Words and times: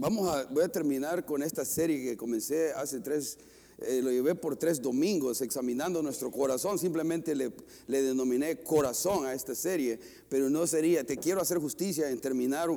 Vamos 0.00 0.28
a, 0.32 0.44
voy 0.44 0.62
a 0.62 0.68
terminar 0.68 1.24
con 1.24 1.42
esta 1.42 1.64
serie 1.64 2.00
que 2.00 2.16
comencé 2.16 2.72
hace 2.72 3.00
tres, 3.00 3.36
eh, 3.78 4.00
lo 4.00 4.12
llevé 4.12 4.36
por 4.36 4.54
tres 4.54 4.80
domingos 4.80 5.40
examinando 5.40 6.00
nuestro 6.04 6.30
corazón. 6.30 6.78
Simplemente 6.78 7.34
le, 7.34 7.50
le, 7.88 8.02
denominé 8.02 8.58
corazón 8.58 9.26
a 9.26 9.34
esta 9.34 9.56
serie, 9.56 9.98
pero 10.28 10.48
no 10.50 10.68
sería, 10.68 11.02
te 11.02 11.16
quiero 11.16 11.40
hacer 11.40 11.58
justicia 11.58 12.08
en 12.10 12.20
terminar 12.20 12.68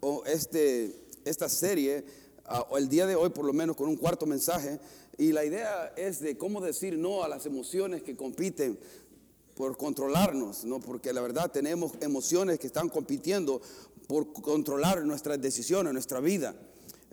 o 0.00 0.24
este, 0.26 0.94
esta 1.24 1.48
serie, 1.48 2.04
o 2.68 2.76
el 2.76 2.90
día 2.90 3.06
de 3.06 3.16
hoy 3.16 3.30
por 3.30 3.46
lo 3.46 3.54
menos 3.54 3.74
con 3.74 3.88
un 3.88 3.96
cuarto 3.96 4.26
mensaje. 4.26 4.78
Y 5.16 5.32
la 5.32 5.46
idea 5.46 5.94
es 5.96 6.20
de 6.20 6.36
cómo 6.36 6.60
decir 6.60 6.98
no 6.98 7.24
a 7.24 7.28
las 7.28 7.46
emociones 7.46 8.02
que 8.02 8.16
compiten 8.16 8.78
por 9.56 9.78
controlarnos, 9.78 10.66
¿no? 10.66 10.80
porque 10.80 11.14
la 11.14 11.22
verdad 11.22 11.50
tenemos 11.50 11.92
emociones 12.00 12.58
que 12.58 12.66
están 12.66 12.90
compitiendo 12.90 13.62
por 14.06 14.32
controlar 14.32 15.04
nuestras 15.04 15.40
decisiones, 15.40 15.92
nuestra 15.92 16.20
vida. 16.20 16.54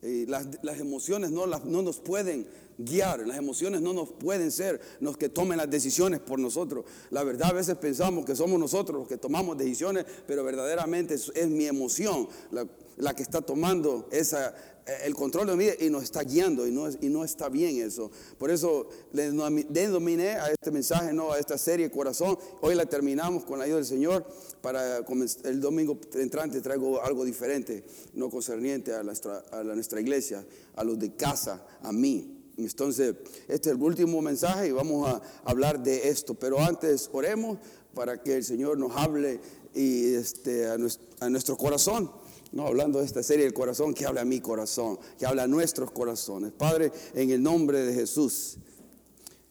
las, 0.01 0.47
las, 0.63 0.79
emociones 0.79 1.31
no, 1.31 1.45
las, 1.45 1.65
no 1.65 1.81
nos 1.81 1.99
pueden 1.99 2.45
guiar, 2.77 3.25
las 3.27 3.37
emociones 3.37 3.81
no 3.81 3.93
nos 3.93 4.09
pueden 4.09 4.51
ser 4.51 4.81
los 4.99 5.17
que 5.17 5.29
tomen 5.29 5.57
las 5.57 5.69
decisiones 5.69 6.19
por 6.19 6.39
nosotros. 6.39 6.85
La 7.09 7.23
verdad 7.23 7.49
a 7.49 7.53
veces 7.53 7.75
pensamos 7.77 8.25
que 8.25 8.35
somos 8.35 8.59
nosotros 8.59 8.99
los 8.99 9.07
que 9.07 9.17
tomamos 9.17 9.57
decisiones, 9.57 10.05
pero 10.27 10.43
verdaderamente 10.43 11.15
es, 11.15 11.31
es 11.35 11.47
mi 11.47 11.65
emoción 11.65 12.27
la, 12.51 12.67
la 12.97 13.15
que 13.15 13.23
está 13.23 13.41
tomando 13.41 14.07
esa, 14.11 14.49
eh, 14.49 14.53
el 14.85 15.13
control 15.15 15.47
de 15.47 15.55
mi 15.55 15.65
vida 15.65 15.73
y 15.79 15.89
nos 15.89 16.03
está 16.03 16.23
guiando 16.23 16.67
y 16.67 16.71
no, 16.71 16.87
y 16.89 17.09
no 17.09 17.23
está 17.23 17.49
bien 17.49 17.77
eso. 17.77 18.11
Por 18.37 18.51
eso 18.51 18.87
le 19.13 19.31
denominé 19.31 20.29
a 20.31 20.51
este 20.51 20.71
mensaje, 20.71 21.13
no 21.13 21.31
a 21.31 21.39
esta 21.39 21.57
serie 21.57 21.89
Corazón. 21.89 22.37
Hoy 22.61 22.75
la 22.75 22.85
terminamos 22.85 23.45
con 23.45 23.59
la 23.59 23.65
ayuda 23.65 23.77
del 23.77 23.85
Señor. 23.85 24.25
Para 24.61 24.99
el 25.43 25.61
domingo 25.61 25.97
entrante 26.15 26.61
traigo 26.61 27.01
algo 27.01 27.25
diferente, 27.25 27.83
no 28.13 28.29
concerniente 28.29 28.93
a 28.93 29.03
nuestra, 29.03 29.43
a 29.51 29.63
nuestra 29.63 30.01
iglesia, 30.01 30.45
a 30.75 30.83
los 30.83 30.99
de 30.99 31.15
casa, 31.15 31.65
a 31.81 31.91
mí. 31.91 32.39
Entonces, 32.57 33.15
este 33.47 33.69
es 33.69 33.75
el 33.75 33.81
último 33.81 34.21
mensaje 34.21 34.67
y 34.67 34.71
vamos 34.71 35.09
a 35.09 35.21
hablar 35.43 35.81
de 35.81 36.09
esto. 36.09 36.33
Pero 36.35 36.59
antes 36.59 37.09
oremos 37.11 37.57
para 37.93 38.21
que 38.21 38.37
el 38.37 38.43
Señor 38.43 38.77
nos 38.77 38.95
hable 38.95 39.39
y 39.73 40.13
este, 40.13 40.67
a 40.67 41.29
nuestro 41.29 41.57
corazón. 41.57 42.11
No, 42.53 42.67
hablando 42.67 42.99
de 42.99 43.05
esta 43.05 43.23
serie 43.23 43.45
del 43.45 43.53
corazón, 43.53 43.95
que 43.95 44.05
habla 44.05 44.21
a 44.21 44.25
mi 44.25 44.39
corazón, 44.39 44.99
que 45.17 45.25
habla 45.25 45.43
a 45.43 45.47
nuestros 45.47 45.89
corazones. 45.89 46.51
Padre, 46.51 46.91
en 47.15 47.31
el 47.31 47.41
nombre 47.41 47.79
de 47.79 47.95
Jesús, 47.95 48.57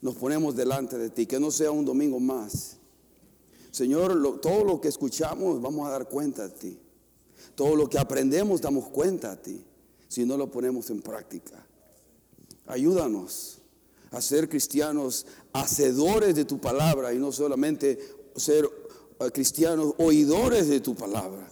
nos 0.00 0.14
ponemos 0.14 0.55
delante 0.55 0.97
de 0.97 1.11
ti, 1.11 1.27
que 1.27 1.41
no 1.41 1.50
sea 1.50 1.72
un 1.72 1.84
domingo 1.84 2.20
más. 2.20 2.77
Señor, 3.72 4.41
todo 4.41 4.62
lo 4.62 4.81
que 4.81 4.86
escuchamos 4.86 5.61
vamos 5.61 5.89
a 5.89 5.91
dar 5.91 6.09
cuenta 6.09 6.47
de 6.47 6.55
ti. 6.55 6.78
Todo 7.56 7.75
lo 7.75 7.89
que 7.89 7.98
aprendemos 7.98 8.61
damos 8.61 8.89
cuenta 8.89 9.33
a 9.33 9.37
ti, 9.37 9.64
si 10.06 10.25
no 10.25 10.37
lo 10.37 10.48
ponemos 10.48 10.89
en 10.91 11.03
práctica. 11.03 11.66
Ayúdanos 12.66 13.59
a 14.12 14.20
ser 14.20 14.48
cristianos 14.48 15.27
hacedores 15.53 16.37
de 16.37 16.44
tu 16.44 16.61
palabra 16.61 17.12
y 17.12 17.19
no 17.19 17.33
solamente 17.33 17.98
ser 18.37 18.64
eh, 19.19 19.31
cristianos 19.33 19.92
oidores 19.98 20.69
de 20.69 20.78
tu 20.78 20.94
palabra. 20.94 21.48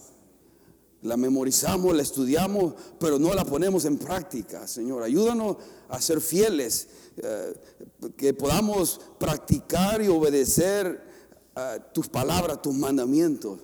La 1.03 1.17
memorizamos, 1.17 1.95
la 1.95 2.03
estudiamos, 2.03 2.73
pero 2.99 3.17
no 3.17 3.33
la 3.33 3.43
ponemos 3.43 3.85
en 3.85 3.97
práctica, 3.97 4.67
Señor. 4.67 5.01
Ayúdanos 5.01 5.57
a 5.89 5.99
ser 5.99 6.21
fieles, 6.21 6.87
eh, 7.17 7.53
que 8.15 8.33
podamos 8.33 9.01
practicar 9.19 10.01
y 10.01 10.07
obedecer 10.07 11.03
eh, 11.55 11.79
tus 11.93 12.07
palabras, 12.07 12.61
tus 12.61 12.75
mandamientos. 12.75 13.59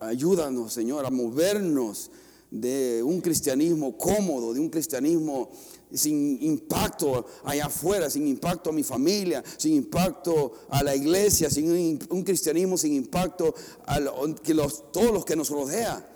Ayúdanos, 0.00 0.72
Señor, 0.72 1.06
a 1.06 1.10
movernos 1.10 2.10
de 2.50 3.02
un 3.02 3.20
cristianismo 3.20 3.96
cómodo, 3.96 4.52
de 4.52 4.60
un 4.60 4.68
cristianismo 4.68 5.50
sin 5.92 6.42
impacto 6.42 7.26
allá 7.44 7.66
afuera, 7.66 8.10
sin 8.10 8.26
impacto 8.26 8.70
a 8.70 8.72
mi 8.72 8.82
familia, 8.82 9.42
sin 9.56 9.74
impacto 9.74 10.52
a 10.68 10.82
la 10.82 10.94
iglesia, 10.94 11.50
sin 11.50 11.98
un, 12.10 12.22
cristianismo 12.22 12.76
sin 12.76 12.94
impacto 12.94 13.54
a 13.86 14.00
todos 14.92 15.12
los 15.12 15.24
que 15.24 15.36
nos 15.36 15.50
rodean. 15.50 16.11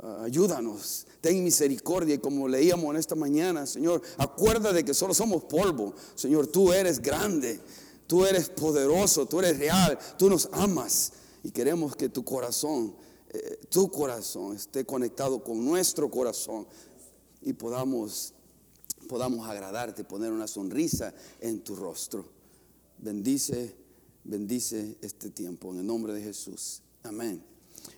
Ah, 0.00 0.22
ayúdanos, 0.24 1.06
ten 1.20 1.42
misericordia. 1.42 2.14
Y 2.14 2.18
como 2.18 2.46
leíamos 2.46 2.90
en 2.90 2.96
esta 2.96 3.14
mañana, 3.14 3.66
Señor, 3.66 4.00
acuerda 4.16 4.72
de 4.72 4.84
que 4.84 4.94
solo 4.94 5.12
somos 5.12 5.44
polvo. 5.44 5.94
Señor, 6.14 6.46
tú 6.46 6.72
eres 6.72 7.00
grande, 7.00 7.60
tú 8.06 8.24
eres 8.24 8.48
poderoso, 8.48 9.26
tú 9.26 9.40
eres 9.40 9.58
real, 9.58 9.98
tú 10.16 10.30
nos 10.30 10.48
amas. 10.52 11.12
Y 11.42 11.50
queremos 11.50 11.96
que 11.96 12.08
tu 12.08 12.24
corazón, 12.24 12.94
eh, 13.30 13.60
tu 13.70 13.90
corazón 13.90 14.54
esté 14.54 14.84
conectado 14.84 15.42
con 15.42 15.64
nuestro 15.64 16.10
corazón 16.10 16.66
y 17.42 17.52
podamos, 17.52 18.34
podamos 19.08 19.48
agradarte, 19.48 20.04
poner 20.04 20.30
una 20.30 20.46
sonrisa 20.46 21.12
en 21.40 21.60
tu 21.64 21.74
rostro. 21.74 22.24
Bendice, 22.98 23.74
bendice 24.22 24.96
este 25.00 25.30
tiempo 25.30 25.72
en 25.72 25.80
el 25.80 25.86
nombre 25.86 26.12
de 26.12 26.22
Jesús. 26.22 26.82
Amén. 27.02 27.47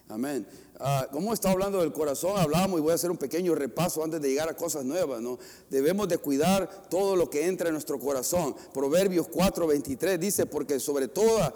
Amén. 0.09 0.47
Ah, 0.79 1.07
como 1.13 1.35
está 1.35 1.51
hablando 1.51 1.81
del 1.81 1.93
corazón, 1.93 2.39
hablamos 2.39 2.79
y 2.79 2.83
voy 2.83 2.93
a 2.93 2.95
hacer 2.95 3.11
un 3.11 3.19
pequeño 3.19 3.55
repaso 3.55 4.03
antes 4.03 4.21
de 4.23 4.31
llegar 4.31 4.49
a 4.49 4.57
cosas 4.57 4.85
nuevas. 4.85 5.21
¿no? 5.21 5.39
Debemos 5.69 6.09
de 6.09 6.17
cuidar 6.19 6.89
todo 6.89 7.17
lo 7.17 7.29
que 7.29 7.47
entra 7.47 7.69
en 7.69 7.75
nuestro 7.75 7.99
corazón. 7.99 8.57
Proverbios 8.73 9.29
4:23 9.29 10.19
dice, 10.19 10.47
porque 10.47 10.81
sobre, 10.81 11.09
toda, 11.09 11.55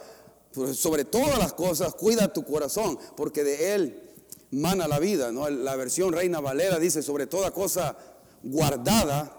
sobre 0.74 1.06
todas 1.06 1.38
las 1.38 1.54
cosas 1.54 1.94
cuida 1.94 2.32
tu 2.32 2.44
corazón, 2.44 2.98
porque 3.16 3.44
de 3.44 3.74
él 3.74 4.02
mana 4.50 4.86
la 4.86 4.98
vida. 4.98 5.32
¿no? 5.32 5.48
La 5.48 5.74
versión 5.76 6.12
Reina 6.12 6.40
Valera 6.40 6.78
dice, 6.78 7.02
sobre 7.02 7.26
toda 7.26 7.50
cosa 7.50 7.96
guardada, 8.42 9.34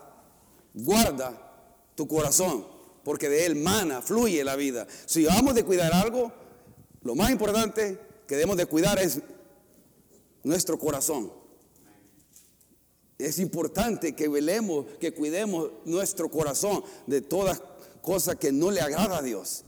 guarda 0.73 1.45
tu 1.93 2.07
corazón, 2.07 2.65
porque 3.03 3.29
de 3.29 3.45
él 3.45 3.55
mana, 3.55 4.01
fluye 4.01 4.43
la 4.43 4.55
vida. 4.55 4.87
Si 5.05 5.25
vamos 5.25 5.53
de 5.53 5.63
cuidar 5.63 5.93
algo, 5.93 6.31
lo 7.03 7.13
más 7.13 7.29
importante 7.29 7.99
que 8.27 8.35
debemos 8.35 8.57
de 8.57 8.65
cuidar 8.65 8.99
es 8.99 9.19
nuestro 10.43 10.77
corazón. 10.79 11.31
Es 13.17 13.39
importante 13.39 14.13
que 14.13 14.27
velemos, 14.27 14.85
que 14.99 15.13
cuidemos 15.13 15.71
nuestro 15.85 16.29
corazón 16.29 16.83
de 17.07 17.21
todas 17.21 17.61
cosas 18.01 18.35
que 18.35 18.51
no 18.51 18.71
le 18.71 18.81
agrada 18.81 19.17
a 19.17 19.21
Dios. 19.21 19.63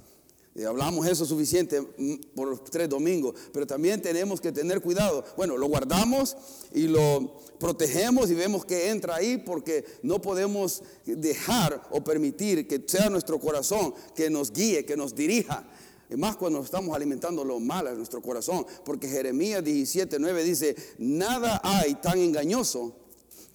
Y 0.57 0.63
hablamos 0.63 1.05
eso 1.05 1.23
suficiente 1.23 1.81
mm, 1.81 2.15
por 2.35 2.47
los 2.47 2.63
tres 2.63 2.89
domingos, 2.89 3.35
pero 3.53 3.67
también 3.67 4.01
tenemos 4.01 4.41
que 4.41 4.51
tener 4.51 4.81
cuidado. 4.81 5.23
Bueno, 5.37 5.55
lo 5.55 5.67
guardamos 5.67 6.35
y 6.73 6.87
lo 6.87 7.35
protegemos 7.59 8.31
y 8.31 8.33
vemos 8.33 8.65
que 8.65 8.89
entra 8.89 9.15
ahí 9.15 9.37
porque 9.37 9.85
no 10.01 10.19
podemos 10.19 10.81
dejar 11.05 11.87
o 11.91 12.03
permitir 12.03 12.67
que 12.67 12.83
sea 12.87 13.07
nuestro 13.09 13.39
corazón 13.39 13.93
que 14.15 14.31
nos 14.31 14.51
guíe, 14.51 14.83
que 14.83 14.97
nos 14.97 15.13
dirija. 15.13 15.63
Y 16.09 16.15
más 16.15 16.37
cuando 16.37 16.61
estamos 16.61 16.95
alimentando 16.95 17.43
lo 17.43 17.59
malo 17.59 17.89
en 17.89 17.97
nuestro 17.97 18.21
corazón. 18.21 18.65
Porque 18.85 19.09
Jeremías 19.09 19.63
17, 19.63 20.17
9 20.19 20.43
dice, 20.43 20.75
nada 20.97 21.59
hay 21.63 21.95
tan 21.95 22.17
engañoso 22.19 22.95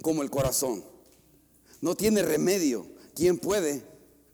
como 0.02 0.22
el 0.22 0.30
corazón. 0.30 0.84
No 1.80 1.94
tiene 1.94 2.22
remedio. 2.22 2.86
¿Quién 3.14 3.38
puede 3.38 3.82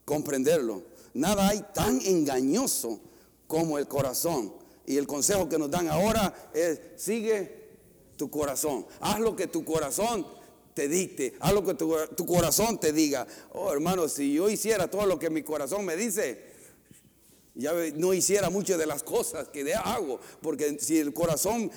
comprenderlo? 0.04 0.82
Nada 1.14 1.48
hay 1.48 1.64
tan 1.74 2.00
engañoso 2.00 3.00
como 3.46 3.78
el 3.78 3.86
corazón. 3.86 4.52
Y 4.84 4.96
el 4.96 5.06
consejo 5.06 5.48
que 5.48 5.58
nos 5.58 5.70
dan 5.70 5.88
ahora 5.88 6.50
es, 6.54 6.80
sigue 6.96 7.68
tu 8.16 8.30
corazón. 8.30 8.86
Haz 9.00 9.20
lo 9.20 9.36
que 9.36 9.46
tu 9.46 9.64
corazón 9.64 10.26
te 10.74 10.88
dicte. 10.88 11.34
Haz 11.40 11.52
lo 11.52 11.64
que 11.64 11.74
tu, 11.74 11.94
tu 12.16 12.26
corazón 12.26 12.80
te 12.80 12.92
diga. 12.92 13.26
Oh, 13.52 13.72
hermano, 13.72 14.08
si 14.08 14.32
yo 14.34 14.48
hiciera 14.50 14.90
todo 14.90 15.06
lo 15.06 15.18
que 15.18 15.30
mi 15.30 15.42
corazón 15.42 15.84
me 15.84 15.96
dice, 15.96 16.47
ya 17.58 17.74
no 17.96 18.14
hiciera 18.14 18.48
muchas 18.48 18.78
de 18.78 18.86
las 18.86 19.02
cosas 19.02 19.48
que 19.48 19.74
hago, 19.74 20.20
porque 20.40 20.78
si 20.80 20.98
el 20.98 21.12
corazón 21.12 21.70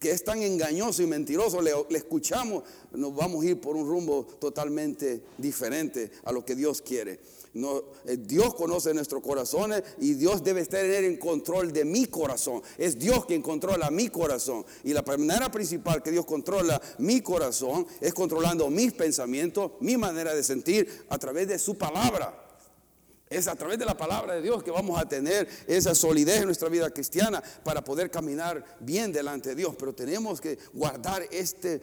que 0.00 0.10
es 0.10 0.24
tan 0.24 0.42
engañoso 0.42 1.02
y 1.02 1.06
mentiroso 1.06 1.60
le, 1.60 1.72
escuchamos, 1.90 2.64
nos 2.92 3.14
vamos 3.14 3.44
a 3.44 3.48
ir 3.48 3.60
por 3.60 3.76
un 3.76 3.86
rumbo 3.86 4.26
totalmente 4.40 5.22
diferente 5.36 6.10
a 6.24 6.32
lo 6.32 6.44
que 6.44 6.56
Dios 6.56 6.80
quiere. 6.80 7.20
No, 7.52 7.82
eh, 8.06 8.16
Dios 8.16 8.54
conoce 8.54 8.94
nuestros 8.94 9.22
corazones 9.22 9.82
y 9.98 10.14
Dios 10.14 10.42
debe 10.42 10.62
estar 10.62 10.84
en 10.84 11.16
control 11.18 11.72
de 11.72 11.84
mi 11.84 12.06
corazón. 12.06 12.62
Es 12.78 12.98
Dios 12.98 13.26
quien 13.26 13.42
controla 13.42 13.90
mi 13.90 14.08
corazón. 14.08 14.64
Y 14.84 14.94
la 14.94 15.02
manera 15.02 15.50
principal 15.50 16.02
que 16.02 16.12
Dios 16.12 16.24
controla 16.24 16.80
mi 16.98 17.20
corazón 17.20 17.86
es 18.00 18.14
controlando 18.14 18.70
mis 18.70 18.92
pensamientos, 18.92 19.72
mi 19.80 19.96
manera 19.96 20.34
de 20.34 20.42
sentir 20.42 21.04
a 21.10 21.18
través 21.18 21.48
de 21.48 21.58
su 21.58 21.76
palabra. 21.76 22.39
Es 23.30 23.46
a 23.46 23.54
través 23.54 23.78
de 23.78 23.84
la 23.84 23.96
palabra 23.96 24.34
de 24.34 24.42
Dios 24.42 24.60
que 24.64 24.72
vamos 24.72 25.00
a 25.00 25.08
tener 25.08 25.48
esa 25.68 25.94
solidez 25.94 26.38
en 26.38 26.46
nuestra 26.46 26.68
vida 26.68 26.90
cristiana 26.90 27.40
para 27.62 27.84
poder 27.84 28.10
caminar 28.10 28.64
bien 28.80 29.12
delante 29.12 29.50
de 29.50 29.54
Dios. 29.54 29.76
Pero 29.78 29.94
tenemos 29.94 30.40
que 30.40 30.58
guardar 30.72 31.22
este 31.30 31.80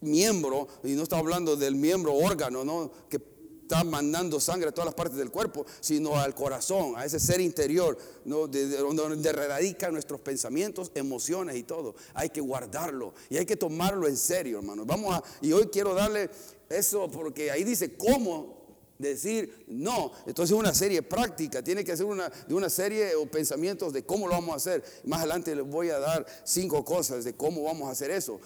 miembro, 0.00 0.66
y 0.82 0.94
no 0.94 1.04
está 1.04 1.18
hablando 1.18 1.54
del 1.54 1.76
miembro 1.76 2.14
órgano, 2.14 2.64
¿no? 2.64 2.90
Que 3.08 3.22
está 3.62 3.84
mandando 3.84 4.40
sangre 4.40 4.70
a 4.70 4.72
todas 4.72 4.86
las 4.86 4.94
partes 4.96 5.16
del 5.16 5.30
cuerpo, 5.30 5.64
sino 5.78 6.18
al 6.18 6.34
corazón, 6.34 6.94
a 6.96 7.04
ese 7.04 7.20
ser 7.20 7.40
interior, 7.40 7.96
¿no? 8.24 8.48
de, 8.48 8.66
donde 8.66 9.32
radican 9.32 9.92
nuestros 9.92 10.20
pensamientos, 10.20 10.90
emociones 10.96 11.54
y 11.54 11.62
todo. 11.62 11.94
Hay 12.12 12.30
que 12.30 12.40
guardarlo 12.40 13.14
y 13.30 13.36
hay 13.36 13.46
que 13.46 13.56
tomarlo 13.56 14.08
en 14.08 14.16
serio, 14.16 14.58
hermano. 14.58 14.84
Vamos 14.84 15.14
a, 15.14 15.22
y 15.42 15.52
hoy 15.52 15.68
quiero 15.68 15.94
darle 15.94 16.28
eso 16.68 17.08
porque 17.08 17.52
ahí 17.52 17.62
dice 17.62 17.96
cómo 17.96 18.57
decir 18.98 19.64
no. 19.68 20.12
Entonces 20.26 20.54
es 20.54 20.58
una 20.58 20.74
serie 20.74 21.02
práctica, 21.02 21.62
tiene 21.62 21.84
que 21.84 21.96
ser 21.96 22.06
una, 22.06 22.28
de 22.28 22.54
una 22.54 22.68
serie 22.68 23.14
o 23.14 23.26
pensamientos 23.26 23.92
de 23.92 24.04
cómo 24.04 24.26
lo 24.26 24.34
vamos 24.34 24.54
a 24.54 24.56
hacer. 24.56 24.84
Más 25.04 25.20
adelante 25.20 25.54
les 25.54 25.66
voy 25.66 25.90
a 25.90 25.98
dar 25.98 26.26
cinco 26.44 26.84
cosas 26.84 27.24
de 27.24 27.34
cómo 27.34 27.62
vamos 27.62 27.88
a 27.88 27.92
hacer 27.92 28.10
eso, 28.10 28.40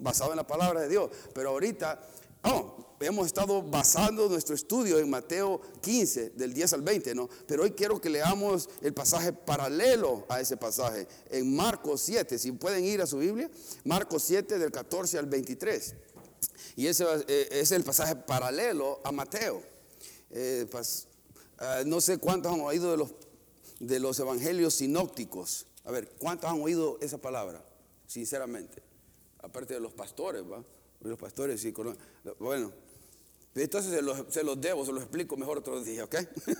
basado 0.00 0.30
en 0.30 0.38
la 0.38 0.46
palabra 0.46 0.80
de 0.80 0.88
Dios. 0.88 1.10
Pero 1.34 1.50
ahorita, 1.50 2.00
oh, 2.44 2.96
hemos 3.00 3.26
estado 3.26 3.62
basando 3.62 4.28
nuestro 4.28 4.54
estudio 4.54 4.98
en 4.98 5.10
Mateo 5.10 5.60
15, 5.82 6.30
del 6.30 6.54
10 6.54 6.72
al 6.74 6.82
20, 6.82 7.14
¿no? 7.14 7.28
Pero 7.46 7.64
hoy 7.64 7.72
quiero 7.72 8.00
que 8.00 8.08
leamos 8.08 8.68
el 8.80 8.94
pasaje 8.94 9.32
paralelo 9.32 10.24
a 10.28 10.40
ese 10.40 10.56
pasaje, 10.56 11.06
en 11.30 11.54
Marcos 11.54 12.00
7, 12.02 12.38
si 12.38 12.52
pueden 12.52 12.84
ir 12.84 13.02
a 13.02 13.06
su 13.06 13.18
Biblia, 13.18 13.50
Marcos 13.84 14.22
7 14.24 14.58
del 14.58 14.70
14 14.70 15.18
al 15.18 15.26
23. 15.26 15.94
Y 16.76 16.86
ese 16.86 17.04
eh, 17.28 17.48
es 17.50 17.72
el 17.72 17.84
pasaje 17.84 18.16
paralelo 18.16 19.00
a 19.04 19.12
Mateo. 19.12 19.73
Eh, 20.36 20.66
ah, 21.58 21.82
no 21.86 22.00
sé 22.00 22.18
cuántos 22.18 22.52
han 22.52 22.60
oído 22.60 22.90
de 22.90 22.96
los, 22.96 23.10
de 23.78 24.00
los 24.00 24.18
evangelios 24.18 24.74
sinópticos. 24.74 25.66
A 25.84 25.92
ver, 25.92 26.10
¿cuántos 26.18 26.50
han 26.50 26.60
oído 26.60 26.98
esa 27.00 27.18
palabra? 27.18 27.64
Sinceramente. 28.06 28.82
Aparte 29.38 29.74
de 29.74 29.80
los 29.80 29.92
pastores, 29.92 30.42
¿va? 30.42 30.62
Los 31.00 31.18
pastores 31.18 31.60
sí 31.60 31.72
Bueno, 32.40 32.72
entonces 33.54 33.92
se 33.92 34.02
los, 34.02 34.24
se 34.30 34.42
los, 34.42 34.60
debo, 34.60 34.84
se 34.84 34.92
los 34.92 35.02
explico 35.02 35.36
mejor 35.36 35.58
otro 35.58 35.80
día, 35.80 36.04
¿ok? 36.04 36.16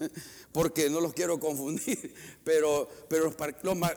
Porque 0.52 0.88
no 0.88 1.00
los 1.00 1.12
quiero 1.12 1.40
confundir. 1.40 2.14
Pero, 2.44 2.88
pero 3.08 3.34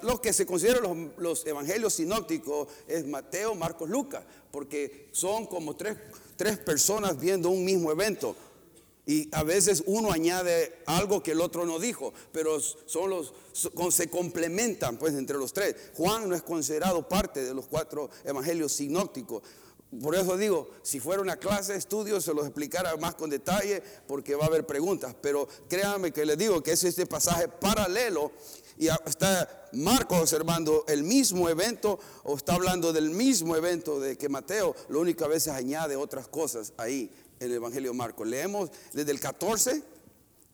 los, 0.04 0.20
que 0.22 0.32
se 0.32 0.46
consideran 0.46 0.82
los, 0.84 1.18
los, 1.18 1.46
evangelios 1.46 1.94
sinópticos 1.94 2.70
es 2.88 3.06
Mateo, 3.06 3.54
Marcos, 3.56 3.90
Lucas. 3.90 4.24
Porque 4.52 5.10
son 5.12 5.46
como 5.46 5.76
tres, 5.76 5.98
tres 6.38 6.58
personas 6.58 7.20
viendo 7.20 7.50
un 7.50 7.66
mismo 7.66 7.92
evento. 7.92 8.36
Y 9.08 9.30
a 9.32 9.44
veces 9.44 9.84
uno 9.86 10.12
añade 10.12 10.82
algo 10.86 11.24
que 11.24 11.32
el 11.32 11.40
otro 11.40 11.66
no 11.66 11.80
dijo, 11.80 12.14
pero 12.34 12.60
son 12.60 13.10
los, 13.10 13.34
se 13.90 14.10
complementan 14.10 14.98
pues 14.98 15.14
entre 15.14 15.38
los 15.38 15.54
tres. 15.54 15.78
Juan 15.96 16.28
no 16.28 16.36
es 16.36 16.44
considerado 16.44 17.08
parte 17.08 17.42
de 17.42 17.54
los 17.54 17.68
cuatro 17.68 18.10
evangelios 18.26 18.74
sinópticos. 18.74 19.44
Por 20.02 20.14
eso 20.14 20.36
digo, 20.36 20.70
si 20.84 21.00
fuera 21.00 21.22
una 21.22 21.38
clase 21.38 21.72
de 21.72 21.80
estudio 21.80 22.20
se 22.20 22.34
los 22.34 22.46
explicara 22.46 22.98
más 22.98 23.16
con 23.16 23.30
detalle 23.30 23.82
porque 24.06 24.36
va 24.36 24.44
a 24.44 24.48
haber 24.48 24.66
preguntas. 24.66 25.16
Pero 25.22 25.48
créanme 25.70 26.12
que 26.12 26.26
les 26.26 26.38
digo 26.38 26.62
que 26.62 26.74
es 26.74 26.84
este 26.84 27.06
pasaje 27.06 27.48
paralelo 27.48 28.34
y 28.78 28.88
está 28.88 29.70
Marcos 29.72 30.20
observando 30.20 30.84
el 30.90 31.04
mismo 31.04 31.48
evento 31.48 31.98
o 32.24 32.36
está 32.36 32.56
hablando 32.56 32.92
del 32.92 33.10
mismo 33.10 33.56
evento 33.56 34.02
de 34.02 34.18
que 34.18 34.28
Mateo, 34.28 34.76
lo 34.90 35.00
único 35.00 35.24
a 35.24 35.30
veces 35.30 35.54
añade 35.54 35.96
otras 35.96 36.28
cosas 36.28 36.74
ahí 36.78 37.10
el 37.40 37.52
Evangelio 37.52 37.92
de 37.92 37.98
Marcos. 37.98 38.28
Leemos 38.28 38.70
desde 38.94 39.12
el 39.12 39.20
14 39.20 39.84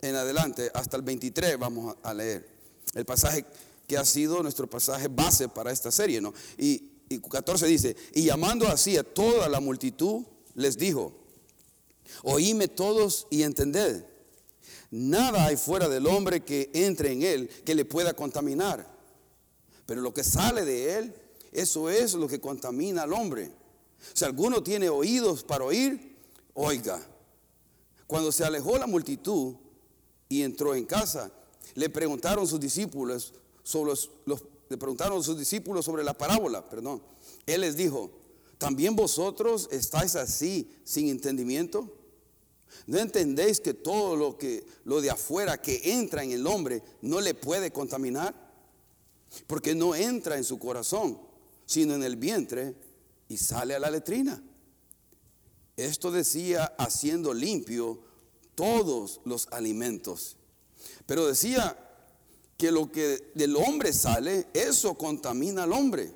en 0.02 0.16
adelante 0.16 0.70
hasta 0.74 0.98
el 0.98 1.04
23 1.04 1.58
vamos 1.58 1.96
a 2.04 2.14
leer. 2.14 2.48
El 2.94 3.06
pasaje 3.06 3.46
que 3.88 3.98
ha 3.98 4.06
sido 4.06 4.42
nuestro 4.44 4.70
pasaje 4.70 5.08
base 5.08 5.48
para 5.50 5.72
esta 5.72 5.92
serie, 5.92 6.22
¿no? 6.22 6.34
Y, 6.58 6.92
y 7.10 7.20
14 7.20 7.66
dice, 7.68 7.96
y 8.14 8.26
llamando 8.26 8.68
así 8.68 8.98
a 8.98 9.04
toda 9.04 9.48
la 9.50 9.60
multitud, 9.60 10.24
les 10.56 10.78
dijo, 10.78 11.14
oíme 12.24 12.68
todos 12.68 13.28
y 13.30 13.44
entended, 13.44 14.04
nada 14.92 15.46
hay 15.46 15.58
fuera 15.58 15.90
del 15.90 16.06
hombre 16.06 16.42
que 16.42 16.70
entre 16.74 17.12
en 17.12 17.24
él 17.24 17.50
que 17.66 17.76
le 17.76 17.86
pueda 17.86 18.14
contaminar, 18.14 18.88
pero 19.86 20.02
lo 20.02 20.14
que 20.14 20.24
sale 20.24 20.66
de 20.66 20.98
él, 20.98 21.16
eso 21.52 21.90
es 21.90 22.14
lo 22.14 22.28
que 22.28 22.40
contamina 22.40 23.04
al 23.04 23.14
hombre. 23.14 23.52
Si 24.14 24.26
alguno 24.26 24.62
tiene 24.62 24.90
oídos 24.90 25.44
para 25.44 25.64
oír, 25.64 26.12
Oiga, 26.54 27.02
cuando 28.08 28.32
se 28.32 28.44
alejó 28.44 28.78
la 28.78 28.88
multitud 28.88 29.56
y 30.30 30.44
entró 30.44 30.76
en 30.76 30.86
casa, 30.86 31.32
le 31.76 31.90
preguntaron 31.90 32.48
sus 32.48 32.60
discípulos 32.60 33.34
sobre 33.64 33.96
sus 33.96 35.38
discípulos 35.38 35.86
sobre 35.86 36.04
la 36.04 36.14
parábola, 36.14 36.70
perdón. 36.70 37.02
Él 37.46 37.62
les 37.62 37.76
dijo, 37.76 38.12
¿también 38.58 38.96
vosotros 38.96 39.68
estáis 39.72 40.16
así 40.16 40.72
sin 40.84 41.10
entendimiento? 41.10 41.92
¿No 42.88 43.00
entendéis 43.00 43.60
que 43.60 43.74
todo 43.74 44.16
lo 44.16 44.38
que 44.38 44.66
lo 44.84 45.02
de 45.02 45.10
afuera 45.10 45.62
que 45.62 45.82
entra 45.94 46.24
en 46.24 46.32
el 46.32 46.46
hombre 46.48 46.84
no 47.02 47.22
le 47.22 47.34
puede 47.34 47.72
contaminar? 47.72 48.36
Porque 49.48 49.74
no 49.74 49.96
entra 49.96 50.38
en 50.38 50.44
su 50.44 50.60
corazón, 50.60 51.18
sino 51.66 51.96
en 51.96 52.04
el 52.04 52.16
vientre 52.16 52.76
y 53.28 53.38
sale 53.38 53.74
a 53.74 53.80
la 53.80 53.90
letrina. 53.90 54.42
Esto 55.78 56.12
decía 56.12 56.66
haciendo 56.78 57.34
limpio 57.34 58.00
todos 58.56 59.22
los 59.25 59.48
alimentos. 59.52 60.38
Pero 61.06 61.28
decía 61.28 61.78
que 62.58 62.72
lo 62.72 62.92
que 62.92 63.31
del 63.34 63.56
hombre 63.56 63.92
sale, 63.92 64.48
eso 64.54 64.96
contamina 64.96 65.64
al 65.64 65.74
hombre. 65.74 66.14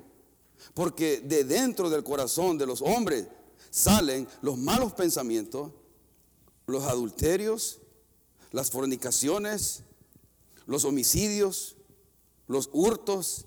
Porque 0.74 1.20
de 1.20 1.44
dentro 1.44 1.90
del 1.90 2.04
corazón 2.04 2.56
de 2.56 2.66
los 2.66 2.82
hombres 2.82 3.26
salen 3.70 4.28
los 4.42 4.56
malos 4.56 4.92
pensamientos, 4.92 5.72
los 6.66 6.84
adulterios, 6.84 7.80
las 8.52 8.70
fornicaciones, 8.70 9.82
los 10.66 10.84
homicidios, 10.84 11.76
los 12.46 12.70
hurtos, 12.72 13.46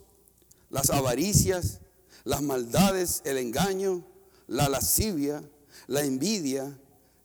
las 0.69 0.89
avaricias, 0.89 1.79
las 2.23 2.41
maldades, 2.41 3.21
el 3.25 3.37
engaño, 3.37 4.05
la 4.47 4.69
lascivia 4.69 5.43
la 5.87 6.01
envidia, 6.01 6.77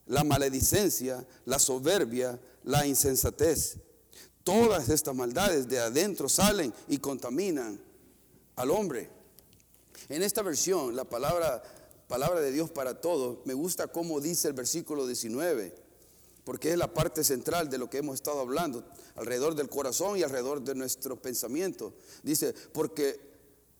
la 0.07 0.23
maledicencia, 0.23 1.25
la 1.45 1.59
soberbia, 1.59 2.39
la 2.63 2.85
insensatez. 2.85 3.77
Todas 4.43 4.89
estas 4.89 5.15
maldades 5.15 5.67
de 5.67 5.79
adentro 5.79 6.29
salen 6.29 6.73
y 6.87 6.97
contaminan 6.99 7.79
al 8.55 8.71
hombre. 8.71 9.09
En 10.09 10.23
esta 10.23 10.41
versión, 10.41 10.95
la 10.95 11.03
palabra, 11.03 11.61
palabra 12.07 12.39
de 12.39 12.51
Dios 12.51 12.69
para 12.69 13.01
todos, 13.01 13.39
me 13.45 13.53
gusta 13.53 13.87
cómo 13.87 14.21
dice 14.21 14.47
el 14.47 14.53
versículo 14.53 15.05
19, 15.05 15.75
porque 16.45 16.71
es 16.71 16.77
la 16.77 16.93
parte 16.93 17.23
central 17.23 17.69
de 17.69 17.77
lo 17.77 17.89
que 17.89 17.97
hemos 17.97 18.15
estado 18.15 18.39
hablando, 18.39 18.85
alrededor 19.15 19.55
del 19.55 19.69
corazón 19.69 20.17
y 20.17 20.23
alrededor 20.23 20.61
de 20.61 20.75
nuestro 20.75 21.21
pensamiento. 21.21 21.93
Dice, 22.23 22.53
porque 22.71 23.19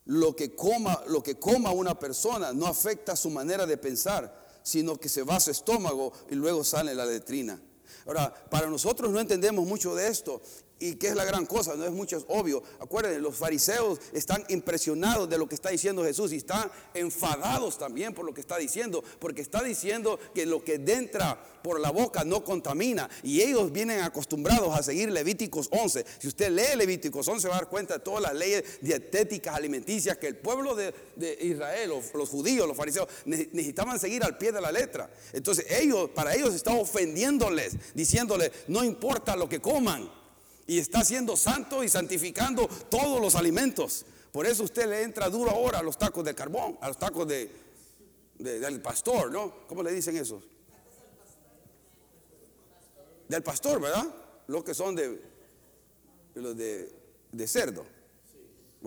lo 0.05 0.35
que 0.35 0.55
coma, 0.55 1.01
lo 1.07 1.23
que 1.23 1.35
coma 1.35 1.71
una 1.71 1.97
persona 1.97 2.51
no 2.51 2.67
afecta 2.67 3.15
su 3.15 3.29
manera 3.29 3.65
de 3.65 3.77
pensar, 3.77 4.46
sino 4.67 4.97
que 4.97 5.07
se 5.07 5.23
va 5.23 5.37
a 5.37 5.39
su 5.39 5.49
estómago 5.49 6.11
y 6.29 6.35
luego 6.35 6.61
sale 6.61 6.93
la 6.93 7.05
letrina. 7.05 7.57
Ahora, 8.05 8.33
para 8.49 8.67
nosotros 8.67 9.09
no 9.09 9.21
entendemos 9.21 9.65
mucho 9.65 9.95
de 9.95 10.09
esto 10.09 10.41
¿Y 10.79 10.95
qué 10.95 11.07
es 11.07 11.15
la 11.15 11.25
gran 11.25 11.45
cosa? 11.45 11.75
No 11.75 11.85
es 11.85 11.91
mucho, 11.91 12.17
es 12.17 12.25
obvio. 12.27 12.61
Acuérdense, 12.79 13.19
los 13.19 13.35
fariseos 13.35 13.99
están 14.13 14.43
impresionados 14.49 15.27
de 15.27 15.37
lo 15.37 15.47
que 15.49 15.55
está 15.55 15.69
diciendo 15.69 16.03
Jesús 16.03 16.31
y 16.33 16.37
están 16.37 16.69
enfadados 16.93 17.79
también 17.79 18.13
por 18.13 18.25
lo 18.25 18.33
que 18.33 18.41
está 18.41 18.57
diciendo, 18.57 19.03
porque 19.19 19.41
está 19.41 19.63
diciendo 19.63 20.19
que 20.35 20.45
lo 20.45 20.63
que 20.63 20.75
entra 20.75 21.41
por 21.63 21.79
la 21.79 21.89
boca 21.89 22.23
no 22.23 22.43
contamina. 22.43 23.09
Y 23.23 23.41
ellos 23.41 23.71
vienen 23.71 24.01
acostumbrados 24.01 24.77
a 24.77 24.83
seguir 24.83 25.11
Levíticos 25.11 25.67
11. 25.71 26.05
Si 26.19 26.27
usted 26.27 26.51
lee 26.51 26.75
Levíticos 26.75 27.27
11, 27.27 27.47
va 27.47 27.55
a 27.55 27.57
dar 27.59 27.69
cuenta 27.69 27.95
de 27.95 27.99
todas 28.01 28.21
las 28.21 28.35
leyes 28.35 28.63
dietéticas, 28.81 29.55
alimenticias 29.55 30.17
que 30.17 30.27
el 30.27 30.37
pueblo 30.37 30.75
de, 30.75 30.93
Israel, 31.41 31.91
los 32.13 32.29
judíos, 32.29 32.67
los 32.67 32.77
fariseos, 32.77 33.07
necesitaban 33.25 33.99
seguir 33.99 34.23
al 34.23 34.37
pie 34.37 34.51
de 34.51 34.61
la 34.61 34.71
letra. 34.71 35.09
Entonces, 35.33 35.65
ellos, 35.71 36.11
para 36.11 36.35
ellos, 36.35 36.53
está 36.53 36.73
ofendiéndoles, 36.73 37.73
diciéndoles, 37.95 38.51
no 38.67 38.83
importa 38.83 39.35
lo 39.35 39.49
que 39.49 39.59
coman 39.59 40.16
y 40.67 40.79
está 40.79 41.03
siendo 41.03 41.37
santo 41.37 41.83
y 41.83 41.89
santificando 41.89 42.67
todos 42.89 43.21
los 43.21 43.35
alimentos. 43.35 44.05
Por 44.31 44.45
eso 44.45 44.63
usted 44.63 44.87
le 44.87 45.01
entra 45.01 45.29
duro 45.29 45.49
ahora 45.49 45.79
a 45.79 45.83
los 45.83 45.97
tacos 45.97 46.23
de 46.25 46.35
carbón, 46.35 46.77
a 46.81 46.89
los 46.89 46.97
tacos 46.97 47.25
de, 47.25 47.49
del 48.37 48.81
pastor, 48.81 49.31
¿no? 49.31 49.65
¿Cómo 49.67 49.81
le 49.81 49.93
dicen 49.93 50.17
esos? 50.17 50.43
Del 53.29 53.41
pastor, 53.41 53.79
¿verdad? 53.79 54.05
Los 54.47 54.63
que 54.63 54.73
son 54.73 54.93
de, 54.95 55.21
los 56.35 56.55
de, 56.55 56.91
de 57.31 57.47
cerdo. 57.47 57.85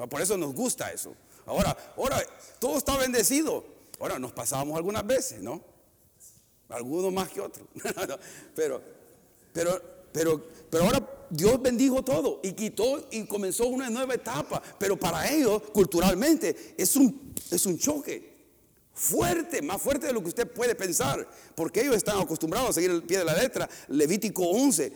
Por 0.08 0.20
eso 0.20 0.36
nos 0.36 0.54
gusta 0.54 0.92
eso. 0.92 1.14
Ahora, 1.46 1.76
ahora, 1.96 2.22
todo 2.58 2.76
está 2.78 2.96
bendecido. 2.96 3.64
Ahora, 3.98 4.18
nos 4.18 4.32
pasamos 4.32 4.76
algunas 4.76 5.06
veces, 5.06 5.42
¿no? 5.42 5.62
Algunos 6.68 7.12
más 7.12 7.28
que 7.30 7.40
otros. 7.40 7.66
pero, 8.54 8.80
pero, 9.52 9.82
pero, 10.12 10.44
pero 10.70 10.84
ahora 10.84 11.19
Dios 11.30 11.62
bendijo 11.62 12.02
todo 12.02 12.40
y 12.42 12.52
quitó 12.52 13.06
y 13.10 13.24
comenzó 13.24 13.66
una 13.68 13.88
nueva 13.88 14.14
etapa. 14.14 14.62
Pero 14.78 14.98
para 14.98 15.30
ellos, 15.30 15.62
culturalmente, 15.72 16.74
es 16.76 16.96
un, 16.96 17.32
es 17.50 17.64
un 17.66 17.78
choque 17.78 18.30
fuerte, 18.92 19.62
más 19.62 19.80
fuerte 19.80 20.08
de 20.08 20.12
lo 20.12 20.20
que 20.20 20.28
usted 20.28 20.50
puede 20.52 20.74
pensar, 20.74 21.26
porque 21.54 21.80
ellos 21.80 21.96
están 21.96 22.20
acostumbrados 22.20 22.70
a 22.70 22.72
seguir 22.74 22.90
el 22.90 23.02
pie 23.02 23.18
de 23.18 23.24
la 23.24 23.34
letra. 23.34 23.68
Levítico 23.88 24.42
11, 24.44 24.92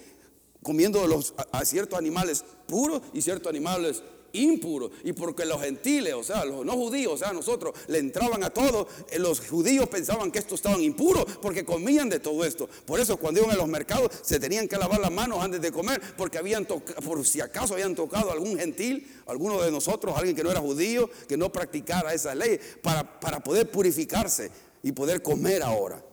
comiendo 0.62 1.07
los, 1.07 1.35
a 1.53 1.64
ciertos 1.64 1.99
animales 1.99 2.45
puros 2.67 3.03
y 3.12 3.23
ciertos 3.23 3.49
animales 3.49 4.03
impuro. 4.35 4.91
Y 5.03 5.12
porque 5.12 5.45
los 5.45 5.61
gentiles, 5.61 6.14
o 6.14 6.23
sea, 6.23 6.45
los 6.45 6.64
no 6.64 6.73
judíos, 6.73 7.14
o 7.14 7.17
sea, 7.19 7.33
nosotros 7.33 7.75
le 7.88 7.99
entraban 7.99 8.45
a 8.45 8.50
todo, 8.50 8.87
eh, 9.11 9.19
los 9.19 9.41
judíos 9.41 9.88
pensaban 9.88 10.31
que 10.31 10.38
estos 10.38 10.61
estaban 10.61 10.83
impuros 10.83 11.25
porque 11.41 11.64
comían 11.64 12.09
de 12.09 12.21
todo 12.21 12.45
esto. 12.45 12.69
Por 12.85 13.00
eso 13.00 13.17
cuando 13.17 13.41
iban 13.41 13.53
a 13.53 13.57
los 13.57 13.69
mercados 13.69 14.11
se 14.23 14.38
tenían 14.38 14.69
que 14.69 14.76
lavar 14.76 15.00
las 15.00 15.12
manos 15.12 15.43
antes 15.43 15.61
de 15.61 15.73
comer 15.73 16.00
porque 16.17 16.38
habían 16.38 16.67
tocado, 16.67 17.00
por 17.00 17.25
si 17.26 17.41
acaso 17.41 17.75
habían 17.75 17.95
tocado 17.95 18.31
algún 18.31 18.59
gentil, 18.59 19.07
alguno 19.26 19.62
de 19.62 19.71
nosotros, 19.71 20.14
alguien 20.17 20.37
que 20.37 20.43
no 20.43 20.50
era 20.50 20.61
judío, 20.61 21.09
que 21.29 21.37
no 21.37 21.50
practicara 21.50 22.12
esa 22.12 22.35
ley, 22.35 22.59
para, 22.83 23.21
para 23.21 23.41
poder 23.41 23.71
purificarse 23.71 24.50
y 24.83 24.93
poder 24.93 25.23
comer 25.23 25.62
ahora. 25.62 26.03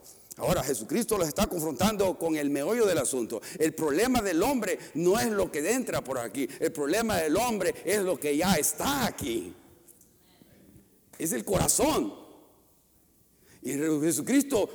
Ahora 0.41 0.63
Jesucristo 0.63 1.19
los 1.19 1.27
está 1.27 1.45
confrontando 1.45 2.17
con 2.17 2.35
el 2.35 2.49
meollo 2.49 2.87
del 2.87 2.97
asunto. 2.97 3.39
El 3.59 3.75
problema 3.75 4.23
del 4.23 4.41
hombre 4.41 4.79
no 4.95 5.19
es 5.19 5.29
lo 5.29 5.51
que 5.51 5.71
entra 5.71 6.03
por 6.03 6.17
aquí. 6.17 6.49
El 6.59 6.71
problema 6.71 7.17
del 7.17 7.37
hombre 7.37 7.75
es 7.85 7.99
lo 7.99 8.19
que 8.19 8.35
ya 8.35 8.55
está 8.55 9.05
aquí. 9.05 9.53
Es 11.19 11.31
el 11.31 11.45
corazón. 11.45 12.11
Y 13.61 13.73
Jesucristo 13.73 14.67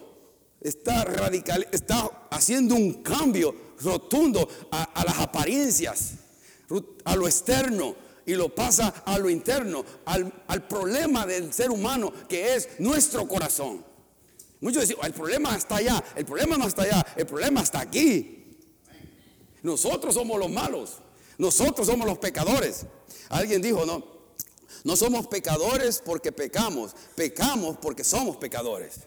está 0.60 1.04
radical, 1.04 1.66
está 1.72 2.28
haciendo 2.30 2.76
un 2.76 3.02
cambio 3.02 3.52
rotundo 3.80 4.48
a, 4.70 5.04
las 5.04 5.18
apariencias, 5.18 6.12
a 7.04 7.16
lo 7.16 7.26
externo 7.26 7.96
y 8.24 8.34
lo 8.34 8.54
pasa 8.54 9.02
a 9.04 9.18
lo 9.18 9.28
interno, 9.28 9.84
al, 10.04 10.32
al 10.46 10.68
problema 10.68 11.26
del 11.26 11.52
ser 11.52 11.72
humano 11.72 12.12
que 12.28 12.54
es 12.54 12.68
nuestro 12.78 13.26
corazón. 13.26 13.84
Muchos 14.66 14.88
dicen, 14.88 14.96
el 15.04 15.12
problema 15.12 15.54
está 15.54 15.76
allá, 15.76 16.02
el 16.16 16.24
problema 16.24 16.58
no 16.58 16.66
está 16.66 16.82
allá, 16.82 17.06
el 17.14 17.24
problema 17.24 17.60
está 17.62 17.78
aquí. 17.78 18.58
Nosotros 19.62 20.12
somos 20.12 20.40
los 20.40 20.50
malos, 20.50 20.94
nosotros 21.38 21.86
somos 21.86 22.04
los 22.04 22.18
pecadores. 22.18 22.84
Alguien 23.28 23.62
dijo, 23.62 23.86
no, 23.86 24.04
no 24.82 24.96
somos 24.96 25.28
pecadores 25.28 26.02
porque 26.04 26.32
pecamos, 26.32 26.96
pecamos 27.14 27.76
porque 27.80 28.02
somos 28.02 28.38
pecadores. 28.38 29.02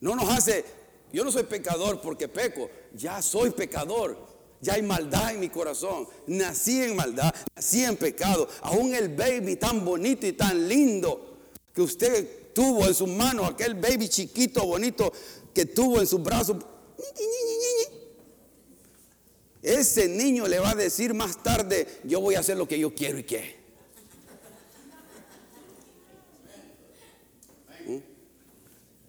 No 0.00 0.16
nos 0.16 0.28
hace, 0.28 0.64
yo 1.12 1.22
no 1.24 1.30
soy 1.30 1.44
pecador 1.44 2.00
porque 2.00 2.26
peco, 2.26 2.68
ya 2.94 3.22
soy 3.22 3.50
pecador. 3.50 4.18
Ya 4.60 4.74
hay 4.74 4.82
maldad 4.82 5.34
en 5.34 5.38
mi 5.38 5.50
corazón. 5.50 6.08
Nací 6.26 6.82
en 6.82 6.96
maldad, 6.96 7.32
nací 7.54 7.84
en 7.84 7.96
pecado. 7.96 8.48
Aún 8.62 8.92
el 8.92 9.10
baby 9.14 9.54
tan 9.54 9.84
bonito 9.84 10.26
y 10.26 10.32
tan 10.32 10.66
lindo 10.66 11.36
que 11.72 11.82
usted 11.82 12.43
tuvo 12.54 12.86
en 12.86 12.94
sus 12.94 13.08
manos, 13.08 13.50
aquel 13.50 13.74
baby 13.74 14.08
chiquito, 14.08 14.64
bonito 14.66 15.12
que 15.52 15.66
tuvo 15.66 16.00
en 16.00 16.06
sus 16.06 16.22
brazos. 16.22 16.56
Ese 19.62 20.08
niño 20.08 20.46
le 20.46 20.58
va 20.58 20.70
a 20.70 20.74
decir 20.74 21.14
más 21.14 21.42
tarde, 21.42 21.86
yo 22.04 22.20
voy 22.20 22.34
a 22.34 22.40
hacer 22.40 22.56
lo 22.56 22.68
que 22.68 22.78
yo 22.78 22.94
quiero 22.94 23.18
y 23.18 23.24
qué. 23.24 23.64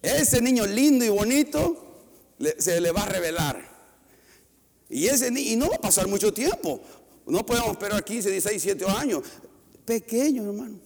Ese 0.01 0.39
niño 0.39 0.65
lindo 0.67 1.03
y 1.03 1.09
bonito 1.09 2.03
se 2.57 2.79
le 2.79 2.91
va 2.91 3.03
a 3.03 3.09
revelar. 3.09 3.75
Y, 4.87 5.07
ese, 5.07 5.27
y 5.27 5.55
no 5.55 5.69
va 5.69 5.75
a 5.77 5.81
pasar 5.81 6.07
mucho 6.07 6.31
tiempo. 6.31 6.79
No 7.25 7.45
podemos 7.45 7.71
esperar 7.71 8.03
15, 8.03 8.29
16, 8.29 8.63
17 8.63 8.85
años. 8.91 9.23
Pequeño, 9.83 10.43
hermano. 10.43 10.79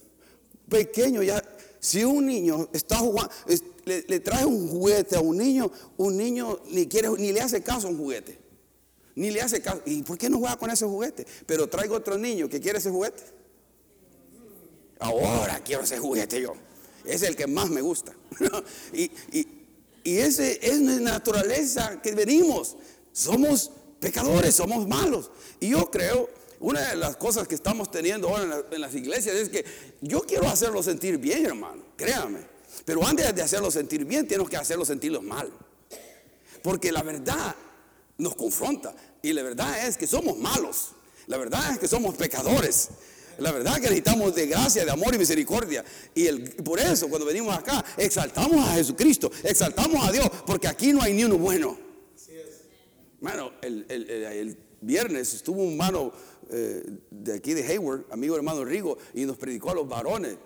Pequeño, 0.68 1.22
ya 1.22 1.42
si 1.80 2.04
un 2.04 2.26
niño 2.26 2.68
está 2.72 2.98
jugando, 2.98 3.32
le, 3.84 4.20
trae 4.20 4.44
un 4.44 4.68
juguete 4.68 5.16
a 5.16 5.20
un 5.20 5.38
niño, 5.38 5.70
un 5.96 6.16
niño 6.16 6.60
ni, 6.70 6.86
quiere, 6.86 7.08
ni 7.18 7.32
le 7.32 7.40
hace 7.40 7.62
caso 7.62 7.88
a 7.88 7.90
un 7.90 7.96
juguete. 7.96 8.38
Ni 9.16 9.30
le 9.30 9.40
hace 9.40 9.60
caso. 9.60 9.82
¿Y 9.86 10.02
por 10.02 10.16
qué 10.16 10.30
no 10.30 10.38
juega 10.38 10.56
con 10.56 10.70
ese 10.70 10.84
juguete? 10.84 11.26
Pero 11.46 11.68
traigo 11.68 11.96
otro 11.96 12.16
niño 12.16 12.48
que 12.48 12.60
quiere 12.60 12.78
ese 12.78 12.90
juguete. 12.90 13.22
Ahora 14.98 15.60
quiero 15.64 15.82
ese 15.82 15.98
juguete 15.98 16.40
yo. 16.40 16.52
Es 17.04 17.22
el 17.22 17.34
que 17.34 17.46
más 17.46 17.70
me 17.70 17.80
gusta. 17.80 18.12
y, 18.92 19.10
y 20.04 20.18
ese 20.18 20.58
es 20.62 20.80
nuestra 20.80 21.12
naturaleza 21.12 22.00
que 22.02 22.14
venimos. 22.14 22.76
Somos 23.12 23.72
pecadores, 24.00 24.54
somos 24.54 24.86
malos. 24.86 25.30
Y 25.58 25.70
yo 25.70 25.90
creo 25.90 26.28
una 26.60 26.90
de 26.90 26.96
las 26.96 27.16
cosas 27.16 27.48
que 27.48 27.54
estamos 27.54 27.90
teniendo 27.90 28.28
ahora 28.28 28.62
en, 28.70 28.80
las 28.80 28.94
iglesias 28.94 29.34
es 29.34 29.48
que 29.48 29.64
yo 30.02 30.20
quiero 30.20 30.46
hacerlo 30.46 30.82
sentir 30.82 31.16
bien, 31.16 31.46
hermano, 31.46 31.82
créame. 31.96 32.40
Pero 32.84 33.04
antes 33.06 33.34
de 33.34 33.42
hacerlo 33.42 33.70
sentir 33.70 34.04
bien, 34.04 34.28
tenemos 34.28 34.50
que 34.50 34.58
hacerlo 34.58 34.84
sentirlo 34.84 35.22
mal. 35.22 35.50
Porque 36.62 36.92
la 36.92 37.02
verdad 37.02 37.54
nos 38.18 38.36
confronta. 38.36 38.94
Y 39.22 39.32
la 39.32 39.42
verdad 39.42 39.86
es 39.86 39.96
que 39.96 40.06
somos 40.06 40.36
malos. 40.36 40.92
La 41.26 41.38
verdad 41.38 41.72
es 41.72 41.78
que 41.78 41.88
somos 41.88 42.14
pecadores. 42.14 42.90
La 43.38 43.52
verdad 43.52 43.74
es 43.76 43.80
que 43.80 43.88
necesitamos 43.88 44.34
de 44.34 44.46
gracia, 44.46 44.84
de 44.84 44.90
amor 44.90 45.14
y 45.14 45.18
misericordia. 45.18 45.82
Y 46.14 46.26
el, 46.26 46.50
por 46.56 46.78
eso 46.78 47.08
cuando 47.08 47.26
venimos 47.26 47.56
acá, 47.56 47.82
exaltamos 47.96 48.68
a 48.68 48.74
Jesucristo, 48.74 49.30
exaltamos 49.42 50.06
a 50.06 50.12
Dios, 50.12 50.28
porque 50.46 50.68
aquí 50.68 50.92
no 50.92 51.00
hay 51.02 51.14
ni 51.14 51.24
uno 51.24 51.38
bueno. 51.38 51.78
Bueno, 53.18 53.52
el, 53.62 53.86
el 53.88 54.58
viernes 54.80 55.34
estuvo 55.34 55.62
un 55.62 55.76
mano 55.76 56.12
eh, 56.52 56.82
de 57.10 57.34
aquí 57.34 57.54
de 57.54 57.62
Hayward, 57.64 58.06
amigo 58.10 58.36
hermano 58.36 58.64
Rigo, 58.64 58.98
y 59.14 59.24
nos 59.24 59.36
predicó 59.36 59.70
a 59.70 59.74
los 59.74 59.88
varones. 59.88 60.36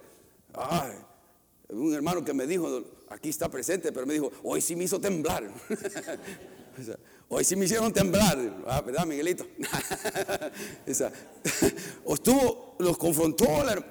un 1.69 1.95
hermano 1.95 2.25
que 2.25 2.35
me 2.35 2.47
dijo, 2.47 2.85
aquí 3.09 3.31
está 3.31 3.51
presente, 3.51 3.93
pero 3.93 4.07
me 4.07 4.15
dijo, 4.15 4.31
hoy 4.43 4.61
sí 4.61 4.77
me 4.77 4.85
hizo 4.85 5.01
temblar. 5.01 5.51
hoy 7.29 7.45
sí 7.45 7.57
me 7.57 7.65
hicieron 7.65 7.93
temblar, 7.93 8.39
ah, 8.67 8.83
¿verdad, 8.83 9.07
Miguelito? 9.07 9.47
estuvo, 10.87 12.77
los 12.79 12.99
confrontó 12.99 13.47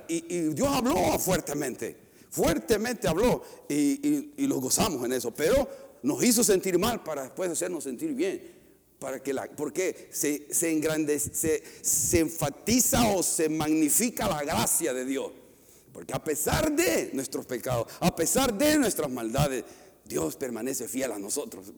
y, 0.08 0.22
Dios 0.50 0.68
habló 0.68 1.18
fuertemente, 1.20 1.98
fuertemente 2.30 3.08
habló 3.08 3.44
y 3.68 4.46
los 4.48 4.60
gozamos 4.62 5.04
en 5.06 5.14
eso, 5.14 5.32
pero 5.32 5.68
nos 6.04 6.24
hizo 6.24 6.44
sentir 6.44 6.78
mal 6.78 7.02
para 7.02 7.24
después 7.24 7.50
hacernos 7.50 7.84
sentir 7.86 8.14
bien 8.14 8.63
para 9.00 9.22
que 9.22 9.34
la, 9.34 9.50
porque 9.50 10.10
se, 10.12 10.48
se 10.54 10.72
engrandece, 10.72 11.64
se, 11.82 12.20
enfatiza 12.20 13.14
o 13.14 13.24
se 13.24 13.50
magnifica 13.50 14.28
la 14.28 14.44
gracia 14.44 14.94
de 14.94 15.06
Dios. 15.06 15.32
Porque 15.92 16.14
a 16.14 16.24
pesar 16.24 16.72
de 16.76 17.12
nuestros 17.14 17.46
pecados, 17.46 17.88
a 18.00 18.16
pesar 18.16 18.58
de 18.58 18.78
nuestras 18.78 19.12
maldades, 19.12 19.64
Dios 20.06 20.36
permanece 20.36 20.88
fiel 20.88 21.12
a 21.12 21.20
nosotros. 21.20 21.72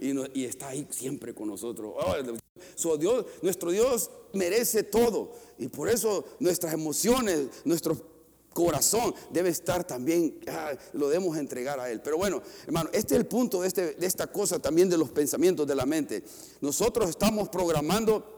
Y, 0.00 0.40
y, 0.40 0.44
está 0.44 0.68
ahí 0.68 0.86
siempre 0.90 1.34
con 1.34 1.48
nosotros. 1.48 1.92
Oh, 1.96 2.14
nuestro 3.42 3.70
Dios 3.70 4.10
merece 4.32 4.82
todo. 4.82 5.34
Y 5.58 5.68
por 5.68 5.88
eso 5.88 6.24
nuestras 6.38 6.72
emociones, 6.72 7.48
nuestros 7.64 7.98
corazón 8.58 9.14
debe 9.30 9.50
estar 9.50 9.84
también, 9.84 10.40
ah, 10.48 10.72
lo 10.92 11.08
debemos 11.08 11.36
entregar 11.36 11.78
a 11.78 11.88
Él. 11.88 12.00
Pero 12.02 12.16
bueno, 12.16 12.42
hermano, 12.66 12.90
este 12.92 13.14
es 13.14 13.20
el 13.20 13.26
punto 13.26 13.62
de, 13.62 13.68
este, 13.68 13.94
de 13.94 14.06
esta 14.06 14.26
cosa 14.26 14.58
también 14.58 14.90
de 14.90 14.98
los 14.98 15.10
pensamientos 15.10 15.64
de 15.64 15.76
la 15.76 15.86
mente. 15.86 16.24
Nosotros 16.60 17.08
estamos 17.08 17.48
programando 17.48 18.36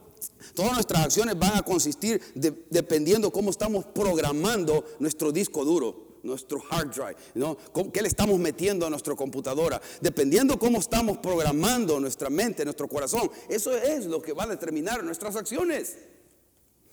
Todas 0.55 0.75
nuestras 0.75 1.07
acciones 1.07 1.39
van 1.39 1.57
a 1.57 1.63
consistir 1.63 2.21
dependiendo 2.35 3.33
cómo 3.33 3.49
estamos 3.49 3.87
programando 3.87 4.85
nuestro 4.99 5.33
disco 5.33 5.65
duro, 5.65 6.19
nuestro 6.23 6.63
hard 6.69 6.91
drive, 6.91 7.17
¿no? 7.37 7.57
¿Qué 7.91 8.03
le 8.03 8.09
estamos 8.09 8.39
metiendo 8.39 8.87
a 8.87 8.91
nuestra 8.91 9.15
computadora? 9.15 9.81
Dependiendo 10.03 10.59
cómo 10.59 10.79
estamos 10.79 11.17
programando 11.17 11.99
nuestra 11.99 12.29
mente, 12.29 12.65
nuestro 12.65 12.87
corazón, 12.87 13.31
eso 13.49 13.75
es 13.75 14.05
lo 14.05 14.21
que 14.21 14.35
va 14.35 14.45
a 14.45 14.49
determinar 14.49 15.03
nuestras 15.03 15.37
acciones. 15.37 15.97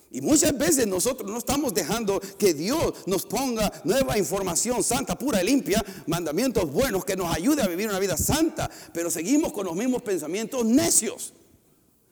Y 0.09 0.21
muchas 0.21 0.57
veces 0.57 0.87
nosotros 0.87 1.29
no 1.29 1.37
estamos 1.37 1.73
dejando 1.73 2.21
que 2.37 2.53
Dios 2.53 2.93
nos 3.05 3.25
ponga 3.25 3.71
nueva 3.83 4.17
información 4.17 4.83
santa, 4.83 5.17
pura 5.17 5.43
y 5.43 5.45
limpia, 5.45 5.83
mandamientos 6.05 6.71
buenos 6.71 7.03
que 7.03 7.17
nos 7.17 7.35
ayude 7.35 7.61
a 7.61 7.67
vivir 7.67 7.89
una 7.89 7.99
vida 7.99 8.15
santa, 8.15 8.69
pero 8.93 9.11
seguimos 9.11 9.51
con 9.51 9.65
los 9.65 9.75
mismos 9.75 10.01
pensamientos 10.01 10.65
necios. 10.65 11.33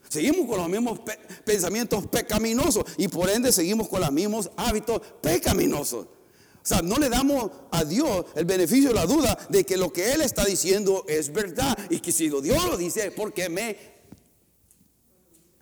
Seguimos 0.10 0.48
con 0.48 0.58
los 0.58 0.70
mismos 0.70 1.00
pensamientos 1.44 2.06
pecaminosos 2.08 2.84
y 2.98 3.08
por 3.08 3.30
ende 3.30 3.52
seguimos 3.52 3.88
con 3.88 4.02
los 4.02 4.12
mismos 4.12 4.52
hábitos 4.56 5.02
pecaminosos. 5.22 6.06
O 6.06 6.68
sea, 6.68 6.82
no 6.82 6.98
le 6.98 7.10
damos 7.10 7.52
a 7.72 7.84
Dios 7.86 8.26
el 8.36 8.46
beneficio 8.46 8.90
de 8.90 8.96
la 8.96 9.06
duda 9.06 9.38
de 9.50 9.64
que 9.64 9.78
lo 9.78 9.94
que 9.94 10.14
Él 10.14 10.22
está 10.22 10.44
diciendo 10.46 11.06
es 11.08 11.32
verdad 11.32 11.78
y 11.90 12.00
que 12.00 12.12
si 12.12 12.28
Dios 12.30 12.66
lo 12.66 12.76
dice 12.76 13.08
es 13.08 13.14
porque 13.14 13.50
me 13.50 13.95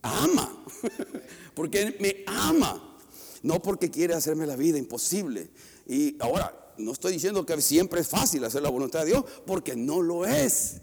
ama. 0.04 0.64
porque 1.56 1.98
me 2.00 2.24
ama, 2.28 3.00
no 3.42 3.62
porque 3.62 3.90
quiere 3.90 4.14
hacerme 4.14 4.46
la 4.46 4.56
vida 4.56 4.78
imposible. 4.78 5.50
Y 5.88 6.16
ahora, 6.22 6.74
no 6.78 6.92
estoy 6.92 7.14
diciendo 7.14 7.46
que 7.46 7.60
siempre 7.62 8.02
es 8.02 8.08
fácil 8.08 8.44
hacer 8.44 8.62
la 8.62 8.70
voluntad 8.70 9.02
de 9.02 9.08
Dios, 9.08 9.26
porque 9.46 9.76
no 9.76 10.02
lo 10.02 10.26
es. 10.26 10.82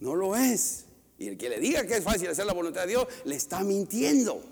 No 0.00 0.14
lo 0.14 0.34
es. 0.34 0.86
Y 1.18 1.28
el 1.28 1.36
que 1.36 1.48
le 1.48 1.60
diga 1.60 1.86
que 1.86 1.96
es 1.96 2.04
fácil 2.04 2.28
hacer 2.28 2.46
la 2.46 2.54
voluntad 2.54 2.82
de 2.82 2.88
Dios, 2.88 3.06
le 3.24 3.36
está 3.36 3.62
mintiendo. 3.62 4.42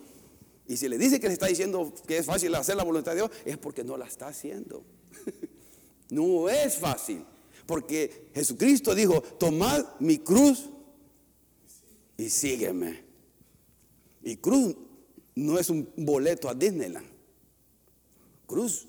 Y 0.67 0.77
si 0.77 0.89
le 0.89 0.99
dice 0.99 1.19
que 1.19 1.29
le 1.29 1.33
está 1.33 1.47
diciendo 1.47 1.95
que 2.07 2.19
es 2.19 2.27
fácil 2.27 2.55
hacer 2.55 2.77
la 2.77 2.85
voluntad 2.85 3.13
de 3.13 3.19
Dios, 3.19 3.31
es 3.47 3.57
porque 3.57 3.83
no 3.85 3.97
la 3.97 4.07
está 4.07 4.29
haciendo. 4.29 4.85
No 6.11 6.49
es 6.49 6.77
fácil. 6.77 7.23
Porque 7.67 8.31
Jesucristo 8.35 8.95
dijo, 8.95 9.21
tomad 9.21 9.85
mi 10.01 10.17
cruz 10.17 10.71
y 12.17 12.31
sígueme. 12.31 13.08
Y 14.29 14.37
cruz 14.37 14.77
no 15.37 15.59
es 15.59 15.71
un 15.71 15.91
boleto 15.97 16.51
a 16.51 16.55
Disneyland. 16.55 17.07
Cruz 18.47 18.87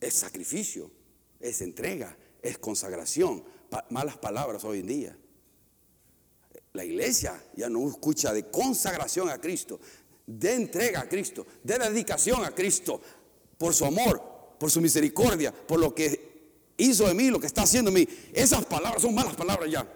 es 0.00 0.14
sacrificio, 0.14 0.90
es 1.38 1.60
entrega, 1.60 2.16
es 2.40 2.56
consagración. 2.56 3.44
malas 3.90 4.16
palabras 4.16 4.64
hoy 4.64 4.80
en 4.80 4.86
día. 4.86 5.18
La 6.72 6.86
iglesia 6.86 7.38
ya 7.54 7.68
no 7.68 7.86
escucha 7.86 8.32
de 8.32 8.50
consagración 8.50 9.28
a 9.28 9.38
Cristo, 9.38 9.78
de 10.26 10.54
entrega 10.54 11.00
a 11.00 11.08
Cristo, 11.08 11.46
de 11.62 11.78
dedicación 11.78 12.42
a 12.42 12.54
Cristo, 12.54 12.98
por 13.58 13.74
su 13.74 13.84
amor, 13.84 14.22
por 14.58 14.70
su 14.70 14.80
misericordia, 14.80 15.52
por 15.52 15.80
lo 15.80 15.94
que 15.94 16.72
hizo 16.78 17.06
de 17.06 17.12
mí, 17.12 17.28
lo 17.28 17.38
que 17.38 17.46
está 17.46 17.64
haciendo 17.64 17.90
de 17.90 18.06
mí. 18.06 18.08
Esas 18.32 18.64
palabras 18.64 19.02
son 19.02 19.14
malas 19.14 19.36
palabras 19.36 19.70
ya. 19.70 19.86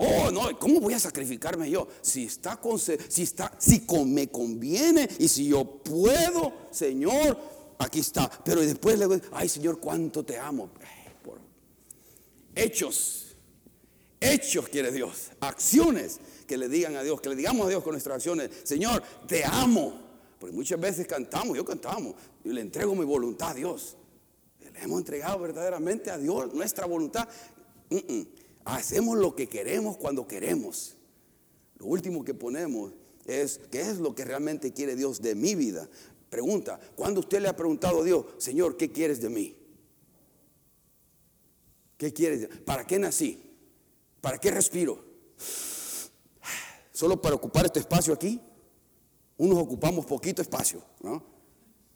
Oh, 0.00 0.30
no, 0.30 0.56
¿cómo 0.60 0.78
voy 0.78 0.94
a 0.94 1.00
sacrificarme 1.00 1.68
yo? 1.68 1.88
Si 2.02 2.24
está 2.24 2.56
con, 2.56 2.78
si 2.78 3.22
está, 3.22 3.52
si 3.58 3.84
me 4.06 4.28
conviene 4.28 5.08
y 5.18 5.26
si 5.26 5.48
yo 5.48 5.64
puedo, 5.64 6.52
Señor, 6.70 7.36
aquí 7.78 7.98
está. 7.98 8.30
Pero 8.44 8.60
después 8.60 8.96
le 8.96 9.08
digo, 9.08 9.20
ay 9.32 9.48
Señor, 9.48 9.80
cuánto 9.80 10.24
te 10.24 10.38
amo. 10.38 10.70
Hechos, 12.54 13.36
hechos 14.20 14.68
quiere 14.68 14.92
Dios, 14.92 15.30
acciones 15.40 16.20
que 16.46 16.56
le 16.56 16.68
digan 16.68 16.94
a 16.94 17.02
Dios, 17.02 17.20
que 17.20 17.30
le 17.30 17.36
digamos 17.36 17.66
a 17.66 17.70
Dios 17.70 17.82
con 17.82 17.92
nuestras 17.92 18.16
acciones, 18.16 18.50
Señor, 18.62 19.02
te 19.26 19.44
amo. 19.44 20.06
Porque 20.38 20.54
muchas 20.54 20.78
veces 20.78 21.08
cantamos, 21.08 21.56
yo 21.56 21.64
cantamos, 21.64 22.14
y 22.44 22.50
le 22.50 22.60
entrego 22.60 22.94
mi 22.94 23.04
voluntad 23.04 23.50
a 23.50 23.54
Dios. 23.54 23.96
Le 24.60 24.80
hemos 24.80 25.00
entregado 25.00 25.40
verdaderamente 25.40 26.12
a 26.12 26.18
Dios 26.18 26.54
nuestra 26.54 26.86
voluntad. 26.86 27.28
Hacemos 28.68 29.16
lo 29.16 29.34
que 29.34 29.48
queremos 29.48 29.96
cuando 29.96 30.28
queremos. 30.28 30.94
Lo 31.78 31.86
último 31.86 32.22
que 32.22 32.34
ponemos 32.34 32.92
es, 33.24 33.60
¿qué 33.70 33.80
es 33.80 33.96
lo 33.96 34.14
que 34.14 34.26
realmente 34.26 34.74
quiere 34.74 34.94
Dios 34.94 35.22
de 35.22 35.34
mi 35.34 35.54
vida? 35.54 35.88
Pregunta, 36.28 36.78
¿cuándo 36.94 37.20
usted 37.20 37.40
le 37.40 37.48
ha 37.48 37.56
preguntado 37.56 38.02
a 38.02 38.04
Dios, 38.04 38.26
Señor, 38.36 38.76
¿qué 38.76 38.92
quieres 38.92 39.22
de 39.22 39.30
mí? 39.30 39.56
¿Qué 41.96 42.12
quieres? 42.12 42.46
¿Para 42.66 42.86
qué 42.86 42.98
nací? 42.98 43.42
¿Para 44.20 44.36
qué 44.36 44.50
respiro? 44.50 45.02
¿Solo 46.92 47.22
para 47.22 47.36
ocupar 47.36 47.64
este 47.64 47.80
espacio 47.80 48.12
aquí? 48.12 48.38
Unos 49.38 49.56
ocupamos 49.60 50.04
poquito 50.04 50.42
espacio, 50.42 50.82
¿no? 51.00 51.24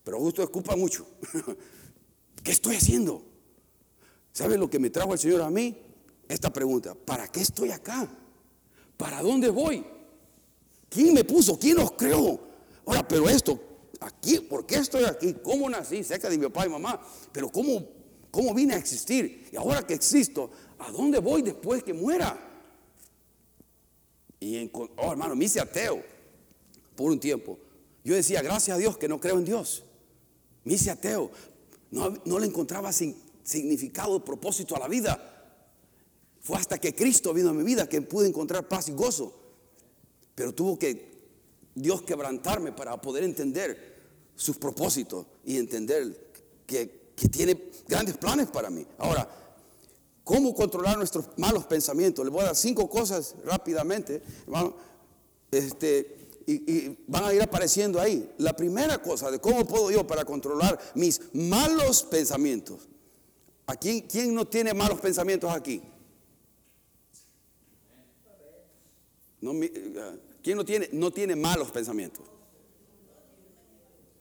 Pero 0.03 0.19
justo 0.21 0.43
ocupa 0.43 0.75
mucho. 0.75 1.07
¿Qué 2.43 2.51
estoy 2.51 2.77
haciendo? 2.77 3.23
¿Sabe 4.33 4.57
lo 4.57 4.71
que 4.71 4.79
me 4.79 4.89
trajo 4.89 5.13
el 5.13 5.19
Señor 5.19 5.43
a 5.43 5.51
mí? 5.51 5.92
Esta 6.33 6.53
pregunta, 6.53 6.95
¿para 6.95 7.29
qué 7.29 7.41
estoy 7.41 7.71
acá? 7.71 8.09
¿Para 8.97 9.23
dónde 9.23 9.49
voy? 9.51 9.85
¿Quién 10.89 11.15
me 11.15 11.25
puso? 11.25 11.59
¿Quién 11.59 11.77
nos 11.77 11.93
creó? 11.93 12.41
Ahora, 12.87 13.07
pero 13.07 13.29
esto, 13.29 13.59
aquí, 14.01 14.41
¿por 14.41 14.67
qué 14.67 14.77
estoy 14.77 15.05
aquí? 15.05 15.35
¿Cómo 15.43 15.69
nací? 15.69 16.03
Cerca 16.05 16.29
de 16.29 16.39
mi 16.39 16.45
papá 16.45 16.67
y 16.67 16.69
mamá, 16.69 17.01
pero 17.33 17.51
¿cómo, 17.51 17.87
cómo 18.31 18.55
vine 18.55 18.75
a 18.75 18.79
existir? 18.79 19.49
Y 19.53 19.57
ahora 19.57 19.87
que 19.87 19.95
existo, 19.95 20.51
¿a 20.79 20.91
dónde 20.91 21.19
voy 21.19 21.43
después 21.43 21.83
que 21.83 21.93
muera? 21.93 22.39
Y, 24.41 24.71
oh 24.73 25.13
hermano, 25.13 25.37
me 25.37 25.45
hice 25.45 25.61
ateo 25.61 26.03
por 26.97 27.11
un 27.11 27.21
tiempo. 27.21 27.59
Yo 28.05 28.15
decía, 28.15 28.43
gracias 28.43 28.77
a 28.77 28.79
Dios 28.79 28.99
que 28.99 29.09
no 29.09 29.21
creo 29.21 29.39
en 29.39 29.45
Dios. 29.45 29.85
Me 30.65 30.75
hice 30.75 30.91
ateo. 30.91 31.31
No, 31.91 32.13
no 32.25 32.39
le 32.39 32.47
encontraba 32.47 32.91
significado, 32.93 34.25
propósito 34.25 34.75
a 34.77 34.81
la 34.81 34.89
vida. 34.89 35.32
Fue 36.43 36.57
hasta 36.57 36.79
que 36.79 36.95
Cristo 36.95 37.33
vino 37.33 37.51
a 37.51 37.55
mi 37.55 37.63
vida 37.63 37.89
que 37.89 38.03
pude 38.03 38.29
encontrar 38.29 38.67
paz 38.67 38.89
y 38.89 38.93
gozo. 38.93 39.33
Pero 40.35 40.53
tuvo 40.53 40.77
que 40.79 41.13
Dios 41.75 42.03
quebrantarme 42.03 42.73
para 42.73 43.01
poder 43.01 43.23
entender 43.23 43.93
sus 44.35 44.57
propósitos 44.57 45.27
y 45.45 45.57
entender 45.57 46.33
que, 46.67 47.01
tiene 47.31 47.71
grandes 47.87 48.17
planes 48.17 48.49
para 48.49 48.69
mí. 48.69 48.85
Ahora, 48.99 49.29
¿cómo 50.25 50.53
controlar 50.53 50.99
nuestros 50.99 51.27
malos 51.37 51.67
pensamientos? 51.67 52.25
Les 52.25 52.33
voy 52.33 52.43
a 52.43 52.47
dar 52.47 52.57
cinco 52.57 52.91
cosas 52.91 53.37
rápidamente, 53.45 54.23
Este, 55.53 56.17
y, 56.47 56.99
van 57.07 57.25
a 57.25 57.33
ir 57.33 57.43
apareciendo 57.43 58.01
ahí. 58.01 58.35
La 58.39 58.57
primera 58.57 59.01
cosa 59.01 59.31
de 59.31 59.39
cómo 59.39 59.65
puedo 59.65 59.93
yo 59.93 60.05
para 60.05 60.25
controlar 60.25 60.81
mis 60.97 61.21
malos 61.33 62.03
pensamientos. 62.03 62.89
¿A 63.67 63.77
quién, 63.77 64.01
quién 64.01 64.35
no 64.35 64.45
tiene 64.49 64.75
malos 64.75 65.01
pensamientos 65.01 65.49
aquí? 65.53 65.81
¿Quién 70.43 70.57
no 70.57 70.65
tiene, 70.65 70.89
no 70.93 71.11
tiene 71.11 71.35
malos 71.35 71.71
pensamientos? 71.71 72.25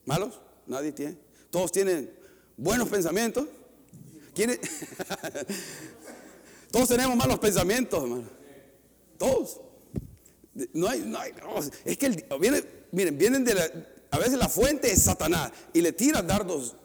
¿Malos? 0.06 0.40
Nadie 0.66 0.92
tiene. 0.92 1.18
Todos 1.50 1.72
tienen 1.72 2.12
buenos 2.58 2.90
pensamientos. 2.90 3.48
Todos 6.72 6.88
tenemos 6.88 7.16
malos 7.16 7.38
pensamientos, 7.40 8.02
hermano. 8.02 8.24
Todos. 9.18 9.62
No 10.74 10.88
hay, 10.88 11.02
no 11.02 11.20
hay, 11.20 11.34
es 11.86 11.98
que 11.98 12.26
viene, 12.40 12.64
miren, 12.92 13.18
vienen 13.18 13.46
de 13.46 13.54
la, 13.54 13.70
a 14.10 14.18
veces 14.18 14.34
la 14.38 14.50
fuente 14.50 14.92
es 14.92 15.04
Satanás 15.04 15.52
y 15.74 15.82
le 15.82 15.94
tira 15.94 16.22
dardos. 16.22 16.76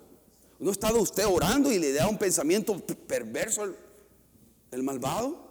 ¿No 0.58 0.70
ha 0.70 0.72
estado 0.72 1.00
usted 1.00 1.26
orando 1.26 1.72
y 1.72 1.78
le 1.78 1.92
da 1.92 2.08
un 2.08 2.18
pensamiento 2.18 2.78
perverso 2.78 3.62
al 3.62 3.76
el 4.70 4.82
malvado? 4.82 5.45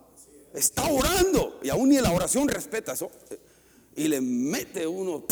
Está 0.55 0.89
orando 0.89 1.59
y 1.61 1.69
aún 1.69 1.89
ni 1.89 1.99
la 1.99 2.11
oración 2.11 2.47
respeta 2.47 2.93
eso. 2.93 3.11
Y 3.95 4.07
le 4.07 4.21
mete 4.21 4.87
uno, 4.87 5.25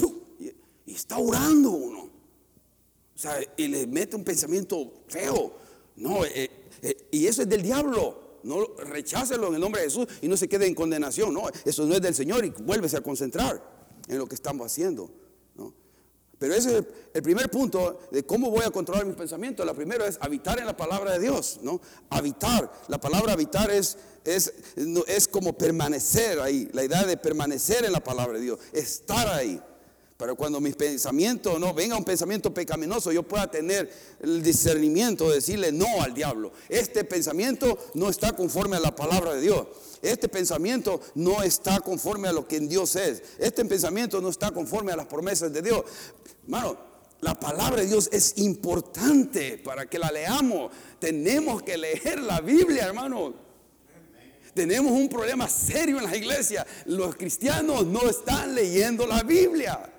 y 0.85 0.93
está 0.93 1.17
orando 1.17 1.71
uno. 1.71 2.03
O 2.03 3.19
sea, 3.19 3.37
y 3.57 3.67
le 3.67 3.87
mete 3.87 4.15
un 4.15 4.23
pensamiento 4.23 5.03
feo. 5.07 5.53
No, 5.97 6.25
eh, 6.25 6.49
eh, 6.81 7.07
y 7.11 7.27
eso 7.27 7.43
es 7.43 7.49
del 7.49 7.61
diablo. 7.61 8.21
No 8.43 8.65
rechácelo 8.75 9.47
en 9.47 9.55
el 9.55 9.61
nombre 9.61 9.81
de 9.81 9.87
Jesús 9.87 10.07
y 10.21 10.27
no 10.27 10.35
se 10.35 10.49
quede 10.49 10.67
en 10.67 10.75
condenación. 10.75 11.33
No, 11.33 11.43
eso 11.63 11.85
no 11.85 11.95
es 11.95 12.01
del 12.01 12.13
Señor 12.13 12.43
y 12.43 12.49
vuélvese 12.49 12.97
a 12.97 13.01
concentrar 13.01 13.63
en 14.07 14.17
lo 14.17 14.27
que 14.27 14.35
estamos 14.35 14.65
haciendo. 14.65 15.09
Pero 16.43 16.55
ese 16.55 16.77
es 16.77 16.85
el, 17.13 17.23
primer 17.23 17.49
punto 17.49 18.01
de 18.11 18.25
cómo 18.25 18.51
voy 18.51 18.65
a 18.65 18.69
controlar 18.69 19.05
mis 19.05 19.15
pensamientos. 19.15 19.65
La 19.65 19.73
primera 19.73 20.05
es 20.05 20.17
habitar 20.19 20.59
en 20.59 20.65
la 20.65 20.75
palabra 20.75 21.13
de 21.13 21.19
Dios, 21.19 21.61
¿no? 21.61 21.79
Habitar. 22.09 22.69
La 22.89 22.99
palabra 22.99 23.31
habitar 23.31 23.71
es, 23.71 23.95
es, 24.25 24.53
es 25.07 25.27
como 25.29 25.57
permanecer 25.57 26.41
ahí. 26.41 26.67
La 26.73 26.83
idea 26.83 27.05
de 27.05 27.15
permanecer 27.15 27.85
en 27.85 27.93
la 27.93 28.03
palabra 28.03 28.39
de 28.39 28.43
Dios, 28.43 28.59
estar 28.73 29.25
ahí. 29.29 29.57
Pero 30.17 30.35
cuando 30.35 30.59
mis 30.59 30.75
pensamientos, 30.75 31.59
no, 31.59 31.73
venga 31.73 31.97
un 31.97 32.03
pensamiento 32.03 32.53
pecaminoso, 32.53 33.11
yo 33.11 33.23
pueda 33.23 33.49
tener 33.49 33.91
el 34.19 34.43
discernimiento 34.43 35.29
de 35.29 35.35
decirle 35.35 35.71
no 35.71 36.01
al 36.01 36.13
diablo. 36.13 36.51
Este 36.69 37.03
pensamiento 37.03 37.77
no 37.93 38.09
está 38.09 38.33
conforme 38.33 38.75
a 38.75 38.79
la 38.79 38.95
palabra 38.95 39.33
de 39.33 39.41
Dios. 39.41 39.67
Este 40.01 40.29
pensamiento 40.29 41.01
no 41.15 41.41
está 41.41 41.79
conforme 41.79 42.27
a 42.27 42.33
lo 42.33 42.47
que 42.47 42.57
en 42.57 42.69
Dios 42.69 42.95
es. 42.95 43.23
Este 43.39 43.65
pensamiento 43.65 44.21
no 44.21 44.29
está 44.29 44.51
conforme 44.51 44.91
a 44.91 44.97
las 44.97 45.07
promesas 45.07 45.51
de 45.51 45.61
Dios. 45.61 45.83
Hermano, 46.43 46.77
la 47.21 47.35
palabra 47.35 47.81
de 47.81 47.87
Dios 47.87 48.09
es 48.11 48.37
importante 48.37 49.57
para 49.57 49.85
que 49.85 49.97
la 49.97 50.11
leamos. 50.11 50.71
Tenemos 50.99 51.63
que 51.63 51.77
leer 51.77 52.21
la 52.21 52.41
Biblia, 52.41 52.85
hermano. 52.85 53.33
Tenemos 54.53 54.91
un 54.91 55.09
problema 55.09 55.47
serio 55.47 55.97
en 55.97 56.03
la 56.03 56.15
iglesia. 56.15 56.65
Los 56.85 57.15
cristianos 57.15 57.85
no 57.85 58.09
están 58.09 58.53
leyendo 58.53 59.07
la 59.07 59.23
Biblia. 59.23 59.89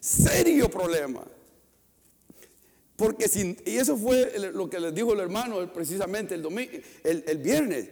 Serio 0.00 0.70
problema. 0.70 1.22
Porque 2.96 3.28
sin, 3.28 3.56
y 3.64 3.76
eso 3.76 3.96
fue 3.96 4.32
lo 4.52 4.68
que 4.68 4.80
les 4.80 4.94
dijo 4.94 5.12
el 5.12 5.20
hermano 5.20 5.72
precisamente 5.72 6.34
el, 6.34 6.42
domingo, 6.42 6.72
el, 7.04 7.38
viernes. 7.38 7.88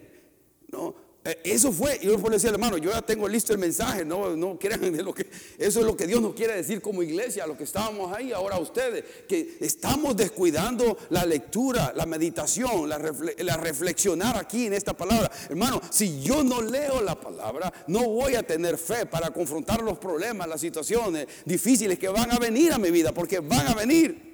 No, 0.71 0.93
eso 1.43 1.71
fue, 1.73 1.99
y 2.01 2.05
yo 2.05 2.17
le 2.17 2.29
decía, 2.29 2.49
hermano, 2.49 2.77
yo 2.77 2.91
ya 2.91 3.01
tengo 3.01 3.27
listo 3.27 3.51
el 3.51 3.59
mensaje, 3.59 4.05
no, 4.05 4.35
no 4.37 4.57
crean 4.57 4.79
eso 5.57 5.79
es 5.79 5.85
lo 5.85 5.95
que 5.95 6.07
Dios 6.07 6.21
nos 6.21 6.33
quiere 6.33 6.55
decir 6.55 6.81
como 6.81 7.03
iglesia, 7.03 7.45
lo 7.45 7.57
que 7.57 7.65
estábamos 7.65 8.15
ahí, 8.15 8.31
ahora 8.31 8.57
ustedes, 8.57 9.03
que 9.27 9.57
estamos 9.59 10.15
descuidando 10.15 10.97
la 11.09 11.25
lectura, 11.25 11.91
la 11.95 12.05
meditación, 12.05 12.87
la, 12.87 12.97
la 13.39 13.57
reflexionar 13.57 14.37
aquí 14.37 14.67
en 14.67 14.73
esta 14.73 14.95
palabra. 14.95 15.29
Hermano, 15.49 15.81
si 15.89 16.21
yo 16.21 16.43
no 16.43 16.61
leo 16.61 17.01
la 17.01 17.19
palabra, 17.19 17.71
no 17.87 18.07
voy 18.07 18.35
a 18.35 18.43
tener 18.43 18.77
fe 18.77 19.05
para 19.05 19.31
confrontar 19.31 19.81
los 19.81 19.97
problemas, 19.97 20.47
las 20.47 20.61
situaciones 20.61 21.27
difíciles 21.45 21.99
que 21.99 22.07
van 22.07 22.31
a 22.31 22.39
venir 22.39 22.71
a 22.71 22.77
mi 22.77 22.91
vida, 22.91 23.13
porque 23.13 23.39
van 23.39 23.67
a 23.67 23.75
venir. 23.75 24.29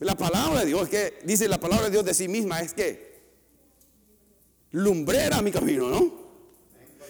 La 0.00 0.14
palabra 0.14 0.60
de 0.60 0.66
Dios, 0.66 0.88
que 0.88 1.18
dice 1.24 1.48
la 1.48 1.58
palabra 1.58 1.86
de 1.86 1.90
Dios 1.90 2.04
de 2.04 2.14
sí 2.14 2.28
misma, 2.28 2.60
es 2.60 2.72
que 2.72 3.07
lumbrera 4.72 5.42
mi 5.42 5.50
camino, 5.50 5.88
¿no? 5.88 6.12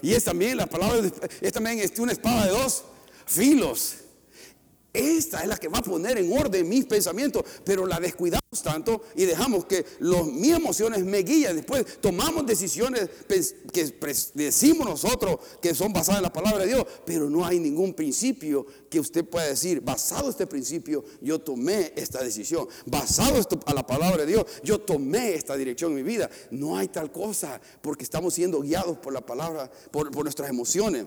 Y 0.02 0.14
es 0.14 0.24
también, 0.24 0.56
la 0.56 0.66
palabra 0.66 1.10
es 1.40 1.52
también 1.52 1.80
es 1.80 1.98
una 1.98 2.12
espada 2.12 2.44
de 2.46 2.50
dos 2.50 2.84
filos. 3.26 3.96
Esta 4.92 5.42
es 5.42 5.48
la 5.48 5.59
que 5.59 5.68
va 5.68 5.79
a 5.79 5.83
poner 5.83 6.16
en 6.16 6.33
orden 6.33 6.66
mis 6.66 6.87
pensamientos, 6.87 7.44
pero 7.62 7.87
la 7.87 8.01
descuidamos 8.01 8.62
tanto 8.62 9.03
y 9.16 9.27
dejamos 9.27 9.66
que 9.66 9.85
los, 9.98 10.27
mis 10.33 10.55
emociones 10.55 11.05
me 11.05 11.18
guíen. 11.18 11.57
Después 11.57 12.01
tomamos 12.01 12.46
decisiones 12.46 13.09
que 13.29 13.94
decimos 14.35 14.88
nosotros 14.88 15.38
que 15.61 15.74
son 15.74 15.92
basadas 15.92 16.20
en 16.20 16.22
la 16.22 16.33
palabra 16.33 16.61
de 16.61 16.68
Dios, 16.68 16.87
pero 17.05 17.29
no 17.29 17.44
hay 17.44 17.61
ningún 17.61 17.92
principio 17.92 18.66
que 18.88 18.98
usted 18.98 19.27
pueda 19.27 19.46
decir, 19.46 19.83
basado 19.83 20.31
este 20.31 20.46
principio, 20.46 21.05
yo 21.20 21.38
tomé 21.38 21.92
esta 21.94 22.22
decisión. 22.22 22.66
Basado 22.87 23.37
esto 23.37 23.61
a 23.66 23.74
la 23.74 23.87
palabra 23.87 24.24
de 24.24 24.33
Dios, 24.33 24.46
yo 24.64 24.81
tomé 24.81 25.35
esta 25.35 25.55
dirección 25.55 25.92
en 25.92 25.96
mi 25.96 26.03
vida. 26.03 26.31
No 26.51 26.79
hay 26.79 26.88
tal 26.88 27.12
cosa 27.12 27.61
porque 27.83 28.05
estamos 28.05 28.33
siendo 28.33 28.62
guiados 28.62 28.96
por 28.96 29.12
la 29.12 29.20
palabra, 29.20 29.70
por 29.90 30.14
nuestras 30.24 30.48
emociones 30.48 31.07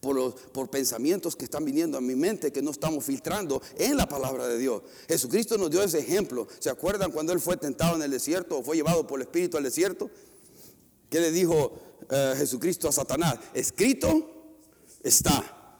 por, 0.00 0.70
pensamientos 0.70 1.36
que 1.36 1.44
están 1.44 1.64
viniendo 1.64 1.98
a 1.98 2.00
mi 2.00 2.14
mente 2.14 2.52
que 2.52 2.62
no 2.62 2.70
estamos 2.70 3.04
filtrando 3.04 3.60
en 3.76 3.96
la 3.96 4.08
palabra 4.08 4.46
de 4.46 4.58
Dios. 4.58 4.82
Jesucristo 5.08 5.58
nos 5.58 5.70
dio 5.70 5.82
ese 5.82 5.98
ejemplo. 5.98 6.46
¿Se 6.58 6.70
acuerdan 6.70 7.10
cuando 7.10 7.32
Él 7.32 7.40
fue 7.40 7.56
tentado 7.56 7.96
en 7.96 8.02
el 8.02 8.10
desierto 8.10 8.58
o 8.58 8.62
fue 8.62 8.76
llevado 8.76 9.06
por 9.06 9.20
el 9.20 9.26
Espíritu 9.26 9.56
al 9.56 9.64
desierto? 9.64 10.10
¿Qué 11.10 11.20
le 11.20 11.30
dijo 11.32 11.72
eh, 12.10 12.34
Jesucristo 12.36 12.88
a 12.88 12.92
Satanás? 12.92 13.38
Escrito 13.54 14.30
está. 15.02 15.76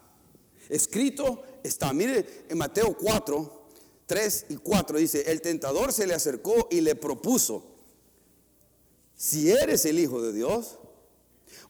Escrito 0.69 1.43
está. 1.63 1.93
Mire 1.93 2.45
en 2.49 2.57
Mateo 2.57 2.97
4, 2.97 3.67
3 4.05 4.45
y 4.49 4.55
4 4.55 4.97
dice, 4.97 5.31
el 5.31 5.41
tentador 5.41 5.93
se 5.93 6.07
le 6.07 6.13
acercó 6.13 6.67
y 6.71 6.81
le 6.81 6.95
propuso, 6.95 7.63
si 9.15 9.51
eres 9.51 9.85
el 9.85 9.99
Hijo 9.99 10.21
de 10.21 10.33
Dios, 10.33 10.78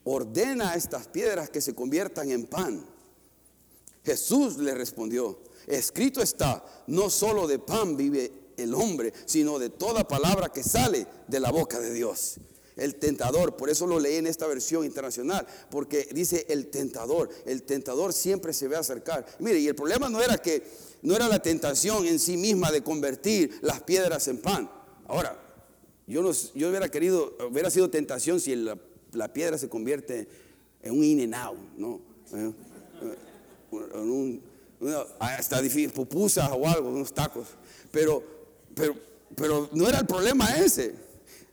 ordena 0.04 0.72
a 0.72 0.76
estas 0.76 1.08
piedras 1.08 1.50
que 1.50 1.62
se 1.62 1.76
conviertan 1.76 2.32
en 2.32 2.46
pan. 2.46 2.86
Jesús 4.04 4.58
le 4.58 4.74
respondió, 4.74 5.40
escrito 5.68 6.22
está, 6.22 6.64
no 6.88 7.10
solo 7.10 7.48
de 7.48 7.60
pan 7.60 7.98
vive 7.98 8.32
el 8.58 8.74
hombre, 8.74 9.14
sino 9.26 9.60
de 9.60 9.70
toda 9.70 10.08
palabra 10.08 10.50
que 10.50 10.64
sale 10.64 11.06
de 11.28 11.40
la 11.40 11.52
boca 11.52 11.80
de 11.80 11.94
Dios. 11.94 12.38
El 12.76 12.96
tentador, 12.96 13.58
por 13.58 13.70
eso 13.70 13.86
lo 13.86 14.00
leí 14.00 14.16
en 14.16 14.28
esta 14.28 14.48
versión 14.48 14.86
internacional, 14.86 15.46
porque 15.70 16.08
dice 16.14 16.46
el 16.48 16.68
tentador, 16.68 17.30
el 17.46 17.64
tentador 17.64 18.14
siempre 18.14 18.54
se 18.54 18.70
ve 18.70 18.78
acercar. 18.78 19.26
Mire, 19.40 19.60
y 19.60 19.68
el 19.68 19.76
problema 19.76 20.10
no 20.10 20.22
era 20.22 20.38
que 20.38 20.64
no 21.02 21.16
era 21.16 21.28
la 21.28 21.42
tentación 21.42 22.06
en 22.06 22.20
sí 22.20 22.38
misma 22.38 22.72
de 22.72 22.82
convertir 22.82 23.60
las 23.62 23.82
piedras 23.82 24.28
en 24.30 24.38
pan. 24.38 24.72
Ahora, 25.08 25.38
yo, 26.08 26.22
no, 26.22 26.32
yo 26.32 26.70
hubiera 26.70 26.90
querido, 26.90 27.36
hubiera 27.50 27.70
sido 27.70 27.90
tentación 27.90 28.40
si 28.40 28.54
el 28.54 28.80
la 29.14 29.32
piedra 29.32 29.58
se 29.58 29.70
convierte 29.70 30.28
en 30.82 30.98
un 30.98 31.04
in 31.04 31.30
¿no? 31.30 32.02
Eh, 32.34 32.52
eh, 33.02 33.16
en 33.72 34.12
un, 34.12 34.42
hasta 35.20 35.62
difícil, 35.62 35.92
pupusas 35.92 36.50
o 36.52 36.68
algo, 36.68 36.90
unos 36.90 37.14
tacos. 37.14 37.48
Pero, 37.92 38.24
pero, 38.76 38.96
pero 39.36 39.70
no 39.74 39.88
era 39.88 40.00
el 40.00 40.06
problema 40.06 40.56
ese. 40.56 40.96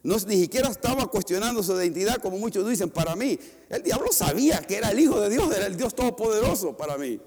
No, 0.03 0.17
ni 0.29 0.41
siquiera 0.43 0.69
estaba 0.69 1.09
cuestionando 1.09 1.63
su 1.63 1.73
identidad, 1.73 2.19
como 2.19 2.39
muchos 2.39 2.69
dicen, 2.69 2.91
para 2.91 3.17
mí. 3.17 3.39
El 3.69 3.83
diablo 3.83 4.13
sabía 4.13 4.61
que 4.61 4.77
era 4.77 4.91
el 4.91 5.01
Hijo 5.01 5.21
de 5.21 5.29
Dios, 5.29 5.55
era 5.55 5.67
el 5.67 5.77
Dios 5.77 5.95
Todopoderoso 5.95 6.77
para 6.77 6.97
mí. 6.97 7.19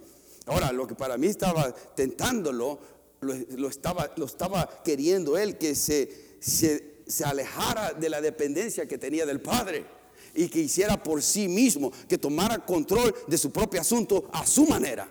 Ahora, 0.46 0.72
lo 0.72 0.88
que 0.88 0.96
para 0.96 1.18
mí 1.18 1.28
estaba 1.28 1.74
tentándolo, 1.74 2.80
lo, 3.20 3.68
estaba, 3.68 4.12
lo 4.16 4.26
estaba 4.26 4.82
queriendo 4.84 5.38
él 5.38 5.58
que 5.58 5.76
se, 5.76 6.38
se, 6.40 7.02
se 7.06 7.26
alejara 7.26 7.92
de 7.92 8.10
la 8.10 8.22
dependencia 8.22 8.88
que 8.88 8.98
tenía 8.98 9.26
del 9.26 9.42
Padre 9.42 9.99
y 10.34 10.48
que 10.48 10.60
hiciera 10.60 11.02
por 11.02 11.22
sí 11.22 11.48
mismo, 11.48 11.92
que 12.08 12.18
tomara 12.18 12.66
control 12.66 13.14
de 13.28 13.38
su 13.38 13.52
propio 13.52 13.82
asunto 13.82 14.30
a 14.32 14.46
su 14.46 14.66
manera, 14.66 15.08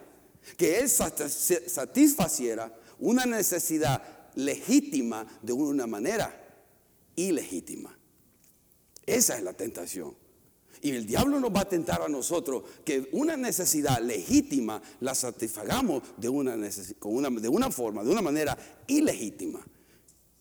que 0.56 0.78
él 0.78 0.88
satisfaciera 0.88 2.74
una 2.98 3.26
necesidad 3.26 4.02
legítima 4.34 5.26
de 5.42 5.52
una 5.52 5.86
manera 5.86 6.44
ilegítima. 7.16 7.96
Esa 9.06 9.36
es 9.36 9.42
la 9.42 9.52
tentación. 9.52 10.14
Y 10.80 10.90
el 10.90 11.06
diablo 11.06 11.40
nos 11.40 11.50
va 11.50 11.62
a 11.62 11.68
tentar 11.68 12.02
a 12.02 12.08
nosotros 12.08 12.62
que 12.84 13.08
una 13.12 13.36
necesidad 13.36 14.00
legítima 14.00 14.80
la 15.00 15.14
satisfagamos 15.14 16.02
de 16.16 16.28
una, 16.28 16.56
de 16.56 17.48
una 17.48 17.70
forma, 17.70 18.04
de 18.04 18.10
una 18.10 18.22
manera 18.22 18.56
ilegítima. 18.86 19.64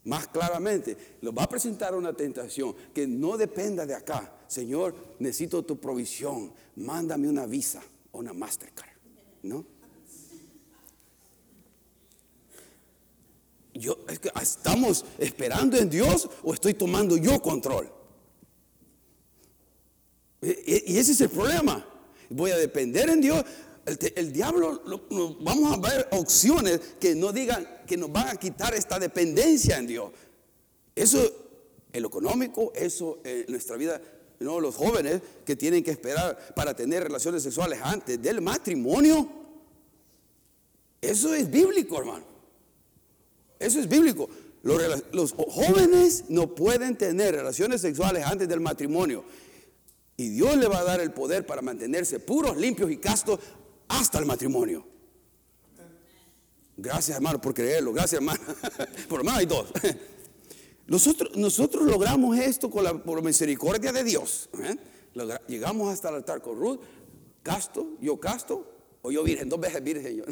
Más 0.08 0.26
claramente, 0.30 1.18
nos 1.22 1.38
va 1.38 1.44
a 1.44 1.50
presentar 1.50 1.94
una 1.94 2.14
tentación 2.14 2.74
que 2.94 3.06
no 3.06 3.36
dependa 3.36 3.86
de 3.86 3.94
acá, 3.94 4.40
Señor, 4.48 4.96
necesito 5.20 5.64
tu 5.64 5.82
provisión, 5.82 6.54
mándame 6.78 7.28
una 7.28 7.46
visa 7.46 7.84
o 8.14 8.20
una 8.20 8.32
Mastercard, 8.32 8.96
¿no? 9.44 9.66
Yo, 13.74 13.98
es 14.08 14.20
que 14.20 14.32
¿Estamos 14.42 15.04
esperando 15.18 15.76
en 15.76 15.90
Dios 15.90 16.30
o 16.42 16.54
estoy 16.54 16.74
tomando 16.74 17.18
yo 17.18 17.42
control? 17.42 17.92
E, 20.42 20.52
e, 20.66 20.84
y 20.94 20.98
ese 21.00 21.12
es 21.12 21.20
el 21.20 21.30
problema. 21.30 21.86
Voy 22.30 22.52
a 22.52 22.58
depender 22.58 23.10
en 23.10 23.20
Dios. 23.20 23.44
El, 23.88 24.34
diablo, 24.34 24.82
vamos 25.40 25.74
a 25.74 25.80
ver 25.80 26.10
opciones 26.12 26.82
que 27.00 27.16
no 27.16 27.32
digan 27.32 27.66
que 27.88 27.96
nos 27.96 28.12
van 28.12 28.28
a 28.28 28.36
quitar 28.36 28.74
esta 28.74 29.00
dependencia 29.00 29.78
en 29.78 29.88
Dios. 29.88 30.12
Eso, 30.94 31.20
en 31.94 32.02
lo 32.02 32.10
económico, 32.10 32.74
eso 32.76 33.20
en 33.24 33.46
nuestra 33.48 33.78
vida 33.78 34.02
¿no? 34.40 34.60
los 34.60 34.76
jóvenes 34.76 35.22
que 35.46 35.56
tienen 35.56 35.84
que 35.84 35.92
esperar 35.92 36.54
para 36.54 36.76
tener 36.76 37.04
relaciones 37.04 37.44
sexuales 37.44 37.80
antes 37.82 38.22
del 38.22 38.42
matrimonio. 38.42 39.30
Eso 41.00 41.34
es 41.34 41.50
bíblico, 41.50 41.98
hermano. 41.98 42.26
Eso 43.58 43.80
es 43.80 43.88
bíblico. 43.88 44.30
Los, 44.64 45.04
los, 45.14 45.32
jóvenes 45.32 46.26
no 46.28 46.54
pueden 46.54 46.98
tener 46.98 47.36
relaciones 47.36 47.80
sexuales 47.80 48.26
antes 48.26 48.50
del 48.50 48.60
matrimonio. 48.60 49.24
Y 50.18 50.30
Dios 50.30 50.58
le 50.58 50.68
va 50.68 50.80
a 50.80 50.84
dar 50.84 51.00
el 51.00 51.12
poder 51.12 51.46
para 51.46 51.62
mantenerse 51.62 52.20
puros, 52.20 52.58
limpios 52.58 52.92
y 52.92 52.98
castos 52.98 53.40
hasta 53.88 54.20
el 54.20 54.26
matrimonio. 54.26 54.86
Gracias, 56.76 57.18
hermano, 57.18 57.42
por 57.42 57.54
creerlo. 57.54 57.92
Gracias, 57.92 58.22
hermano. 58.22 58.40
por 59.10 59.24
más 59.24 59.40
hay 59.40 59.46
dos. 59.46 59.72
Nosotros, 60.86 61.36
nosotros 61.36 61.84
logramos 61.86 62.38
esto 62.38 62.70
con 62.70 62.84
la, 62.84 63.04
por 63.04 63.22
misericordia 63.24 63.92
de 63.92 64.04
Dios. 64.04 64.50
¿eh? 64.64 64.78
Llegamos 65.48 65.92
hasta 65.92 66.10
el 66.10 66.16
altar 66.16 66.42
con 66.42 66.58
Ruth, 66.58 66.80
casto, 67.42 67.98
yo 68.00 68.20
casto, 68.20 68.66
o 69.02 69.12
yo 69.12 69.24
virgen, 69.24 69.50
dos 69.50 69.60
veces 69.60 69.84
virgen 69.84 70.18
yo. 70.18 70.24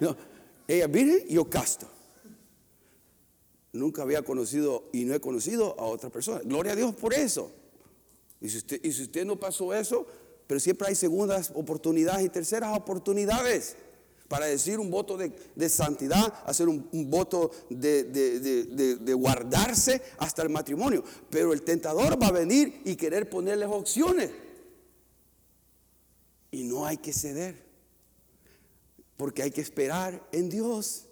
ella 0.68 0.86
virgen, 0.88 1.28
yo 1.28 1.48
casto. 1.48 1.88
Nunca 3.72 4.02
había 4.02 4.22
conocido 4.22 4.90
y 4.92 5.04
no 5.04 5.14
he 5.14 5.20
conocido 5.20 5.74
a 5.78 5.84
otra 5.84 6.10
persona. 6.10 6.40
Gloria 6.44 6.72
a 6.72 6.76
Dios 6.76 6.94
por 6.94 7.14
eso. 7.14 7.50
Y 8.40 8.48
si 8.48 9.02
usted 9.02 9.24
no 9.24 9.38
pasó 9.40 9.72
eso, 9.72 10.06
pero 10.46 10.60
siempre 10.60 10.88
hay 10.88 10.94
segundas 10.94 11.52
oportunidades 11.54 12.24
y 12.24 12.28
terceras 12.28 12.76
oportunidades 12.76 13.76
para 14.28 14.46
decir 14.46 14.80
un 14.80 14.90
voto 14.90 15.16
de, 15.16 15.68
santidad, 15.68 16.32
hacer 16.46 16.68
un, 16.68 16.88
voto 17.10 17.50
de, 17.70 19.14
guardarse 19.16 20.02
hasta 20.18 20.42
el 20.42 20.48
matrimonio. 20.48 21.04
Pero 21.30 21.52
el 21.52 21.62
tentador 21.62 22.20
va 22.20 22.28
a 22.28 22.32
venir 22.32 22.82
y 22.84 22.96
querer 22.96 23.28
ponerles 23.28 23.68
opciones. 23.70 24.30
Y 26.50 26.64
no 26.64 26.86
hay 26.86 26.96
que 26.96 27.12
ceder, 27.12 27.64
porque 29.16 29.42
hay 29.42 29.50
que 29.50 29.60
esperar 29.60 30.26
en 30.32 30.48
Dios. 30.48 31.06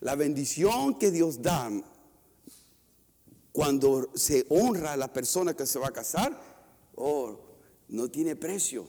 La 0.00 0.14
bendición 0.14 0.98
que 0.98 1.10
Dios 1.10 1.40
da 1.40 1.70
cuando 3.52 4.10
se 4.14 4.46
honra 4.48 4.92
a 4.92 4.96
la 4.96 5.12
persona 5.12 5.54
que 5.54 5.66
se 5.66 5.78
va 5.78 5.88
a 5.88 5.92
casar, 5.92 6.38
oh, 6.94 7.49
no 7.90 8.10
tiene 8.10 8.36
precio. 8.36 8.88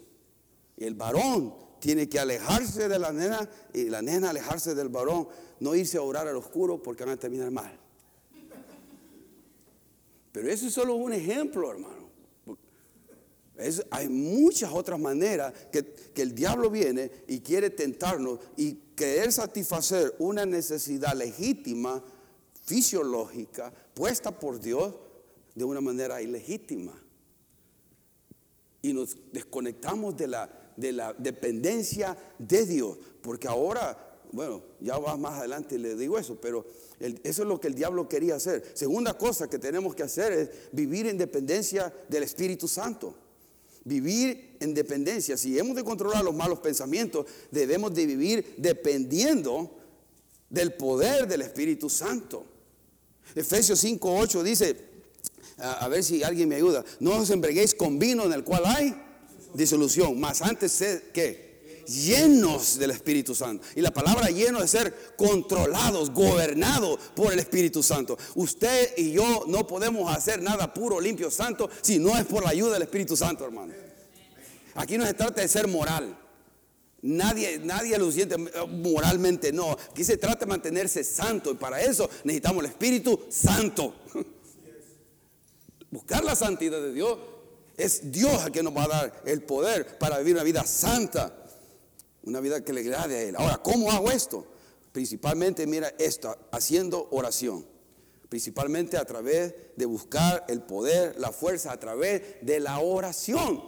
El 0.78 0.96
varón 0.96 1.54
tiene 1.80 2.08
que 2.08 2.20
alejarse 2.20 2.88
de 2.88 3.00
la 3.00 3.12
nena 3.12 3.50
y 3.74 3.86
la 3.86 4.02
nena 4.02 4.30
alejarse 4.30 4.76
del 4.76 4.90
varón, 4.90 5.28
no 5.60 5.76
irse 5.76 5.98
a 5.98 6.02
orar 6.02 6.28
al 6.28 6.38
oscuro 6.38 6.82
porque 6.82 7.04
van 7.04 7.14
a 7.14 7.20
terminar 7.20 7.52
mal. 7.52 7.78
Pero 10.32 10.50
eso 10.50 10.68
es 10.68 10.74
solo 10.74 10.96
un 10.96 11.12
ejemplo, 11.12 11.70
hermano. 11.70 12.10
hay 13.90 14.08
muchas 14.08 14.72
otras 14.72 15.00
maneras 15.00 15.54
que, 15.72 15.84
que, 16.14 16.22
el 16.22 16.34
diablo 16.34 16.70
viene 16.70 17.12
y 17.28 17.42
quiere 17.42 17.70
tentarnos 17.70 18.40
y 18.56 18.74
querer 18.96 19.32
satisfacer 19.32 20.16
una 20.20 20.46
necesidad 20.46 21.14
legítima, 21.16 22.02
fisiológica, 22.64 23.74
puesta 23.94 24.40
por 24.40 24.60
Dios 24.60 24.96
de 25.56 25.64
una 25.64 25.82
manera 25.82 26.22
ilegítima. 26.22 27.01
Y 28.82 28.94
nos 28.94 29.15
desconectamos 29.32 30.17
de 30.17 30.28
la 30.28 30.62
de 30.76 30.91
la 30.91 31.13
dependencia 31.13 32.17
de 32.38 32.65
Dios. 32.65 32.98
Porque 33.22 33.48
ahora, 33.48 34.20
bueno, 34.32 34.62
ya 34.80 34.98
va 34.98 35.17
más 35.17 35.39
adelante 35.39 35.76
y 35.76 35.78
le 35.80 35.96
digo 35.96 36.17
eso, 36.17 36.38
pero 36.41 36.65
eso 37.00 37.41
es 37.41 37.48
lo 37.48 37.60
que 37.60 37.67
el 37.67 37.76
diablo 37.76 38.08
quería 38.08 38.36
hacer. 38.36 38.72
Segunda 38.74 39.17
cosa 39.17 39.50
que 39.50 39.60
tenemos 39.60 39.96
que 39.96 40.04
hacer 40.04 40.34
es 40.34 40.50
vivir 40.72 41.08
en 41.08 41.17
dependencia 41.17 41.94
del 42.10 42.24
Espíritu 42.24 42.67
Santo. 42.67 43.15
Vivir 43.84 44.58
en 44.60 44.74
dependencia. 44.74 45.38
Si 45.38 45.58
hemos 45.58 45.76
de 45.76 45.84
controlar 45.84 46.24
los 46.24 46.36
malos 46.36 46.60
pensamientos, 46.60 47.26
debemos 47.50 47.94
de 47.94 48.06
vivir 48.06 48.56
dependiendo 48.58 49.78
del 50.50 50.74
poder 50.74 51.28
del 51.28 51.41
Espíritu 51.41 51.89
Santo. 51.89 52.46
Efesios 53.34 53.84
5.8 53.84 54.44
dice, 54.44 54.90
a, 55.62 55.88
ver 55.88 56.04
si 56.04 56.24
alguien 56.24 56.50
me 56.50 56.56
ayuda, 56.56 56.84
no 57.00 57.17
os 57.17 57.30
embreguéis 57.30 57.76
con 57.76 58.00
vino 58.00 58.26
en 58.26 58.34
el 58.34 58.43
cual 58.43 58.63
hay 58.65 58.95
disolución, 59.54 60.19
más 60.19 60.41
antes 60.41 60.71
sed, 60.71 61.02
¿qué? 61.13 61.52
llenos 61.88 62.78
del 62.78 62.91
Espíritu 62.91 63.36
Santo. 63.36 63.65
Y 63.76 63.82
la 63.82 63.91
palabra 63.91 64.30
lleno 64.30 64.62
es 64.63 64.71
ser 64.71 65.13
controlados, 65.17 66.12
gobernados 66.12 67.00
por 67.15 67.34
el 67.34 67.39
Espíritu 67.39 67.84
Santo. 67.84 68.17
Usted 68.36 68.93
y 68.97 69.12
yo 69.12 69.45
no 69.47 69.67
podemos 69.67 70.15
hacer 70.15 70.41
nada 70.41 70.74
puro, 70.74 71.00
limpio, 71.00 71.30
santo 71.32 71.69
si 71.82 72.00
no 72.00 72.17
es 72.17 72.26
por 72.26 72.43
la 72.43 72.52
ayuda 72.52 72.74
del 72.74 72.84
Espíritu 72.84 73.15
Santo, 73.15 73.45
hermano. 73.45 73.74
Aquí 74.76 74.97
no 74.97 75.06
se 75.06 75.13
trata 75.13 75.41
de 75.41 75.47
ser 75.47 75.67
moral. 75.67 76.17
Nadie, 77.04 77.60
nadie 77.60 77.97
lo 77.97 78.12
siente 78.12 78.38
moralmente, 78.38 79.52
no. 79.52 79.71
Aquí 79.71 80.04
se 80.04 80.17
trata 80.17 80.45
de 80.45 80.50
mantenerse 80.50 81.04
santo 81.04 81.52
y 81.52 81.56
para 81.56 81.82
eso 81.82 82.10
necesitamos 82.24 82.63
el 82.63 82.69
Espíritu 82.69 83.19
Santo. 83.30 83.95
Buscar 85.91 86.23
la 86.23 86.36
santidad 86.36 86.82
de 86.82 86.93
Dios 86.93 87.19
es 87.77 88.12
Dios 88.12 88.45
el 88.45 88.51
que 88.51 88.63
nos 88.63 88.75
va 88.75 88.86
a 88.86 88.88
dar 88.88 89.21
el 89.25 89.43
poder 89.43 89.97
para 89.97 90.17
vivir 90.19 90.36
una 90.36 90.43
vida 90.43 90.65
santa. 90.65 91.38
Una 92.23 92.39
vida 92.39 92.63
que 92.63 92.71
le 92.71 92.82
agrade 92.82 93.15
a 93.15 93.21
Él. 93.23 93.36
Ahora, 93.36 93.58
¿cómo 93.58 93.91
hago 93.91 94.10
esto? 94.10 94.45
Principalmente, 94.91 95.67
mira 95.67 95.93
esto, 95.97 96.38
haciendo 96.51 97.08
oración. 97.12 97.65
Principalmente 98.30 98.97
a 98.97 99.06
través 99.06 99.54
de 99.75 99.86
buscar 99.86 100.45
el 100.47 100.62
poder, 100.62 101.19
la 101.19 101.32
fuerza, 101.32 101.71
a 101.71 101.80
través 101.80 102.21
de 102.41 102.60
la 102.60 102.80
oración. 102.80 103.62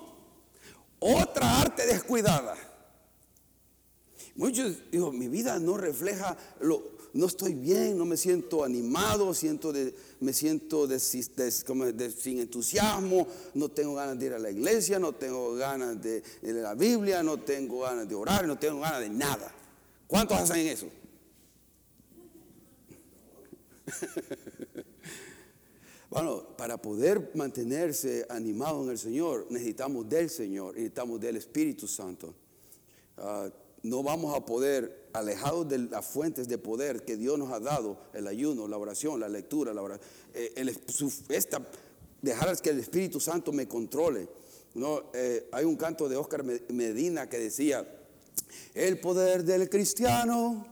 Otra 1.00 1.62
arte 1.62 1.86
descuidada. 1.86 2.56
Muchos 4.36 4.90
digo, 4.92 5.12
mi 5.12 5.28
vida 5.28 5.60
no 5.60 5.78
refleja 5.78 6.38
lo, 6.62 6.93
no 7.14 7.28
estoy 7.28 7.54
bien, 7.54 7.96
no 7.98 8.06
me 8.06 8.18
siento 8.18 8.64
animado, 8.64 9.36
siento 9.36 9.72
me 10.20 10.34
siento 10.34 10.88
sin 11.00 12.40
entusiasmo, 12.40 13.28
no 13.54 13.70
tengo 13.70 13.94
ganas 13.94 14.18
de 14.18 14.26
ir 14.26 14.34
a 14.34 14.40
la 14.40 14.50
iglesia, 14.50 14.98
no 14.98 15.14
tengo 15.14 15.54
ganas 15.54 16.02
de, 16.02 16.24
la 16.42 16.74
Biblia, 16.74 17.22
no 17.22 17.40
tengo 17.40 17.82
ganas 17.82 18.10
de 18.10 18.16
orar, 18.16 18.48
no 18.48 18.58
tengo 18.58 18.80
ganas 18.80 19.02
de 19.02 19.10
nada. 19.10 19.54
¿Cuántos 20.08 20.40
hacen 20.40 20.66
eso? 20.66 20.88
bueno, 26.10 26.48
para 26.58 26.82
poder 26.82 27.30
mantenerse 27.36 28.26
animado 28.28 28.84
en 28.84 28.90
el 28.90 28.98
Señor, 28.98 29.46
necesitamos 29.52 30.10
del 30.10 30.32
Señor, 30.32 30.74
necesitamos 30.74 31.22
del 31.22 31.36
Espíritu 31.38 31.88
Santo. 31.88 32.34
Ah, 33.18 33.52
no 33.84 34.02
vamos 34.02 34.36
a 34.36 34.44
poder, 34.44 35.03
alejados 35.14 35.68
de 35.70 35.78
las 35.78 36.06
fuentes 36.06 36.48
de 36.48 36.58
poder 36.58 37.04
que 37.06 37.16
Dios 37.16 37.38
nos 37.38 37.52
ha 37.52 37.60
dado, 37.60 37.98
el 38.14 38.28
ayuno, 38.28 38.68
la 38.68 38.78
oración, 38.78 39.20
la 39.20 39.30
lectura, 39.30 39.74
la 39.74 40.00
eh, 40.34 40.76
esta, 41.30 41.62
dejar 42.22 42.60
que 42.62 42.72
el 42.72 42.80
Espíritu 42.80 43.20
Santo 43.20 43.52
me 43.52 43.68
controle. 43.68 44.28
No, 44.74 45.04
eh, 45.14 45.48
hay 45.52 45.66
un 45.66 45.76
canto 45.76 46.10
de 46.10 46.18
Oscar 46.18 46.44
Medina 46.44 47.30
que 47.30 47.38
decía, 47.38 47.88
el 48.74 49.00
poder 49.00 49.44
del 49.44 49.70
cristiano 49.70 50.66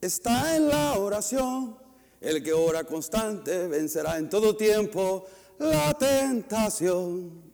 está 0.00 0.56
en 0.56 0.68
la 0.68 0.98
oración, 0.98 1.76
el 2.20 2.42
que 2.42 2.52
ora 2.52 2.84
constante 2.84 3.68
vencerá 3.68 4.16
en 4.16 4.30
todo 4.30 4.56
tiempo 4.56 5.26
la 5.58 5.92
tentación. 5.98 7.52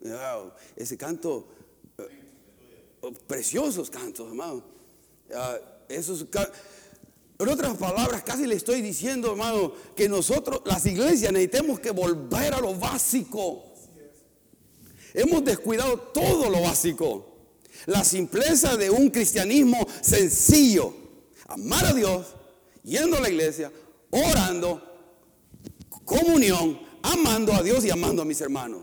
ese 0.76 0.96
canto 0.96 1.48
preciosos 3.26 3.90
cantos, 3.90 4.28
hermano. 4.28 4.62
Esos, 5.90 6.26
en 7.38 7.48
otras 7.48 7.76
palabras, 7.76 8.22
casi 8.22 8.46
le 8.46 8.54
estoy 8.54 8.80
diciendo, 8.80 9.32
hermano, 9.32 9.72
que 9.96 10.08
nosotros, 10.08 10.62
las 10.64 10.86
iglesias, 10.86 11.32
necesitamos 11.32 11.80
que 11.80 11.90
volver 11.90 12.54
a 12.54 12.60
lo 12.60 12.74
básico. 12.74 13.64
Hemos 15.14 15.44
descuidado 15.44 15.98
todo 15.98 16.48
lo 16.48 16.60
básico. 16.62 17.26
La 17.86 18.04
simpleza 18.04 18.76
de 18.76 18.90
un 18.90 19.10
cristianismo 19.10 19.86
sencillo. 20.00 20.94
Amar 21.48 21.86
a 21.86 21.92
Dios, 21.92 22.36
yendo 22.84 23.16
a 23.16 23.20
la 23.20 23.28
iglesia, 23.28 23.72
orando, 24.10 24.80
comunión, 26.04 26.78
amando 27.02 27.52
a 27.52 27.62
Dios 27.62 27.84
y 27.84 27.90
amando 27.90 28.22
a 28.22 28.24
mis 28.24 28.40
hermanos. 28.40 28.82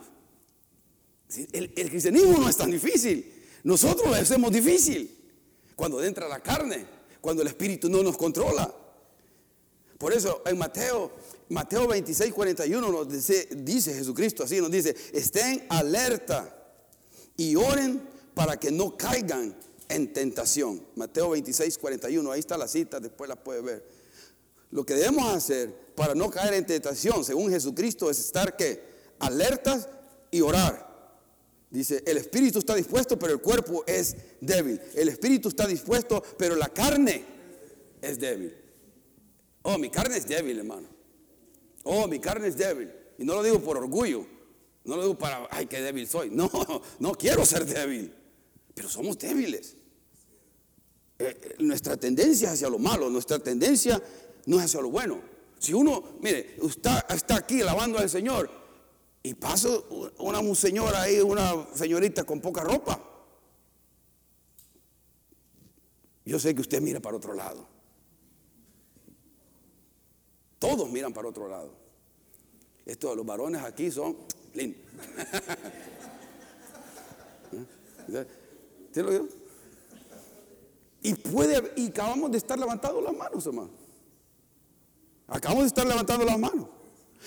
El, 1.53 1.71
el 1.75 1.89
cristianismo 1.89 2.39
no 2.39 2.49
es 2.49 2.57
tan 2.57 2.71
difícil. 2.71 3.33
Nosotros 3.63 4.09
lo 4.09 4.15
hacemos 4.15 4.51
difícil 4.51 5.13
cuando 5.75 6.03
entra 6.03 6.27
la 6.27 6.39
carne, 6.39 6.96
cuando 7.27 7.41
el 7.41 7.49
espíritu 7.49 7.89
no 7.89 8.01
nos 8.03 8.15
controla. 8.15 8.73
Por 9.97 10.13
eso 10.13 10.43
en 10.45 10.57
Mateo, 10.57 11.11
Mateo 11.49 11.85
26, 11.85 12.33
41 12.33 12.89
nos 12.89 13.09
dice, 13.09 13.49
dice 13.51 13.93
Jesucristo 13.93 14.45
así, 14.45 14.61
nos 14.61 14.71
dice, 14.71 14.95
estén 15.11 15.65
alerta 15.67 16.57
y 17.35 17.57
oren 17.57 18.01
para 18.33 18.57
que 18.57 18.71
no 18.71 18.95
caigan 18.95 19.53
en 19.89 20.13
tentación. 20.13 20.81
Mateo 20.95 21.31
26, 21.31 21.77
41, 21.77 22.31
ahí 22.31 22.39
está 22.39 22.57
la 22.57 22.65
cita, 22.65 23.01
después 23.01 23.27
la 23.27 23.35
puede 23.35 23.59
ver. 23.59 23.85
Lo 24.71 24.85
que 24.85 24.93
debemos 24.93 25.27
hacer 25.27 25.75
para 25.97 26.15
no 26.15 26.31
caer 26.31 26.53
en 26.53 26.65
tentación, 26.65 27.25
según 27.25 27.51
Jesucristo, 27.51 28.09
es 28.09 28.19
estar 28.19 28.55
que 28.55 28.81
alertas 29.19 29.89
y 30.31 30.39
orar. 30.39 30.86
Dice, 31.69 32.01
el 32.05 32.17
espíritu 32.17 32.59
está 32.59 32.75
dispuesto, 32.75 33.19
pero 33.19 33.33
el 33.33 33.41
cuerpo 33.41 33.83
es 33.85 34.15
débil. 34.39 34.79
El 34.95 35.09
espíritu 35.09 35.49
está 35.49 35.67
dispuesto, 35.67 36.23
pero 36.37 36.55
la 36.55 36.69
carne 36.69 37.23
es 38.01 38.19
débil. 38.19 38.55
Oh, 39.63 39.77
mi 39.77 39.89
carne 39.89 40.17
es 40.17 40.27
débil, 40.27 40.59
hermano. 40.59 40.87
Oh, 41.83 42.07
mi 42.07 42.19
carne 42.19 42.47
es 42.47 42.57
débil. 42.57 42.91
Y 43.17 43.25
no 43.25 43.35
lo 43.35 43.43
digo 43.43 43.59
por 43.59 43.77
orgullo. 43.77 44.25
No 44.85 44.95
lo 44.95 45.01
digo 45.01 45.17
para, 45.17 45.47
ay, 45.51 45.65
qué 45.65 45.81
débil 45.81 46.07
soy. 46.07 46.29
No, 46.31 46.49
no 46.99 47.11
quiero 47.15 47.45
ser 47.45 47.65
débil. 47.65 48.13
Pero 48.73 48.87
somos 48.87 49.17
débiles. 49.17 49.75
Eh, 51.19 51.37
eh, 51.41 51.55
nuestra 51.59 51.97
tendencia 51.97 52.47
es 52.47 52.53
hacia 52.53 52.69
lo 52.69 52.79
malo. 52.79 53.09
Nuestra 53.09 53.39
tendencia 53.39 54.01
no 54.45 54.57
es 54.57 54.65
hacia 54.65 54.79
lo 54.79 54.89
bueno. 54.89 55.19
Si 55.59 55.73
uno, 55.73 56.17
mire, 56.21 56.55
está, 56.63 57.05
está 57.09 57.37
aquí 57.37 57.57
lavando 57.61 57.97
al 57.97 58.09
Señor 58.09 58.66
y 59.27 59.33
paso 59.33 60.13
una 60.19 60.39
señora 60.55 61.01
ahí, 61.01 61.19
una 61.19 61.67
señorita 61.75 62.23
con 62.23 62.39
poca 62.39 62.61
ropa. 62.63 62.97
Yo 66.23 66.39
sé 66.39 66.55
que 66.55 66.61
usted 66.61 66.79
mira 66.79 67.01
para 67.01 67.17
otro 67.17 67.33
lado. 67.33 67.67
Todos 70.59 70.89
miran 70.89 71.11
para 71.11 71.27
otro 71.27 71.49
lado. 71.49 71.73
Estos 72.85 73.17
los 73.17 73.25
varones 73.25 73.61
aquí 73.63 73.91
son 73.91 74.15
lindos. 74.53 74.79
¿Te 78.93 79.03
lo 79.03 79.11
digo? 79.11 79.27
Y 81.01 81.15
puede, 81.15 81.73
y 81.75 81.89
acabamos 81.89 82.31
de 82.31 82.37
estar 82.37 82.57
levantando 82.57 83.01
las 83.01 83.13
manos, 83.13 83.45
hermano. 83.45 83.71
Acabamos 85.27 85.63
de 85.63 85.67
estar 85.67 85.85
levantando 85.85 86.23
las 86.23 86.39
manos. 86.39 86.76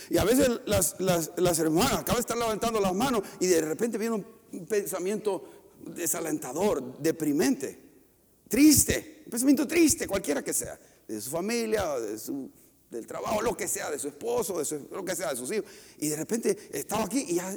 Y 0.09 0.19
a 0.19 0.25
veces 0.25 0.49
las, 0.67 1.59
hermanas 1.59 1.93
acaban 1.93 2.17
de 2.17 2.21
estar 2.21 2.37
levantando 2.37 2.81
las 2.81 2.95
manos 2.95 3.23
y 3.39 3.47
de 3.47 3.61
repente 3.61 3.99
viene 3.99 4.25
un 4.53 4.67
pensamiento 4.67 5.45
desalentador, 5.87 6.99
deprimente, 6.99 7.79
triste, 8.49 9.23
un 9.25 9.31
pensamiento 9.31 9.67
triste, 9.67 10.07
cualquiera 10.07 10.43
que 10.43 10.53
sea, 10.53 10.79
de 11.07 11.21
su 11.21 11.31
familia, 11.31 11.99
de 11.99 12.19
su, 12.19 12.51
del 12.91 13.07
trabajo, 13.07 13.43
lo 13.43 13.57
que 13.57 13.69
sea, 13.69 13.91
de 13.91 13.99
su 13.99 14.09
esposo, 14.09 14.63
de 14.63 14.87
lo 14.91 15.05
que 15.05 15.15
sea, 15.15 15.31
de 15.31 15.37
sus 15.37 15.51
hijos. 15.53 15.71
Y 15.99 16.09
de 16.09 16.17
repente 16.17 16.69
estaba 16.73 17.05
aquí 17.05 17.25
y 17.29 17.35
ya, 17.37 17.57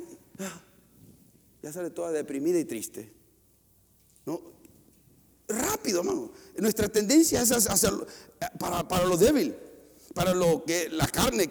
ya 1.62 1.74
sale 1.74 1.90
toda 1.90 2.12
deprimida 2.12 2.60
y 2.60 2.66
triste. 2.66 3.12
¿No? 4.26 4.42
Rápido, 5.48 6.00
hermano. 6.00 6.32
Nuestra 6.58 6.88
tendencia 6.88 7.42
es 7.42 7.52
para, 8.60 8.88
para 8.88 9.06
lo 9.06 9.18
débil, 9.18 9.56
para 10.14 10.34
lo 10.34 10.64
que 10.64 10.90
la 10.90 11.08
carne 11.08 11.50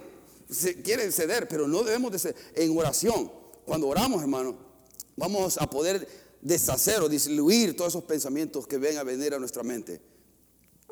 se 0.52 0.82
quiere 0.82 1.10
ceder, 1.10 1.48
pero 1.48 1.66
no 1.66 1.82
debemos 1.82 2.12
de 2.12 2.18
ser 2.18 2.36
en 2.54 2.76
oración. 2.76 3.30
Cuando 3.64 3.88
oramos, 3.88 4.20
hermano, 4.20 4.56
vamos 5.16 5.58
a 5.58 5.68
poder 5.68 6.06
deshacer 6.40 7.00
o 7.00 7.08
diluir 7.08 7.76
todos 7.76 7.92
esos 7.92 8.04
pensamientos 8.04 8.66
que 8.66 8.78
vengan 8.78 8.98
a 8.98 9.04
venir 9.04 9.34
a 9.34 9.38
nuestra 9.38 9.62
mente. 9.62 10.00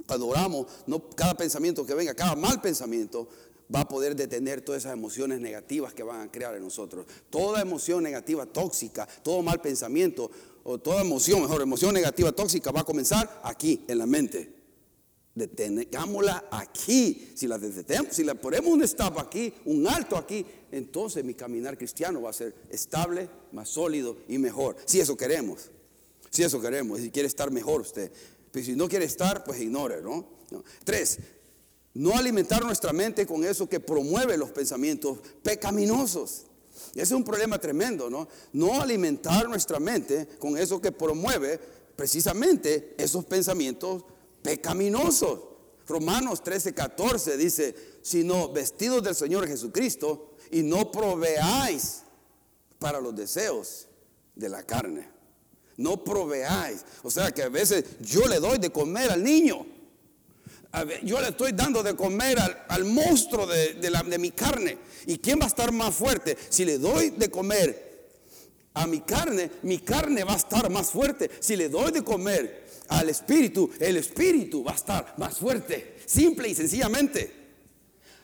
Cuando 0.06 0.28
oramos, 0.28 0.66
cada 1.14 1.36
pensamiento 1.36 1.84
que 1.84 1.94
venga, 1.94 2.14
cada 2.14 2.34
mal 2.34 2.60
pensamiento, 2.60 3.28
va 3.74 3.80
a 3.80 3.88
poder 3.88 4.16
detener 4.16 4.62
todas 4.62 4.82
esas 4.82 4.92
emociones 4.92 5.40
negativas 5.40 5.94
que 5.94 6.02
van 6.02 6.22
a 6.22 6.32
crear 6.32 6.56
en 6.56 6.62
nosotros. 6.62 7.06
Toda 7.28 7.60
emoción 7.60 8.02
negativa 8.02 8.46
tóxica, 8.46 9.06
todo 9.22 9.42
mal 9.42 9.60
pensamiento, 9.60 10.30
o 10.62 10.78
toda 10.78 11.00
emoción, 11.00 11.42
mejor, 11.42 11.62
emoción 11.62 11.94
negativa 11.94 12.32
tóxica 12.32 12.70
va 12.70 12.80
a 12.80 12.84
comenzar 12.84 13.40
aquí, 13.44 13.84
en 13.88 13.98
la 13.98 14.06
mente. 14.06 14.59
Detengámosla 15.34 16.48
aquí. 16.50 17.32
Si 17.34 17.46
la 17.46 17.58
detenemos, 17.58 18.14
si 18.14 18.24
la 18.24 18.34
ponemos 18.34 18.72
un 18.72 18.82
stop 18.82 19.18
aquí, 19.18 19.52
un 19.64 19.86
alto 19.86 20.16
aquí, 20.16 20.44
entonces 20.72 21.24
mi 21.24 21.34
caminar 21.34 21.78
cristiano 21.78 22.22
va 22.22 22.30
a 22.30 22.34
ser 22.34 22.54
estable, 22.68 23.28
más 23.52 23.68
sólido 23.68 24.16
y 24.28 24.38
mejor. 24.38 24.76
Si 24.84 25.00
eso 25.00 25.16
queremos, 25.16 25.70
si 26.30 26.42
eso 26.42 26.60
queremos, 26.60 27.00
si 27.00 27.10
quiere 27.10 27.28
estar 27.28 27.50
mejor 27.50 27.80
usted. 27.82 28.10
Pero 28.50 28.66
si 28.66 28.74
no 28.74 28.88
quiere 28.88 29.04
estar, 29.04 29.44
pues 29.44 29.60
ignore, 29.60 30.02
¿no? 30.02 30.26
Tres, 30.84 31.18
no 31.94 32.16
alimentar 32.16 32.64
nuestra 32.64 32.92
mente 32.92 33.26
con 33.26 33.44
eso 33.44 33.68
que 33.68 33.80
promueve 33.80 34.36
los 34.36 34.50
pensamientos 34.50 35.18
pecaminosos. 35.42 36.46
Ese 36.92 37.02
es 37.02 37.12
un 37.12 37.24
problema 37.24 37.58
tremendo, 37.58 38.10
¿no? 38.10 38.28
No 38.52 38.80
alimentar 38.80 39.48
nuestra 39.48 39.78
mente 39.78 40.26
con 40.38 40.56
eso 40.56 40.80
que 40.80 40.92
promueve 40.92 41.58
precisamente 41.94 42.94
esos 42.96 43.24
pensamientos 43.24 44.02
pecaminosos. 44.02 44.19
Romanos 45.90 46.42
13, 46.42 46.72
14 46.72 47.36
dice, 47.36 47.74
sino 48.00 48.48
vestidos 48.50 49.02
del 49.02 49.14
Señor 49.14 49.46
Jesucristo 49.46 50.36
y 50.50 50.62
no 50.62 50.90
proveáis 50.90 52.02
para 52.78 53.00
los 53.00 53.14
deseos 53.14 53.88
de 54.34 54.48
la 54.48 54.62
carne. 54.62 55.08
No 55.76 56.02
proveáis. 56.04 56.84
O 57.02 57.10
sea 57.10 57.32
que 57.32 57.42
a 57.42 57.48
veces 57.48 57.84
yo 58.00 58.26
le 58.26 58.38
doy 58.38 58.58
de 58.58 58.70
comer 58.70 59.10
al 59.10 59.22
niño. 59.24 59.66
yo 61.02 61.20
le 61.20 61.28
estoy 61.28 61.52
dando 61.52 61.82
de 61.82 61.96
comer 61.96 62.38
al, 62.68 62.84
monstruo 62.84 63.46
de, 63.46 63.74
de 63.74 64.18
mi 64.18 64.30
carne. 64.30 64.78
¿Y 65.06 65.18
quién 65.18 65.40
va 65.40 65.44
a 65.44 65.48
estar 65.48 65.72
más 65.72 65.94
fuerte? 65.94 66.36
Si 66.48 66.64
le 66.64 66.78
doy 66.78 67.10
de 67.10 67.30
comer 67.30 67.90
a 68.74 68.86
mi 68.86 69.00
carne, 69.00 69.50
mi 69.62 69.78
carne 69.78 70.22
va 70.24 70.34
a 70.34 70.36
estar 70.36 70.70
más 70.70 70.90
fuerte. 70.90 71.30
Si 71.40 71.56
le 71.56 71.68
doy 71.68 71.90
de 71.90 72.04
comer 72.04 72.59
al 72.90 73.08
espíritu, 73.08 73.70
el 73.78 73.96
espíritu 73.96 74.62
va 74.64 74.72
a 74.72 74.76
estar 74.76 75.14
más 75.16 75.38
fuerte. 75.38 75.96
Simple 76.04 76.48
y 76.48 76.54
sencillamente. 76.54 77.32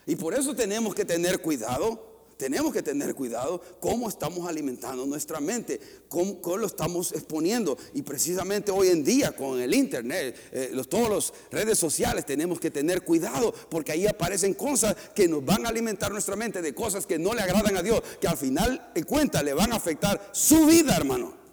Y 0.06 0.16
por 0.16 0.34
eso 0.34 0.54
tenemos 0.54 0.94
que 0.94 1.04
tener 1.04 1.40
cuidado. 1.40 2.14
Tenemos 2.36 2.70
que 2.70 2.82
tener 2.82 3.14
cuidado 3.14 3.62
cómo 3.80 4.10
estamos 4.10 4.46
alimentando 4.46 5.06
nuestra 5.06 5.40
mente, 5.40 5.80
cómo, 6.06 6.38
lo 6.58 6.66
estamos 6.66 7.12
exponiendo. 7.12 7.78
Y 7.94 8.02
precisamente 8.02 8.70
hoy 8.70 8.88
en 8.88 9.02
día 9.02 9.32
con 9.32 9.58
el 9.58 9.72
internet, 9.72 10.36
eh, 10.52 10.70
los, 10.74 10.86
todas 10.86 11.08
las 11.08 11.32
redes 11.50 11.78
sociales, 11.78 12.26
tenemos 12.26 12.60
que 12.60 12.70
tener 12.70 13.02
cuidado 13.02 13.54
porque 13.70 13.92
ahí 13.92 14.06
aparecen 14.06 14.52
cosas 14.52 14.94
que 15.14 15.28
nos 15.28 15.42
van 15.46 15.64
a 15.64 15.70
alimentar 15.70 16.12
nuestra 16.12 16.36
mente 16.36 16.60
de 16.60 16.74
cosas 16.74 17.06
que 17.06 17.18
no 17.18 17.32
le 17.32 17.40
agradan 17.40 17.76
a 17.78 17.82
Dios, 17.82 18.02
que 18.20 18.28
al 18.28 18.36
final 18.36 18.90
de 18.94 19.04
cuentas 19.04 19.42
le 19.42 19.54
van 19.54 19.72
a 19.72 19.76
afectar 19.76 20.28
su 20.32 20.66
vida, 20.66 20.94
hermano. 20.94 21.45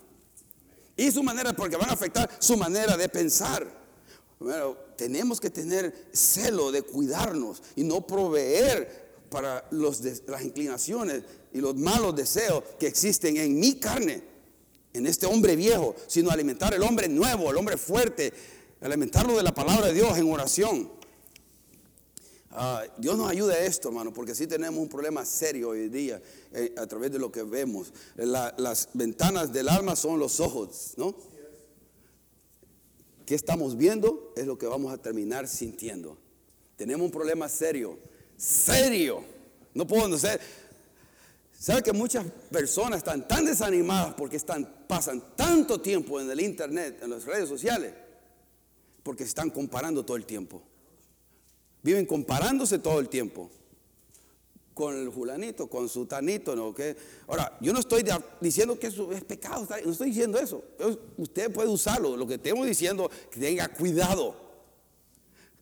Y 1.04 1.12
su 1.12 1.22
manera, 1.22 1.52
porque 1.52 1.76
van 1.76 1.90
a 1.90 1.94
afectar 1.94 2.30
su 2.40 2.56
manera 2.56 2.96
de 2.96 3.10
pensar. 3.10 3.68
Bueno, 4.40 4.78
tenemos 4.96 5.42
que 5.42 5.50
tener 5.50 5.94
celo 6.14 6.72
de 6.72 6.82
cuidarnos 6.82 7.62
y 7.76 7.84
no 7.84 8.08
proveer 8.08 9.26
para 9.30 9.68
los 9.72 10.02
las 10.28 10.44
inclinaciones 10.44 11.24
y 11.52 11.60
los 11.60 11.76
malos 11.76 12.16
deseos 12.16 12.64
que 12.80 12.88
existen 12.88 13.36
en 13.36 13.60
mi 13.60 13.74
carne, 13.74 14.24
en 14.94 15.06
este 15.06 15.26
hombre 15.26 15.58
viejo, 15.58 15.94
sino 16.08 16.32
alimentar 16.32 16.74
el 16.74 16.84
hombre 16.84 17.10
nuevo, 17.10 17.52
el 17.52 17.58
hombre 17.58 17.76
fuerte, 17.76 18.32
alimentarlo 18.80 19.36
de 19.36 19.44
la 19.44 19.54
palabra 19.54 19.88
de 19.88 19.96
Dios 19.96 20.18
en 20.18 20.32
oración. 20.32 20.90
Ah, 22.56 22.84
Dios 22.98 23.18
nos 23.18 23.32
ayude 23.32 23.56
a 23.56 23.66
esto, 23.66 23.88
hermano, 23.88 24.14
porque 24.14 24.36
sí 24.36 24.46
tenemos 24.46 24.80
un 24.80 24.88
problema 24.88 25.26
serio 25.26 25.70
hoy 25.70 25.90
día 25.90 26.22
eh, 26.52 26.72
a 26.78 26.86
través 26.86 27.12
de 27.12 27.18
lo 27.18 27.32
que 27.32 27.42
vemos. 27.42 27.92
las 28.16 28.90
ventanas 28.94 29.52
del 29.52 29.70
alma 29.70 29.96
son 29.96 30.20
los 30.20 30.40
ojos, 30.40 30.94
¿no? 30.98 31.16
¿Qué 33.26 33.34
estamos 33.34 33.76
viendo? 33.76 34.34
Es 34.36 34.46
lo 34.46 34.56
que 34.56 34.68
vamos 34.68 34.94
a 34.94 35.00
terminar 35.00 35.48
sintiendo. 35.48 36.16
Tenemos 36.76 37.06
un 37.06 37.12
problema 37.12 37.50
serio, 37.50 37.98
serio. 38.38 39.24
No 39.74 39.88
puedo 39.88 40.16
ser. 40.20 40.40
¿Sabe 41.58 41.82
que 41.82 41.94
muchas 41.94 42.24
personas 42.52 43.00
están 43.00 43.28
tan 43.28 43.46
desanimadas 43.46 44.14
porque 44.14 44.40
pasan 44.88 45.36
tanto 45.36 45.82
tiempo 45.82 46.22
en 46.22 46.30
el 46.30 46.40
internet, 46.40 47.00
en 47.02 47.10
las 47.10 47.26
redes 47.26 47.50
sociales? 47.50 47.94
Porque 49.02 49.24
se 49.24 49.30
están 49.30 49.50
comparando 49.50 50.06
todo 50.06 50.18
el 50.18 50.26
tiempo. 50.26 50.62
Viven 51.84 52.06
comparándose 52.06 52.80
todo 52.80 53.00
el 53.00 53.10
tiempo 53.10 53.52
con 54.74 54.98
el 54.98 55.12
fulanito, 55.12 55.68
con 55.68 55.88
su 55.88 56.06
tanito, 56.06 56.56
¿no? 56.56 56.74
Ahora, 57.28 57.58
yo 57.62 57.74
no 57.74 57.80
estoy 57.80 58.04
diciendo 58.42 58.80
que 58.80 58.88
eso 58.88 59.12
es 59.12 59.24
pecado, 59.24 59.68
no 59.86 59.92
estoy 59.92 60.10
diciendo 60.10 60.40
eso. 60.40 60.64
Usted 61.18 61.52
puede 61.52 61.70
usarlo. 61.70 62.18
Lo 62.18 62.28
que 62.28 62.36
estamos 62.36 62.66
diciendo, 62.66 63.10
que 63.30 63.40
tenga 63.40 63.68
cuidado. 63.68 64.36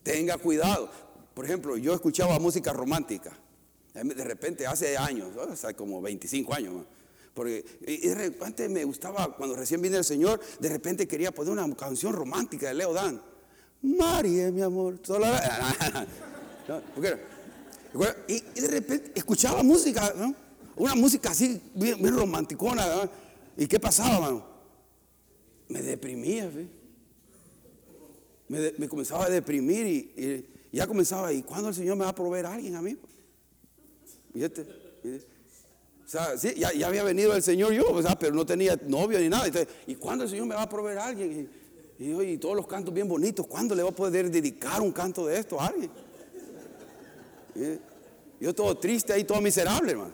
Tenga 0.04 0.38
cuidado. 0.38 0.90
Por 1.34 1.46
ejemplo, 1.46 1.78
yo 1.78 1.94
escuchaba 1.94 2.40
música 2.40 2.72
romántica. 2.72 3.38
De 3.94 4.24
repente, 4.24 4.66
hace 4.66 4.98
años, 4.98 5.36
hace 5.38 5.74
como 5.74 6.02
25 6.02 6.54
años. 6.54 6.86
Porque 7.34 7.64
de 7.82 8.70
me 8.70 8.84
gustaba, 8.84 9.36
cuando 9.36 9.56
recién 9.56 9.82
vine 9.82 9.98
el 9.98 10.04
Señor, 10.04 10.40
de 10.60 10.70
repente 10.70 11.08
quería 11.08 11.32
poner 11.32 11.54
una 11.54 11.76
canción 11.76 12.14
romántica 12.14 12.68
de 12.68 12.76
Leo 12.76 12.94
Dan. 12.94 13.22
María, 13.82 14.52
mi 14.52 14.62
amor. 14.62 15.00
Y, 18.28 18.40
de 18.62 18.68
repente 18.68 19.12
escuchaba 19.16 19.62
música, 19.64 20.14
una 20.78 20.96
música 20.96 21.32
así, 21.32 21.62
bien, 21.76 22.00
romanticona. 22.16 23.10
¿Y 23.58 23.68
qué 23.68 23.82
pasaba, 23.82 24.22
mano? 24.22 24.46
Me 25.68 25.82
deprimía, 25.82 26.50
me, 28.48 28.88
comenzaba 28.88 29.26
a 29.26 29.30
deprimir 29.30 29.86
y, 29.88 30.46
ya 30.72 30.88
comenzaba, 30.88 31.34
¿y 31.34 31.44
cuándo 31.44 31.70
el 31.70 31.76
Señor 31.76 31.98
me 31.98 32.06
va 32.06 32.12
a 32.12 32.16
proveer 32.16 32.46
a 32.46 32.54
alguien 32.54 32.76
a 32.76 32.82
mí? 32.82 32.98
O 34.34 36.08
sea, 36.08 36.36
ya, 36.36 36.88
había 36.88 37.04
venido 37.04 37.36
el 37.36 37.44
Señor 37.44 37.74
yo, 37.74 37.84
pero 38.18 38.34
no 38.34 38.46
tenía 38.46 38.80
novio 38.88 39.20
ni 39.20 39.28
nada. 39.28 39.50
¿y 39.86 39.96
cuándo 39.96 40.24
el 40.24 40.30
Señor 40.30 40.46
me 40.46 40.56
va 40.56 40.62
a 40.62 40.70
proveer 40.70 41.00
a 41.00 41.08
alguien? 41.08 41.50
Y, 42.02 42.20
y, 42.20 42.38
todos 42.40 42.56
los 42.56 42.66
cantos 42.66 42.92
bien 42.92 43.08
bonitos, 43.08 43.46
¿cuándo 43.46 43.76
le 43.76 43.84
va 43.84 43.90
a 43.90 43.96
poder 43.96 44.32
dedicar 44.32 44.82
un 44.82 44.92
canto 44.92 45.28
de 45.28 45.38
esto 45.38 45.62
a 45.62 45.68
alguien? 45.68 45.92
Yo 48.40 48.56
todo 48.56 48.76
triste 48.76 49.14
ahí, 49.14 49.24
todo 49.24 49.40
miserable, 49.40 49.92
hermano. 49.92 50.14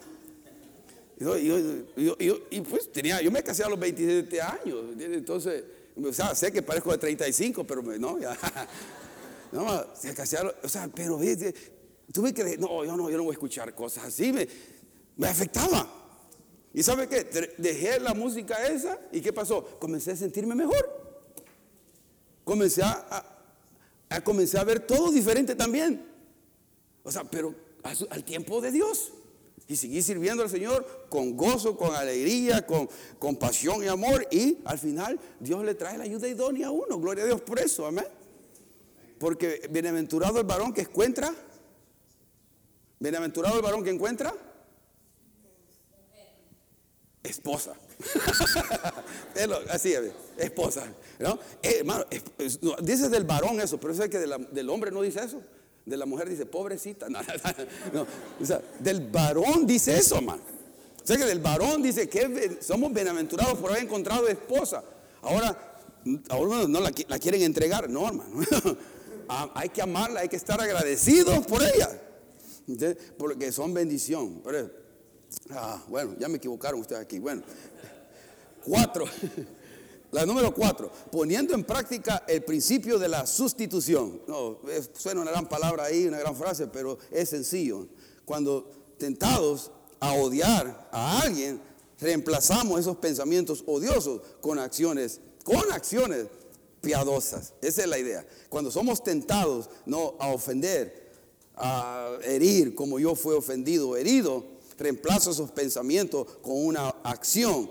Y, 2.50 2.62
pues 2.62 2.91
tenía, 2.91 3.21
yo 3.21 3.32
me 3.32 3.41
casé 3.41 3.63
a 3.63 3.69
los 3.69 3.80
27 3.80 4.41
años, 4.41 4.84
entonces, 5.00 5.63
o 5.95 6.12
sea, 6.12 6.36
sé 6.36 6.52
que 6.52 6.62
parezco 6.62 6.91
de 6.91 6.97
35, 6.97 7.63
pero 7.63 7.82
no, 7.82 8.19
ya. 8.19 8.38
No, 9.50 9.65
se 9.97 10.13
casé 10.13 10.39
o 10.62 10.67
sea, 10.67 10.89
pero 10.93 11.17
tuve 12.12 12.34
que, 12.34 12.58
no, 12.58 12.84
yo 12.84 12.97
no, 12.97 13.10
yo 13.10 13.15
no 13.15 13.23
voy 13.23 13.32
a 13.32 13.36
escuchar 13.36 13.73
cosas 13.73 14.04
así, 14.04 14.34
me, 14.34 14.45
me 15.15 15.26
afectaba. 15.30 15.88
¿Y 16.73 16.84
sabe 16.84 17.08
qué? 17.08 17.54
Dejé 17.58 17.97
la 18.02 18.13
música 18.13 18.67
esa 18.67 19.00
y 19.10 19.21
¿qué 19.21 19.32
pasó? 19.32 19.63
Comencé 19.80 20.12
a 20.12 20.15
sentirme 20.17 20.54
mejor. 20.54 20.97
Comencé 22.48 22.82
a, 22.82 23.26
a, 24.10 24.24
comencé 24.24 24.58
a 24.58 24.64
ver 24.64 24.80
todo 24.80 25.12
diferente 25.12 25.54
también. 25.54 26.02
O 27.04 27.12
sea, 27.12 27.26
pero 27.26 27.54
al 28.10 28.24
tiempo 28.24 28.62
de 28.62 28.72
Dios. 28.72 29.12
Y 29.68 29.76
seguí 29.76 30.02
sirviendo 30.02 30.44
al 30.44 30.50
Señor 30.50 31.08
con 31.10 31.36
gozo, 31.36 31.76
con 31.76 31.94
alegría, 31.94 32.66
con, 32.66 32.88
con 33.20 33.36
pasión 33.36 33.84
y 33.84 33.88
amor. 33.88 34.26
Y 34.32 34.60
al 34.64 34.80
final 34.80 35.20
Dios 35.42 35.62
le 35.66 35.76
trae 35.76 35.98
la 35.98 36.06
ayuda 36.06 36.30
idónea 36.30 36.68
a 36.68 36.72
uno. 36.72 36.98
Gloria 36.98 37.26
a 37.26 37.28
Dios 37.28 37.42
por 37.42 37.60
eso, 37.60 37.86
amén. 37.86 38.08
Porque 39.20 39.68
bienaventurado 39.70 40.40
el 40.40 40.46
varón 40.46 40.74
que 40.74 40.82
encuentra. 40.82 41.36
Bienaventurado 42.98 43.58
el 43.58 43.62
varón 43.62 43.84
que 43.84 43.90
encuentra. 43.90 44.34
Esposa. 47.24 47.76
Así 49.70 49.94
es, 49.94 50.12
esposa. 50.38 50.86
¿no? 51.20 51.40
Eh, 51.64 51.84
dice 52.82 53.10
del 53.10 53.24
varón 53.24 53.60
eso, 53.60 53.80
pero 53.80 53.94
es 53.94 54.10
que 54.10 54.20
del 54.20 54.70
hombre 54.70 54.92
no 54.92 55.02
dice 55.02 55.24
eso. 55.24 55.42
De 55.86 55.96
la 55.96 56.06
mujer 56.06 56.30
dice, 56.30 56.46
pobrecita. 56.46 57.08
No, 57.94 58.06
del 58.80 59.10
varón 59.10 59.66
dice 59.66 59.98
eso, 59.98 60.18
hermano. 60.18 60.42
O 61.02 61.08
sea 61.08 61.16
que 61.16 61.26
del 61.26 61.40
varón 61.40 61.82
dice 61.82 62.10
que 62.10 62.58
somos 62.62 62.92
bienaventurados 62.92 63.58
por 63.58 63.72
haber 63.72 63.84
encontrado 63.84 64.28
esposa. 64.28 64.84
Ahora, 65.22 65.80
ahora 66.30 66.68
no 66.68 66.82
la, 66.82 66.92
quieren 66.92 67.42
entregar. 67.42 67.90
No, 67.90 68.08
hermano. 68.08 68.46
Ah, 69.30 69.52
hay 69.56 69.68
que 69.68 69.82
amarla, 69.82 70.22
hay 70.22 70.30
que 70.30 70.38
estar 70.38 70.62
agradecidos 70.62 71.46
por 71.48 71.62
ella. 71.62 71.90
Porque 73.18 73.52
son 73.52 73.74
bendición. 73.74 74.42
Pero, 74.42 74.72
ah, 75.52 75.84
bueno, 75.88 76.16
ya 76.20 76.28
me 76.28 76.38
equivocaron 76.38 76.80
ustedes 76.82 77.02
aquí. 77.02 77.20
Bueno, 77.20 77.44
cuatro. 78.63 79.06
La 80.12 80.26
número 80.26 80.54
cuatro, 80.54 80.90
poniendo 81.12 81.54
en 81.54 81.66
práctica 81.66 82.24
el 82.30 82.42
principio 82.42 82.98
de 82.98 83.10
la 83.10 83.28
sustitución. 83.28 84.22
No, 84.26 84.60
suena 84.94 85.21
una 85.21 85.32
gran 85.32 85.50
palabra 85.50 85.84
ahí, 85.84 86.08
una 86.08 86.17
gran 86.17 86.34
frase, 86.34 86.67
pero 86.67 86.98
es 87.12 87.28
sencillo. 87.28 87.88
Cuando 88.23 88.71
tentados 88.98 89.69
a 90.00 90.13
odiar 90.13 90.88
a 90.94 91.21
alguien, 91.21 91.60
reemplazamos 92.00 92.80
esos 92.80 92.98
pensamientos 92.98 93.63
odiosos 93.67 94.21
con 94.40 94.60
acciones, 94.60 95.19
con 95.44 95.71
acciones 95.73 96.28
piadosas. 96.80 97.54
Esa 97.62 97.82
es 97.82 97.88
la 97.90 98.00
idea. 98.00 98.25
Cuando 98.48 98.71
somos 98.71 99.04
tentados 99.04 99.69
no 99.86 100.15
a 100.19 100.30
ofender, 100.30 101.12
a 101.56 102.12
herir 102.23 102.75
como 102.75 102.98
yo 102.98 103.15
fui 103.15 103.36
ofendido, 103.36 103.98
herido, 103.98 104.57
Reemplazo 104.78 105.32
esos 105.32 105.52
pensamientos 105.52 106.28
con 106.42 106.65
una 106.65 106.90
acción, 107.04 107.69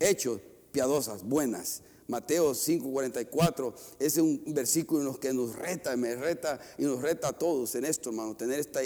hechos 0.00 0.40
piadosas, 0.72 1.22
buenas. 1.22 1.82
Mateo 2.08 2.52
5:44 2.54 3.74
es 3.98 4.16
un 4.18 4.42
versículo 4.48 5.00
en 5.00 5.06
los 5.06 5.18
que 5.18 5.32
nos 5.32 5.54
reta, 5.54 5.96
me 5.96 6.16
reta 6.16 6.60
y 6.78 6.82
nos 6.82 7.00
reta 7.00 7.28
a 7.28 7.32
todos 7.32 7.74
en 7.76 7.84
esto, 7.84 8.10
hermano, 8.10 8.36
tener 8.36 8.58
esta 8.58 8.80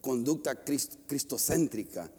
conducta 0.00 0.62
cristocéntrica. 0.62 2.10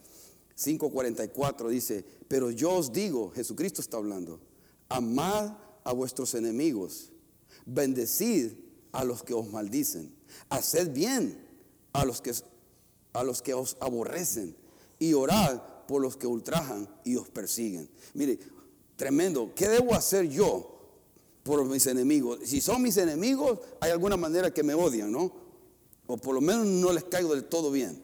5:44 0.57 1.69
dice, 1.69 2.03
pero 2.27 2.49
yo 2.49 2.71
os 2.71 2.91
digo, 2.91 3.31
Jesucristo 3.31 3.81
está 3.81 3.97
hablando, 3.97 4.39
amad 4.89 5.55
a 5.83 5.93
vuestros 5.93 6.33
enemigos, 6.33 7.11
bendecid 7.65 8.53
a 8.91 9.03
los 9.03 9.23
que 9.23 9.33
os 9.33 9.47
maldicen, 9.49 10.13
haced 10.49 10.91
bien 10.91 11.47
a 11.93 12.05
los 12.05 12.21
que, 12.21 12.33
a 13.13 13.23
los 13.23 13.41
que 13.41 13.53
os 13.53 13.77
aborrecen 13.79 14.55
y 14.99 15.13
orad 15.13 15.61
por 15.87 16.01
los 16.01 16.17
que 16.17 16.27
ultrajan 16.27 16.87
y 17.03 17.15
os 17.15 17.29
persiguen. 17.29 17.89
Mire, 18.13 18.37
tremendo, 18.95 19.51
¿qué 19.55 19.67
debo 19.67 19.95
hacer 19.95 20.29
yo 20.29 20.77
por 21.41 21.65
mis 21.65 21.87
enemigos? 21.87 22.39
Si 22.43 22.61
son 22.61 22.81
mis 22.83 22.97
enemigos, 22.97 23.59
hay 23.79 23.91
alguna 23.91 24.17
manera 24.17 24.53
que 24.53 24.61
me 24.61 24.73
odian, 24.75 25.11
¿no? 25.11 25.31
O 26.05 26.17
por 26.17 26.35
lo 26.35 26.41
menos 26.41 26.65
no 26.65 26.91
les 26.91 27.05
caigo 27.05 27.33
del 27.33 27.45
todo 27.45 27.71
bien. 27.71 28.03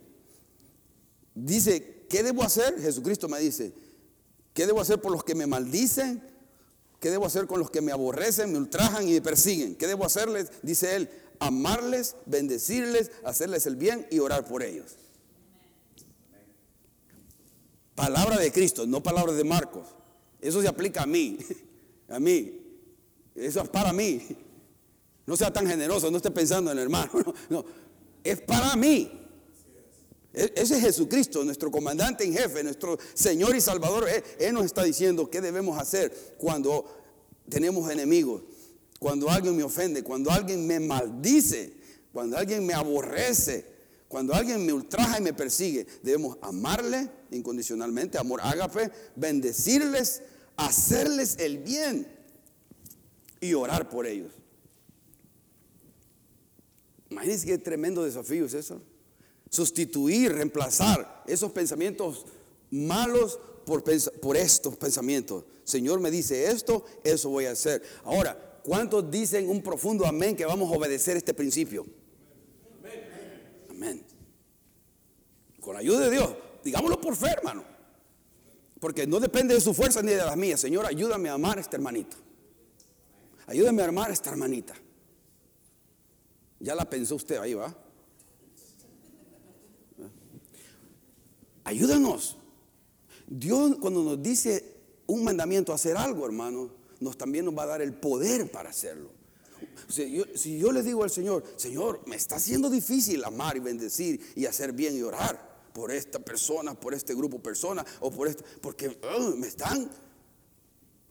Dice, 1.35 2.05
¿qué 2.09 2.23
debo 2.23 2.43
hacer? 2.43 2.81
Jesucristo 2.81 3.27
me 3.27 3.39
dice, 3.39 3.73
¿qué 4.53 4.65
debo 4.65 4.79
hacer 4.79 5.01
por 5.01 5.11
los 5.11 5.23
que 5.23 5.35
me 5.35 5.45
maldicen? 5.45 6.23
¿Qué 6.99 7.11
debo 7.11 7.25
hacer 7.25 7.45
con 7.45 7.59
los 7.59 7.69
que 7.69 7.81
me 7.81 7.91
aborrecen, 7.91 8.51
me 8.51 8.57
ultrajan 8.57 9.07
y 9.07 9.11
me 9.11 9.21
persiguen? 9.21 9.75
¿Qué 9.75 9.85
debo 9.85 10.05
hacerles? 10.05 10.49
Dice 10.63 10.95
él, 10.95 11.09
amarles, 11.39 12.15
bendecirles, 12.25 13.11
hacerles 13.23 13.65
el 13.65 13.75
bien 13.75 14.07
y 14.09 14.19
orar 14.19 14.47
por 14.47 14.63
ellos. 14.63 14.95
Palabra 17.95 18.37
de 18.37 18.51
Cristo, 18.51 18.85
no 18.85 19.01
palabra 19.01 19.33
de 19.33 19.43
Marcos. 19.43 19.87
Eso 20.41 20.61
se 20.61 20.67
aplica 20.67 21.03
a 21.03 21.05
mí, 21.05 21.37
a 22.09 22.19
mí. 22.19 22.61
Eso 23.33 23.61
es 23.61 23.69
para 23.69 23.93
mí. 23.93 24.21
No 25.25 25.35
sea 25.35 25.51
tan 25.51 25.65
generoso, 25.65 26.11
no 26.11 26.17
esté 26.17 26.29
pensando 26.29 26.71
en 26.71 26.77
el 26.77 26.83
hermano. 26.83 27.11
No, 27.49 27.65
es 28.23 28.41
para 28.41 28.75
mí. 28.75 29.11
E, 30.33 30.53
ese 30.55 30.75
es 30.75 30.81
Jesucristo, 30.81 31.43
nuestro 31.43 31.71
comandante 31.71 32.25
en 32.25 32.33
jefe, 32.33 32.63
nuestro 32.63 32.97
Señor 33.13 33.55
y 33.55 33.61
Salvador. 33.61 34.07
él, 34.39 34.53
nos 34.53 34.65
está 34.65 34.83
diciendo 34.83 35.29
qué 35.29 35.41
debemos 35.41 35.79
hacer 35.79 36.35
cuando 36.37 36.85
tenemos 37.49 37.89
enemigos, 37.89 38.43
cuando 38.99 39.29
alguien 39.29 39.55
me 39.55 39.63
ofende, 39.63 40.03
cuando 40.03 40.31
alguien 40.31 40.67
me 40.67 40.79
maldice, 40.79 41.73
cuando 42.11 42.37
alguien 42.37 42.65
me 42.65 42.73
aborrece, 42.73 43.74
cuando 44.15 44.33
alguien 44.33 44.65
me 44.65 44.71
ultraja 44.71 45.19
y 45.19 45.21
me 45.21 45.33
persigue. 45.33 45.85
Debemos 46.01 46.37
amarle 46.41 47.09
incondicionalmente, 47.31 48.17
amor 48.17 48.39
ágape, 48.41 48.89
bendecirles, 49.13 50.21
hacerles 50.55 51.35
el 51.37 51.57
bien 51.57 52.07
y 53.41 53.53
orar 53.55 53.89
por 53.89 54.07
ellos. 54.07 54.31
Imagínense 57.09 57.45
qué 57.45 57.57
tremendo 57.57 58.05
desafío 58.05 58.45
es 58.45 58.53
eso. 58.53 58.81
Sustituir, 59.49 60.31
reemplazar 60.31 61.25
esos 61.27 61.51
pensamientos 61.51 62.25
malos 62.71 63.37
por, 63.65 63.83
por 64.21 64.37
estos 64.37 64.77
pensamientos. 64.77 65.43
Señor 65.65 65.99
me 65.99 66.09
dice 66.09 66.49
esto, 66.49 66.85
eso 67.03 67.31
voy 67.31 67.47
a 67.47 67.51
hacer. 67.51 67.83
Ahora, 68.05 68.61
¿cuántos 68.63 69.11
dicen 69.11 69.49
un 69.49 69.61
profundo 69.61 70.05
amén 70.05 70.37
que 70.37 70.45
vamos 70.45 70.71
a 70.71 70.77
obedecer 70.77 71.17
este 71.17 71.33
principio? 71.33 71.85
Amén. 73.75 74.05
Con 75.65 75.73
la 75.73 75.79
ayuda 75.79 76.01
de 76.01 76.11
Dios, 76.11 76.29
digámoslo 76.63 77.01
por 77.01 77.15
fe, 77.15 77.25
hermano. 77.25 77.63
Porque 78.79 79.07
no 79.07 79.19
depende 79.19 79.55
de 79.55 79.59
su 79.59 79.73
fuerza 79.73 80.03
ni 80.03 80.11
de 80.11 80.17
las 80.17 80.37
mías. 80.37 80.59
Señor, 80.59 80.85
ayúdame 80.85 81.27
a 81.27 81.33
amar 81.33 81.57
a 81.57 81.61
este 81.61 81.75
hermanito. 81.75 82.15
Ayúdame 83.47 83.81
a 83.81 83.87
amar 83.87 84.11
a 84.11 84.13
esta 84.13 84.29
hermanita. 84.29 84.75
Ya 86.59 86.75
la 86.75 86.87
pensó 86.87 87.15
usted 87.15 87.37
ahí, 87.37 87.55
¿va? 87.55 87.75
Ayúdanos. 91.63 92.37
Dios 93.25 93.77
cuando 93.81 94.03
nos 94.03 94.21
dice 94.21 94.81
un 95.07 95.23
mandamiento 95.23 95.73
hacer 95.73 95.97
algo, 95.97 96.27
hermano, 96.27 96.69
nos 96.99 97.17
también 97.17 97.43
nos 97.45 97.57
va 97.57 97.63
a 97.63 97.67
dar 97.67 97.81
el 97.81 97.95
poder 97.95 98.51
para 98.51 98.69
hacerlo. 98.69 99.09
Si 99.89 100.11
yo, 100.11 100.25
si 100.35 100.59
yo 100.59 100.71
le 100.71 100.83
digo 100.83 101.03
al 101.03 101.09
Señor, 101.09 101.43
Señor, 101.55 102.01
me 102.05 102.17
está 102.17 102.35
haciendo 102.35 102.69
difícil 102.69 103.23
amar 103.23 103.57
y 103.57 103.61
bendecir 103.61 104.21
y 104.35 104.45
hacer 104.45 104.71
bien 104.71 104.95
y 104.95 105.01
orar 105.01 105.54
por 105.75 105.91
esta 105.91 106.19
persona, 106.19 106.73
por 106.73 106.93
este 106.93 107.13
grupo 107.13 107.35
de 107.35 107.43
personas 107.43 107.85
o 107.99 108.09
por 108.09 108.29
esto, 108.29 108.45
porque 108.61 108.97
oh, 109.13 109.35
me 109.35 109.47
están, 109.47 109.91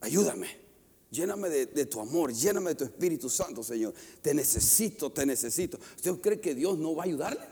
ayúdame. 0.00 0.64
Lléname 1.10 1.50
de, 1.50 1.86
tu 1.86 2.00
amor, 2.00 2.32
lléname 2.32 2.70
de 2.70 2.76
tu 2.76 2.84
Espíritu 2.84 3.28
Santo, 3.28 3.62
Señor. 3.62 3.92
Te 4.22 4.32
necesito, 4.32 5.12
te 5.12 5.24
necesito. 5.26 5.78
¿Usted 5.94 6.18
cree 6.18 6.40
que 6.40 6.54
Dios 6.54 6.78
no 6.78 6.96
va 6.96 7.04
a 7.04 7.06
ayudarle? 7.06 7.46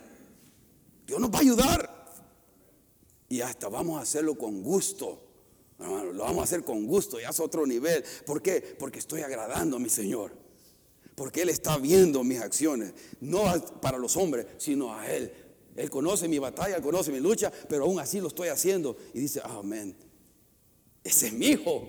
Dios 1.06 1.20
nos 1.20 1.30
va 1.30 1.36
a 1.36 1.42
ayudar. 1.42 2.14
Y 3.28 3.42
hasta 3.42 3.68
vamos 3.68 3.98
a 3.98 4.02
hacerlo 4.02 4.34
con 4.34 4.62
gusto. 4.62 5.22
lo 5.78 6.24
vamos 6.24 6.38
a 6.38 6.44
hacer 6.44 6.64
con 6.64 6.86
gusto, 6.86 7.20
ya 7.20 7.28
es 7.28 7.38
otro 7.38 7.66
nivel. 7.66 8.02
¿Por 8.24 8.40
qué? 8.40 8.74
Porque 8.78 8.98
estoy 8.98 9.20
agradando 9.20 9.76
a 9.76 9.78
mi 9.78 9.90
Señor. 9.90 10.32
Porque 11.14 11.42
Él 11.42 11.50
está 11.50 11.76
viendo 11.76 12.24
mis 12.24 12.40
acciones. 12.40 12.94
No 13.20 13.44
para 13.82 13.98
los 13.98 14.16
hombres, 14.16 14.46
sino 14.56 14.94
a 14.94 15.08
Él. 15.12 15.41
Él 15.76 15.88
conoce 15.90 16.28
mi 16.28 16.38
batalla, 16.38 16.80
conoce 16.80 17.10
mi 17.10 17.20
lucha, 17.20 17.50
pero 17.68 17.84
aún 17.84 17.98
así 17.98 18.20
lo 18.20 18.28
estoy 18.28 18.48
haciendo. 18.48 18.96
Y 19.14 19.20
dice, 19.20 19.40
amén. 19.44 19.96
Ese 21.02 21.28
es 21.28 21.32
mi 21.32 21.46
hijo. 21.46 21.88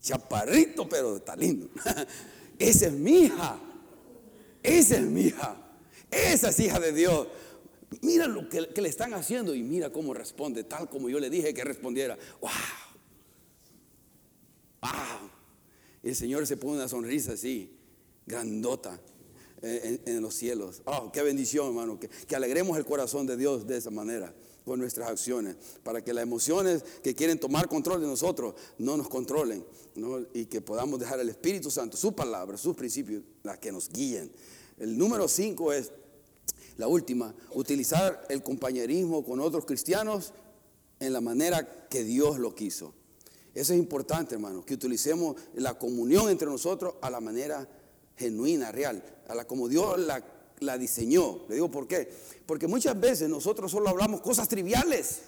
Chaparrito, 0.00 0.88
pero 0.88 1.16
está 1.16 1.36
lindo. 1.36 1.68
Esa 2.58 2.86
es 2.86 2.92
mi 2.92 3.24
hija. 3.24 3.60
Esa 4.62 4.96
es 4.96 5.02
mi 5.02 5.22
hija. 5.22 5.56
Esa 6.10 6.48
es 6.50 6.60
hija 6.60 6.80
de 6.80 6.92
Dios. 6.92 7.28
Mira 8.02 8.26
lo 8.26 8.48
que, 8.48 8.60
le 8.60 8.88
están 8.88 9.14
haciendo 9.14 9.54
y 9.54 9.62
mira 9.62 9.90
cómo 9.90 10.12
responde, 10.12 10.64
tal 10.64 10.90
como 10.90 11.08
yo 11.08 11.18
le 11.18 11.30
dije 11.30 11.54
que 11.54 11.64
respondiera. 11.64 12.18
¡Wow! 12.40 12.50
¡Wow! 14.82 15.30
el 16.02 16.14
Señor 16.14 16.46
se 16.46 16.56
pone 16.56 16.74
una 16.74 16.88
sonrisa 16.88 17.32
así, 17.32 17.76
grandota, 18.26 19.00
eh, 19.62 20.00
en, 20.06 20.22
los 20.22 20.34
cielos. 20.34 20.82
¡Oh, 20.84 21.10
qué 21.12 21.22
bendición, 21.22 21.68
hermano! 21.68 21.98
Que, 21.98 22.08
que 22.08 22.36
alegremos 22.36 22.76
el 22.78 22.84
corazón 22.84 23.26
de 23.26 23.36
Dios 23.36 23.66
de 23.66 23.76
esa 23.76 23.90
manera 23.90 24.34
con 24.68 24.78
nuestras 24.78 25.08
acciones, 25.08 25.56
para 25.82 26.04
que 26.04 26.12
las 26.12 26.22
emociones 26.22 26.84
que 27.02 27.14
quieren 27.14 27.40
tomar 27.40 27.68
control 27.68 28.02
de 28.02 28.06
nosotros 28.06 28.54
no 28.76 28.98
nos 28.98 29.08
controlen 29.08 29.64
y 30.34 30.44
que 30.44 30.60
podamos 30.60 31.00
dejar 31.00 31.18
el 31.20 31.30
Espíritu 31.30 31.70
Santo, 31.70 31.96
su 31.96 32.14
palabra, 32.14 32.58
sus 32.58 32.76
principios, 32.76 33.22
las 33.42 33.58
que 33.58 33.72
nos 33.72 33.88
guíen. 33.88 34.30
El 34.78 34.98
número 34.98 35.26
cinco 35.26 35.72
es, 35.72 35.90
la 36.76 36.86
última, 36.86 37.34
utilizar 37.54 38.26
el 38.28 38.42
compañerismo 38.42 39.24
con 39.24 39.40
otros 39.40 39.64
cristianos 39.64 40.34
en 41.00 41.14
la 41.14 41.22
manera 41.22 41.88
que 41.88 42.04
Dios 42.04 42.38
lo 42.38 42.54
quiso. 42.54 42.92
Eso 43.54 43.72
es 43.72 43.78
importante, 43.78 44.34
hermano, 44.34 44.64
que 44.64 44.74
utilicemos 44.74 45.34
la 45.54 45.78
comunión 45.78 46.28
entre 46.28 46.46
nosotros 46.46 46.94
a 47.00 47.10
la 47.10 47.20
manera 47.20 47.66
genuina, 48.18 48.72
real, 48.72 49.02
a 49.28 49.34
la 49.34 49.46
como 49.46 49.68
Dios 49.68 49.98
la 50.60 50.78
diseñó. 50.78 51.46
Le 51.48 51.54
digo 51.54 51.70
por 51.70 51.86
qué. 51.86 52.08
Porque 52.48 52.66
muchas 52.66 52.98
veces 52.98 53.28
nosotros 53.28 53.70
solo 53.70 53.90
hablamos 53.90 54.22
cosas 54.22 54.48
triviales, 54.48 55.20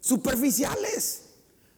superficiales. 0.00 1.24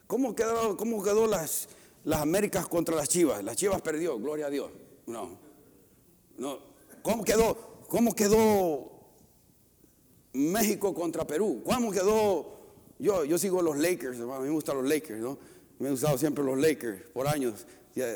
¿Cómo 0.07 0.37
quedó, 0.37 0.77
cómo 0.77 1.03
quedó 1.03 1.27
las, 1.27 1.69
las 2.05 2.21
Américas 2.21 2.69
contra 2.69 2.95
las 2.95 3.09
Chivas? 3.09 3.43
Las 3.43 3.57
Chivas 3.57 3.83
perdió, 3.83 4.17
gloria 4.19 4.47
a 4.47 4.51
Dios. 4.51 4.71
No. 5.07 5.37
No. 6.39 6.59
¿Cómo 7.03 7.25
quedó? 7.25 7.57
¿Cómo 7.89 8.15
quedó 8.15 8.93
México 10.33 10.95
contra 10.95 11.27
Perú? 11.27 11.63
¿Cómo 11.65 11.91
quedó? 11.91 12.55
Yo, 13.01 13.25
yo 13.25 13.37
sigo 13.37 13.61
los 13.61 13.77
Lakers, 13.77 14.21
a 14.21 14.39
mí 14.39 14.45
me 14.45 14.51
gustan 14.51 14.77
los 14.77 14.89
Lakers, 14.89 15.21
¿no? 15.21 15.37
Me 15.81 15.89
he 15.89 15.91
gustado 15.91 16.17
siempre 16.17 16.45
los 16.45 16.57
Lakers 16.57 17.11
por 17.11 17.27
años. 17.27 17.67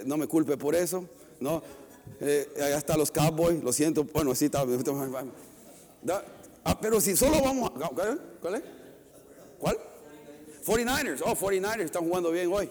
No 0.07 0.17
me 0.17 0.29
culpe 0.29 0.57
por 0.57 0.77
eso, 0.77 1.09
¿no? 1.41 1.63
Eh, 2.21 2.49
están 2.77 2.99
los 2.99 3.11
Cowboys, 3.11 3.63
lo 3.63 3.73
siento. 3.73 4.05
Bueno, 4.05 4.35
sí 4.35 4.47
está. 4.47 4.65
Ah, 6.65 6.81
pero 6.81 7.01
si 7.01 7.17
solo 7.17 7.41
vamos 7.43 7.71
a. 7.71 7.89
¿Cuál 7.89 8.55
es? 8.55 8.63
¿Cuál? 9.59 9.79
49ers. 10.65 11.23
Oh, 11.25 11.35
49ers 11.35 11.81
están 11.81 12.05
jugando 12.05 12.31
bien 12.31 12.51
hoy. 12.53 12.69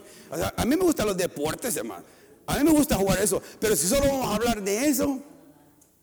a 0.55 0.65
mí 0.65 0.76
me 0.76 0.84
gustan 0.84 1.07
los 1.07 1.18
deportes, 1.18 1.76
hermano. 1.76 2.03
A 2.45 2.57
mí 2.57 2.63
me 2.63 2.72
gusta 2.72 2.95
jugar 2.95 3.20
eso. 3.22 3.41
Pero 3.59 3.76
si 3.76 3.88
solo 3.88 4.05
vamos 4.05 4.28
a 4.28 4.36
hablar 4.36 4.61
de 4.61 4.88
eso, 4.88 5.22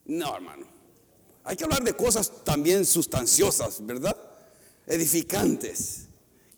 no, 0.07 0.35
hermano. 0.35 0.67
Hay 1.45 1.57
que 1.57 1.65
hablar 1.65 1.83
de 1.83 1.95
cosas 1.95 2.33
también 2.43 2.85
sustanciosas, 2.85 3.85
¿verdad? 3.85 4.17
Edificantes. 4.87 6.07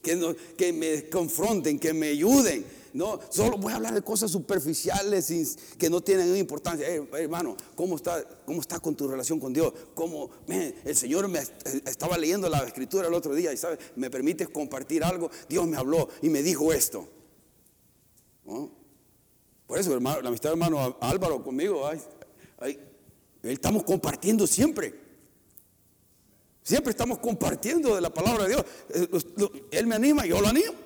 Que, 0.03 0.37
que 0.57 0.73
me 0.73 1.09
confronten, 1.09 1.79
que 1.79 1.93
me 1.93 2.09
ayuden 2.09 2.65
No, 2.93 3.21
solo 3.31 3.59
voy 3.59 3.73
a 3.73 3.77
hablar 3.77 3.95
de 3.95 4.03
cosas 4.03 4.31
superficiales 4.31 5.57
que 5.79 5.91
no 5.91 6.01
tienen 6.01 6.37
importancia. 6.37 6.87
hermano, 6.89 7.57
¿cómo 7.75 7.97
está, 7.97 8.23
¿cómo 8.45 8.61
está 8.61 8.79
con 8.81 8.97
tu 8.97 9.09
relación 9.09 9.39
con 9.41 9.53
Dios? 9.53 9.73
¿Cómo, 9.95 10.31
el 10.49 10.97
Señor 10.97 11.29
me 11.29 11.41
estaba 11.85 12.17
leyendo 12.19 12.49
la 12.49 12.59
escritura 12.65 13.09
el 13.09 13.15
otro 13.15 13.35
día 13.35 13.53
y 13.53 13.57
sabe, 13.57 13.79
me 13.97 14.11
permites 14.11 14.49
compartir 14.49 15.05
algo. 15.05 15.31
Dios 15.49 15.67
me 15.67 15.77
habló 15.77 16.09
y 16.23 16.29
me 16.29 16.43
dijo 16.43 16.73
esto. 16.73 17.09
Por 19.67 19.79
eso, 19.79 19.93
hermano, 19.93 20.23
la 20.23 20.29
amistad 20.29 20.51
de 20.51 20.55
hermano 20.55 20.97
Álvaro 21.01 21.43
conmigo, 21.43 21.89
estamos 23.43 23.83
compartiendo 23.85 24.47
siempre. 24.47 25.07
Siempre 26.63 26.91
estamos 26.91 27.19
compartiendo 27.19 27.95
de 27.95 28.01
la 28.01 28.11
palabra 28.11 28.43
de 28.45 28.49
Dios. 28.49 28.65
Eh, 28.89 29.09
él 29.71 29.87
me 29.87 29.95
anima, 29.95 30.27
yo 30.27 30.41
lo 30.41 30.49
animo. 30.49 30.86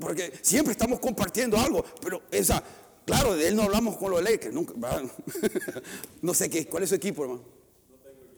Porque 0.00 0.32
siempre 0.42 0.72
estamos 0.72 1.00
compartiendo 1.00 1.58
algo. 1.58 1.84
Pero 2.00 2.22
esa, 2.30 2.62
claro, 3.04 3.34
de 3.34 3.48
él 3.48 3.56
no 3.56 3.62
hablamos 3.62 3.96
con 3.96 4.10
los 4.10 4.22
Lakers. 4.22 4.54
Nunca, 4.54 4.74
no 6.22 6.34
sé 6.34 6.50
qué, 6.50 6.66
¿cuál 6.66 6.82
es 6.82 6.90
su 6.90 6.94
equipo, 6.94 7.22
hermano? 7.22 7.42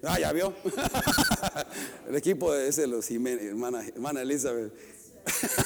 Ah, 0.02 0.18
ya 0.18 0.32
vio. 0.32 0.54
El 2.08 2.16
equipo 2.16 2.54
es 2.54 2.76
de 2.76 2.86
los 2.86 3.06
Jiménez, 3.06 3.44
hermana, 3.44 3.84
hermana 3.86 4.22
Elizabeth. 4.22 4.72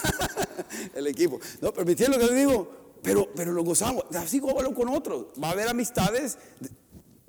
El 0.95 1.07
equipo. 1.07 1.39
No, 1.61 1.73
permitiendo 1.73 2.17
lo 2.17 2.27
que 2.27 2.33
le 2.33 2.39
digo, 2.39 2.69
pero, 3.03 3.29
pero 3.35 3.53
lo 3.53 3.63
gozamos. 3.63 4.05
Así 4.15 4.41
como 4.41 4.59
hablo 4.59 4.75
con 4.75 4.89
otros. 4.89 5.27
Va 5.43 5.49
a 5.49 5.53
haber 5.53 5.69
amistades 5.69 6.39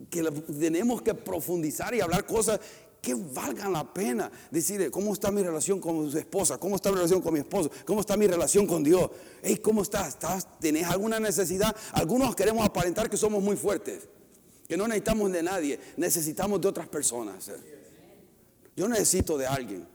que 0.10 0.24
tenemos 0.60 1.02
que 1.02 1.14
profundizar 1.14 1.94
y 1.94 2.02
hablar 2.02 2.26
cosas 2.26 2.60
que 3.04 3.14
valgan 3.14 3.74
la 3.74 3.84
pena. 3.84 4.32
Decir, 4.50 4.90
¿cómo 4.90 5.12
está 5.12 5.30
mi 5.30 5.44
relación 5.44 5.82
con 5.82 6.10
su 6.10 6.18
esposa? 6.18 6.58
¿Cómo 6.58 6.78
está 6.78 6.90
mi 6.90 6.96
relación 6.96 7.22
con 7.22 7.34
mi 7.34 7.42
esposo? 7.42 7.70
¿Cómo 7.86 8.00
está 8.00 8.16
mi 8.16 8.28
relación 8.28 8.66
con 8.66 8.82
Dios? 8.82 9.10
Hey, 9.42 9.58
¿cómo 9.58 9.82
estás? 9.82 10.08
¿Estás? 10.08 10.48
¿Tenés 10.58 10.88
alguna 10.88 11.20
necesidad? 11.20 11.76
Algunos 11.92 12.34
queremos 12.34 12.66
aparentar 12.66 13.10
que 13.10 13.18
somos 13.18 13.44
muy 13.44 13.58
fuertes, 13.58 14.08
que 14.70 14.78
no 14.78 14.88
necesitamos 14.88 15.34
de 15.34 15.44
nadie, 15.44 15.80
necesitamos 15.98 16.62
de 16.62 16.70
otras 16.70 16.88
personas. 16.88 17.52
Yo 18.74 18.88
necesito 18.88 19.38
de 19.38 19.48
alguien. 19.48 19.86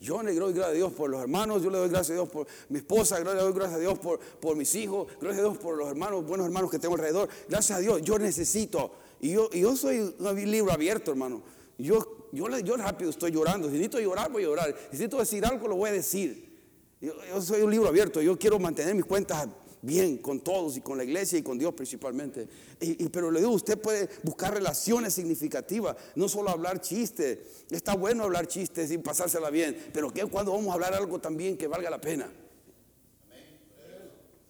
Yo 0.00 0.22
le 0.22 0.34
doy 0.34 0.54
gracias 0.54 0.70
a 0.70 0.72
Dios 0.72 0.92
por 0.94 1.10
los 1.10 1.20
hermanos, 1.20 1.62
yo 1.62 1.68
le 1.68 1.76
doy 1.76 1.90
gracias 1.90 2.12
a 2.12 2.14
Dios 2.14 2.30
por 2.30 2.46
mi 2.70 2.78
esposa, 2.78 3.18
le 3.18 3.24
doy 3.24 3.52
gracias 3.52 3.76
a 3.76 3.80
Dios 3.80 3.98
por, 3.98 4.18
por 4.18 4.56
mis 4.56 4.74
hijos, 4.74 5.06
gracias 5.20 5.44
a 5.44 5.48
Dios 5.50 5.58
por 5.58 5.76
los 5.76 5.88
hermanos, 5.88 6.26
buenos 6.26 6.46
hermanos 6.46 6.70
que 6.70 6.78
tengo 6.78 6.94
alrededor. 6.94 7.28
Gracias 7.46 7.76
a 7.76 7.80
Dios, 7.82 8.00
yo 8.00 8.18
necesito 8.18 8.92
y 9.20 9.32
yo, 9.32 9.50
yo 9.50 9.76
soy 9.76 10.14
un 10.18 10.50
libro 10.50 10.72
abierto, 10.72 11.10
hermano. 11.10 11.42
Yo, 11.78 12.23
yo, 12.34 12.58
yo 12.58 12.76
rápido 12.76 13.10
estoy 13.10 13.30
llorando. 13.30 13.68
Si 13.68 13.74
necesito 13.74 14.00
llorar, 14.00 14.30
voy 14.30 14.42
a 14.42 14.46
llorar. 14.46 14.66
Si 14.68 14.92
necesito 14.92 15.18
decir 15.18 15.44
algo, 15.44 15.68
lo 15.68 15.76
voy 15.76 15.90
a 15.90 15.92
decir. 15.92 16.52
Yo, 17.00 17.40
soy 17.40 17.62
un 17.62 17.70
libro 17.70 17.88
abierto. 17.88 18.20
Yo 18.20 18.38
quiero 18.38 18.58
mantener 18.58 18.94
mis 18.94 19.04
cuentas 19.04 19.48
bien 19.82 20.16
con 20.18 20.40
todos 20.40 20.78
y 20.78 20.80
con 20.80 20.96
la 20.96 21.04
iglesia 21.04 21.38
y 21.38 21.42
con 21.42 21.58
Dios 21.58 21.74
principalmente. 21.74 22.48
Y, 22.80 23.08
pero 23.10 23.30
le 23.30 23.40
digo, 23.40 23.52
usted 23.52 23.78
puede 23.78 24.08
buscar 24.22 24.54
relaciones 24.54 25.12
significativas, 25.12 25.96
no 26.14 26.28
solo 26.28 26.50
hablar 26.50 26.80
chistes. 26.80 27.38
Está 27.70 27.94
bueno 27.94 28.24
hablar 28.24 28.46
chistes 28.46 28.90
y 28.90 28.98
pasársela 28.98 29.50
bien, 29.50 29.90
pero 29.92 30.10
¿qué 30.10 30.24
cuando 30.24 30.52
vamos 30.52 30.70
a 30.70 30.74
hablar 30.74 30.94
algo 30.94 31.20
también 31.20 31.56
que 31.56 31.66
valga 31.66 31.90
la 31.90 32.00
pena? 32.00 32.32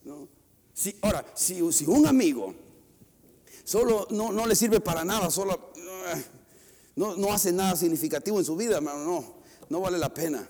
¿No? 0.04 0.28
Ahora, 1.02 1.24
si, 1.34 1.60
un 1.60 2.06
amigo 2.06 2.54
solo 3.64 4.06
no, 4.10 4.46
le 4.46 4.54
sirve 4.54 4.80
para 4.80 5.04
nada, 5.04 5.30
solo 5.30 5.72
no, 6.96 7.16
no, 7.16 7.32
hace 7.32 7.52
nada 7.52 7.76
significativo 7.76 8.38
en 8.38 8.44
su 8.44 8.56
vida, 8.56 8.76
hermano, 8.76 9.04
no, 9.04 9.34
no 9.68 9.80
vale 9.80 9.98
la 9.98 10.12
pena. 10.12 10.48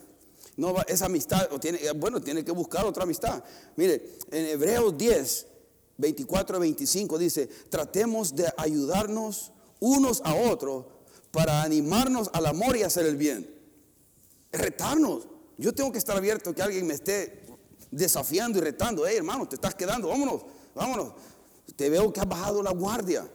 No 0.57 0.75
esa 0.87 1.07
amistad, 1.07 1.49
tiene, 1.61 1.81
bueno, 1.93 2.21
tiene 2.21 2.45
que 2.45 2.53
buscar 2.53 2.85
otra 2.85 3.03
amistad. 3.03 3.43
Mire, 3.77 4.19
en 4.31 4.47
Hebreos 4.47 4.97
10, 4.97 5.47
24 5.97 6.57
a 6.57 6.61
25 6.61 7.19
dice, 7.19 7.47
tratemos 7.69 8.37
de 8.37 8.53
ayudarnos 8.57 9.53
unos 9.81 10.23
a 10.25 10.35
otros 10.35 10.87
para 11.33 11.63
animarnos 11.63 12.31
al 12.33 12.47
amor 12.47 12.77
y 12.77 12.85
hacer 12.85 13.07
el 13.07 13.17
bien. 13.17 13.53
Retarnos. 14.53 15.27
Yo 15.59 15.75
tengo 15.75 15.91
que 15.91 15.99
estar 15.99 16.17
abierto 16.17 16.55
que 16.55 16.63
alguien 16.63 16.87
me 16.87 16.95
esté 16.95 17.47
desafiando 17.91 18.59
y 18.59 18.61
retando. 18.61 19.07
Hey, 19.07 19.17
hermano, 19.17 19.49
te 19.49 19.57
estás 19.57 19.75
quedando, 19.75 20.09
vámonos, 20.09 20.43
vámonos 20.75 21.15
te 21.77 21.91
veo 21.91 22.13
que 22.13 22.21
has 22.21 22.29
bajado 22.29 22.63
la 22.63 22.73
guardia. 22.73 23.29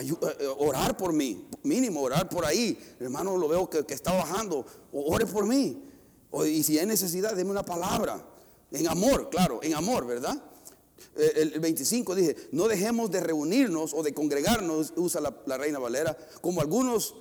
Eh, 0.00 0.36
eh, 0.40 0.46
orar 0.58 0.96
por 0.96 1.12
mí, 1.12 1.48
mínimo, 1.62 2.02
orar 2.02 2.28
por 2.28 2.44
ahí. 2.44 2.78
Hermano, 3.00 3.36
lo 3.36 3.48
veo 3.48 3.68
que, 3.68 3.84
está 3.88 4.12
bajando. 4.12 4.66
ore 4.92 5.26
por 5.26 5.46
mí. 5.46 5.82
y 6.46 6.62
si 6.62 6.78
hay 6.78 6.86
necesidad, 6.86 7.34
deme 7.34 7.50
una 7.50 7.64
palabra. 7.64 8.24
En 8.70 8.88
amor, 8.88 9.30
claro, 9.30 9.60
en 9.62 9.74
amor, 9.74 10.06
¿verdad? 10.06 10.36
Eh, 11.16 11.32
el, 11.54 11.60
25 11.60 12.14
dije, 12.14 12.36
no 12.52 12.66
dejemos 12.66 13.10
de 13.10 13.20
reunirnos 13.20 13.94
o 13.94 14.02
de 14.02 14.12
congregarnos, 14.12 14.92
usa 14.96 15.20
la, 15.20 15.34
la 15.46 15.56
Reina 15.56 15.78
Valera, 15.78 16.16
como 16.40 16.60
algunos 16.60 17.14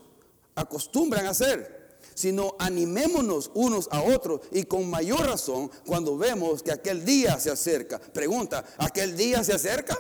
acostumbran 0.55 1.25
a 1.25 1.31
hacer 1.31 1.83
sino 2.15 2.55
animémonos 2.59 3.49
unos 3.55 3.87
a 3.91 4.03
otros 4.03 4.41
y 4.51 4.63
con 4.63 4.87
mayor 4.89 5.25
razón 5.25 5.71
cuando 5.85 6.17
vemos 6.17 6.61
que 6.61 6.71
aquel 6.71 7.05
día 7.05 7.39
se 7.39 7.49
acerca. 7.49 7.97
Pregunta, 7.97 8.63
¿aquel 8.77 9.17
día 9.17 9.43
se 9.43 9.53
acerca? 9.53 9.99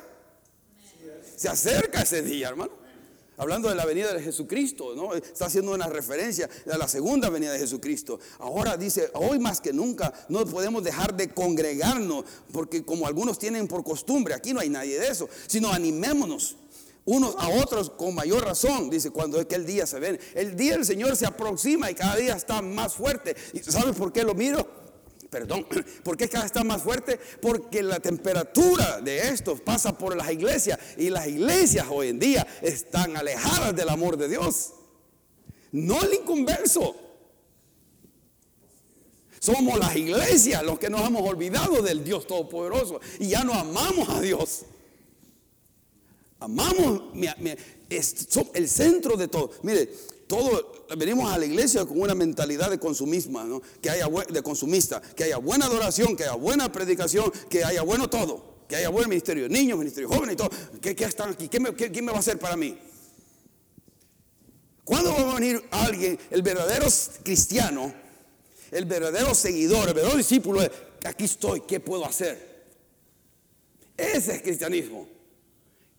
Se 1.35 1.49
acerca 1.49 2.01
ese 2.01 2.21
día, 2.21 2.49
hermano. 2.49 2.83
Hablando 3.35 3.67
de 3.67 3.75
la 3.75 3.85
venida 3.85 4.13
de 4.13 4.21
Jesucristo, 4.21 4.95
¿no? 4.95 5.15
Está 5.15 5.47
haciendo 5.47 5.73
una 5.73 5.87
referencia 5.87 6.47
a 6.71 6.77
la 6.77 6.87
segunda 6.87 7.29
venida 7.29 7.51
de 7.51 7.59
Jesucristo. 7.59 8.19
Ahora 8.37 8.77
dice, 8.77 9.09
hoy 9.15 9.39
más 9.39 9.59
que 9.59 9.73
nunca 9.73 10.13
no 10.29 10.45
podemos 10.45 10.83
dejar 10.83 11.15
de 11.17 11.29
congregarnos, 11.29 12.25
porque 12.51 12.85
como 12.85 13.07
algunos 13.07 13.39
tienen 13.39 13.67
por 13.67 13.83
costumbre, 13.83 14.35
aquí 14.35 14.53
no 14.53 14.59
hay 14.59 14.69
nadie 14.69 14.99
de 14.99 15.07
eso, 15.07 15.27
sino 15.47 15.73
animémonos 15.73 16.57
unos 17.05 17.35
a 17.37 17.49
otros 17.49 17.89
con 17.89 18.15
mayor 18.15 18.45
razón, 18.45 18.89
dice, 18.89 19.09
cuando 19.09 19.39
es 19.39 19.45
que 19.45 19.55
el 19.55 19.65
día 19.65 19.85
se 19.85 19.99
ven. 19.99 20.19
El 20.35 20.55
día 20.55 20.73
del 20.73 20.85
Señor 20.85 21.15
se 21.15 21.25
aproxima 21.25 21.91
y 21.91 21.95
cada 21.95 22.15
día 22.15 22.35
está 22.35 22.61
más 22.61 22.93
fuerte. 22.93 23.35
¿Y 23.51 23.59
sabes 23.59 23.95
por 23.95 24.13
qué 24.13 24.23
lo 24.23 24.33
miro? 24.35 24.82
Perdón, 25.33 25.65
¿por 26.03 26.15
qué 26.15 26.29
cada 26.29 26.45
está 26.45 26.63
más 26.63 26.83
fuerte? 26.83 27.19
Porque 27.41 27.81
la 27.81 27.99
temperatura 27.99 29.01
de 29.01 29.29
esto 29.29 29.57
pasa 29.57 29.97
por 29.97 30.15
las 30.15 30.31
iglesias 30.31 30.79
y 30.95 31.09
las 31.09 31.27
iglesias 31.27 31.87
hoy 31.89 32.09
en 32.09 32.19
día 32.19 32.47
están 32.61 33.17
alejadas 33.17 33.75
del 33.75 33.89
amor 33.89 34.15
de 34.15 34.29
Dios. 34.29 34.73
No 35.71 36.01
el 36.03 36.13
inconverso. 36.13 36.95
Somos 39.39 39.77
las 39.77 39.95
iglesias 39.95 40.63
los 40.63 40.79
que 40.79 40.89
nos 40.89 41.05
hemos 41.05 41.27
olvidado 41.27 41.81
del 41.81 42.03
Dios 42.03 42.27
Todopoderoso 42.27 43.01
y 43.19 43.29
ya 43.29 43.43
no 43.43 43.53
amamos 43.53 44.07
a 44.09 44.21
Dios. 44.21 44.65
Amamos 46.39 47.01
el 47.89 48.69
centro 48.69 49.17
de 49.17 49.27
todo. 49.27 49.51
Mire, 49.63 49.89
todo, 50.27 50.85
venimos 50.97 51.31
a 51.31 51.37
la 51.37 51.45
iglesia 51.45 51.85
con 51.85 51.99
una 51.99 52.15
mentalidad 52.15 52.69
de 52.69 52.79
consumismo, 52.79 53.61
que 53.81 53.89
haya 53.89 54.07
de 54.29 54.41
consumista, 54.41 55.01
que 55.01 55.25
haya 55.25 55.37
buena 55.37 55.65
adoración, 55.65 56.15
que 56.15 56.23
haya 56.23 56.35
buena 56.35 56.71
predicación, 56.71 57.31
que 57.49 57.63
haya 57.63 57.81
bueno 57.81 58.09
todo, 58.09 58.65
que 58.67 58.75
haya 58.75 58.89
buen 58.89 59.09
ministerio 59.09 59.43
de 59.43 59.49
niños, 59.49 59.77
ministerio 59.77 60.09
de 60.09 60.15
jóvenes 60.15 60.33
y 60.33 60.37
todo. 60.37 60.49
¿Qué, 60.81 60.95
están 61.03 61.31
aquí? 61.31 61.47
¿Qué 61.47 61.59
me, 61.59 61.71
me 61.71 62.11
va 62.11 62.17
a 62.17 62.19
hacer 62.19 62.39
para 62.39 62.55
mí? 62.55 62.77
¿Cuándo 64.83 65.11
va 65.11 65.31
a 65.31 65.35
venir 65.35 65.63
alguien, 65.71 66.19
el 66.29 66.41
verdadero 66.41 66.87
cristiano, 67.23 67.93
el 68.71 68.85
verdadero 68.85 69.33
seguidor, 69.33 69.87
el 69.87 69.93
verdadero 69.93 70.17
discípulo? 70.17 70.61
Aquí 71.05 71.25
estoy, 71.25 71.61
¿qué 71.61 71.79
puedo 71.79 72.05
hacer? 72.05 72.53
Ese 73.95 74.35
es 74.35 74.41
cristianismo. 74.41 75.07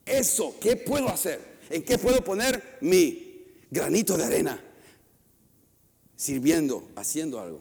Eso, 0.04 0.54
¿qué 0.60 0.76
puedo 0.76 1.08
hacer? 1.08 1.54
¿En 1.70 1.82
qué 1.82 1.96
puedo 1.96 2.22
poner 2.22 2.78
mi 2.82 3.23
granito 3.70 4.16
de 4.16 4.24
arena, 4.24 4.62
sirviendo, 6.16 6.88
haciendo 6.96 7.40
algo. 7.40 7.60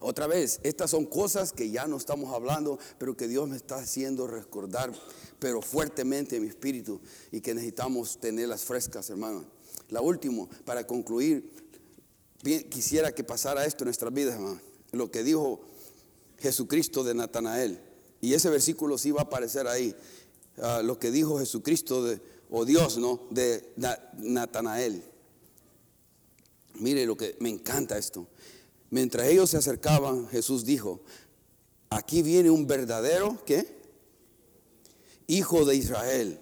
Otra 0.00 0.26
vez, 0.26 0.60
estas 0.62 0.90
son 0.90 1.06
cosas 1.06 1.52
que 1.52 1.70
ya 1.70 1.86
no 1.86 1.96
estamos 1.96 2.34
hablando, 2.34 2.78
pero 2.98 3.16
que 3.16 3.28
Dios 3.28 3.48
me 3.48 3.56
está 3.56 3.76
haciendo 3.76 4.26
recordar, 4.26 4.92
pero 5.38 5.62
fuertemente 5.62 6.36
en 6.36 6.42
mi 6.42 6.48
espíritu 6.48 7.00
y 7.32 7.40
que 7.40 7.54
necesitamos 7.54 8.18
tenerlas 8.18 8.64
frescas, 8.64 9.08
hermano. 9.10 9.44
La 9.88 10.00
última, 10.00 10.46
para 10.64 10.86
concluir, 10.86 11.50
quisiera 12.68 13.14
que 13.14 13.24
pasara 13.24 13.64
esto 13.64 13.84
en 13.84 13.86
nuestras 13.86 14.12
vidas, 14.12 14.34
hermano. 14.34 14.60
Lo 14.92 15.10
que 15.10 15.22
dijo 15.22 15.60
Jesucristo 16.38 17.02
de 17.02 17.14
Natanael. 17.14 17.80
Y 18.20 18.34
ese 18.34 18.50
versículo 18.50 18.98
sí 18.98 19.10
va 19.10 19.22
a 19.22 19.24
aparecer 19.24 19.66
ahí. 19.66 19.94
Ah, 20.58 20.82
lo 20.82 20.98
que 20.98 21.10
dijo 21.10 21.38
Jesucristo 21.38 22.04
de, 22.04 22.20
o 22.50 22.64
Dios, 22.64 22.98
¿no? 22.98 23.20
De 23.30 23.72
Natanael. 24.18 25.02
Mire 26.74 27.06
lo 27.06 27.16
que 27.16 27.36
me 27.40 27.48
encanta 27.48 27.98
esto. 27.98 28.26
Mientras 28.90 29.26
ellos 29.28 29.50
se 29.50 29.56
acercaban, 29.56 30.28
Jesús 30.28 30.64
dijo, 30.64 31.02
aquí 31.90 32.22
viene 32.22 32.50
un 32.50 32.66
verdadero, 32.66 33.42
¿qué? 33.44 33.76
Hijo 35.26 35.64
de 35.64 35.76
Israel. 35.76 36.40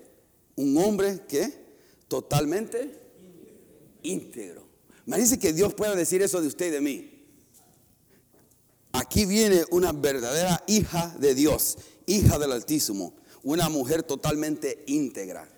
Un 0.57 0.77
hombre 0.77 1.23
que 1.27 1.65
totalmente 2.09 3.01
íntegro. 4.03 4.65
Me 5.07 5.19
dice 5.19 5.39
que 5.39 5.53
Dios 5.53 5.75
pueda 5.75 5.95
decir 5.95 6.23
eso 6.23 6.41
de 6.41 6.49
usted 6.49 6.67
y 6.67 6.71
de 6.71 6.81
mí. 6.81 7.11
Aquí 8.93 9.27
viene 9.27 9.65
una 9.71 9.93
verdadera 9.93 10.63
hija 10.67 11.15
de 11.19 11.35
Dios, 11.35 11.79
hija 12.07 12.39
del 12.39 12.53
Altísimo, 12.53 13.15
una 13.43 13.69
mujer 13.69 14.05
totalmente 14.05 14.85
íntegra, 14.87 15.49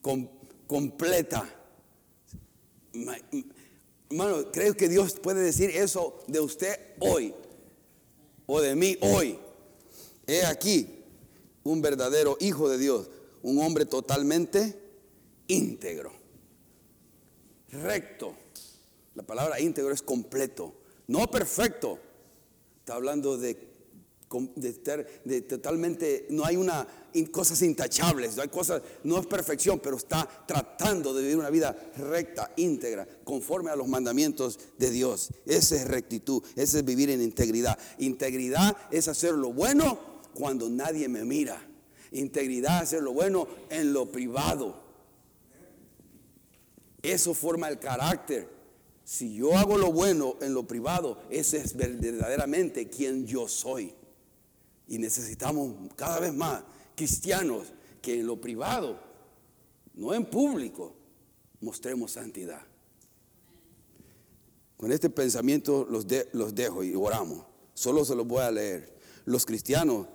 Com- 0.00 0.28
completa. 0.66 1.48
Ma- 2.94 3.16
Hermano, 4.10 4.50
creo 4.52 4.74
que 4.76 4.88
Dios 4.88 5.14
puede 5.20 5.40
decir 5.40 5.70
eso 5.70 6.18
de 6.26 6.40
usted 6.40 6.78
hoy 7.00 7.34
o 8.46 8.60
de 8.60 8.74
mí 8.74 8.96
hoy. 9.00 9.38
He 10.26 10.44
aquí 10.44 11.02
un 11.64 11.80
verdadero 11.80 12.36
hijo 12.40 12.68
de 12.68 12.76
Dios, 12.78 13.10
un 13.42 13.58
hombre 13.62 13.86
totalmente 13.86 14.78
íntegro, 15.46 16.12
recto. 17.70 18.34
La 19.14 19.22
palabra 19.22 19.60
íntegro 19.60 19.92
es 19.92 20.02
completo, 20.02 20.74
no 21.06 21.26
perfecto. 21.30 21.98
Está 22.80 22.94
hablando 22.94 23.38
de, 23.38 23.71
de 24.56 24.68
estar 24.68 25.06
totalmente, 25.48 26.26
no 26.30 26.44
hay 26.44 26.56
una 26.56 26.86
cosas 27.30 27.60
intachables, 27.62 28.36
no 28.36 28.42
hay 28.42 28.48
cosas, 28.48 28.82
no 29.04 29.18
es 29.18 29.26
perfección, 29.26 29.80
pero 29.80 29.96
está 29.96 30.26
tratando 30.46 31.12
de 31.12 31.22
vivir 31.22 31.36
una 31.36 31.50
vida 31.50 31.76
recta, 31.96 32.52
íntegra, 32.56 33.06
conforme 33.24 33.70
a 33.70 33.76
los 33.76 33.86
mandamientos 33.86 34.58
de 34.78 34.90
Dios. 34.90 35.30
Esa 35.44 35.76
es 35.76 35.86
rectitud, 35.86 36.42
ese 36.56 36.78
es 36.78 36.84
vivir 36.84 37.10
en 37.10 37.20
integridad. 37.20 37.78
Integridad 37.98 38.76
es 38.90 39.08
hacer 39.08 39.34
lo 39.34 39.52
bueno 39.52 39.98
cuando 40.34 40.70
nadie 40.70 41.08
me 41.08 41.24
mira. 41.24 41.60
Integridad 42.12 42.78
es 42.78 42.88
hacer 42.88 43.02
lo 43.02 43.12
bueno 43.12 43.46
en 43.68 43.92
lo 43.92 44.10
privado. 44.10 44.80
Eso 47.02 47.34
forma 47.34 47.68
el 47.68 47.78
carácter. 47.78 48.48
Si 49.04 49.34
yo 49.34 49.56
hago 49.56 49.76
lo 49.76 49.92
bueno 49.92 50.36
en 50.40 50.54
lo 50.54 50.66
privado, 50.66 51.18
ese 51.28 51.58
es 51.58 51.76
verdaderamente 51.76 52.88
quien 52.88 53.26
yo 53.26 53.48
soy. 53.48 53.92
Y 54.92 54.98
necesitamos 54.98 55.74
cada 55.96 56.20
vez 56.20 56.34
más 56.34 56.62
cristianos 56.94 57.68
que 58.02 58.20
en 58.20 58.26
lo 58.26 58.38
privado, 58.38 59.00
no 59.94 60.12
en 60.12 60.26
público, 60.26 60.92
mostremos 61.62 62.10
santidad. 62.12 62.60
Con 64.76 64.92
este 64.92 65.08
pensamiento 65.08 65.86
los, 65.88 66.06
de- 66.06 66.28
los 66.34 66.54
dejo 66.54 66.84
y 66.84 66.94
oramos. 66.94 67.46
Solo 67.72 68.04
se 68.04 68.14
los 68.14 68.26
voy 68.26 68.42
a 68.42 68.50
leer. 68.50 68.94
Los 69.24 69.46
cristianos 69.46 70.08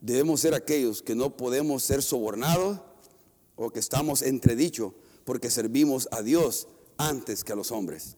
debemos 0.00 0.40
ser 0.40 0.54
aquellos 0.54 1.02
que 1.02 1.14
no 1.14 1.36
podemos 1.36 1.82
ser 1.82 2.02
sobornados 2.02 2.80
o 3.56 3.68
que 3.68 3.78
estamos 3.80 4.22
entredichos 4.22 4.94
porque 5.26 5.50
servimos 5.50 6.08
a 6.10 6.22
Dios 6.22 6.66
antes 6.96 7.44
que 7.44 7.52
a 7.52 7.56
los 7.56 7.70
hombres. 7.70 8.16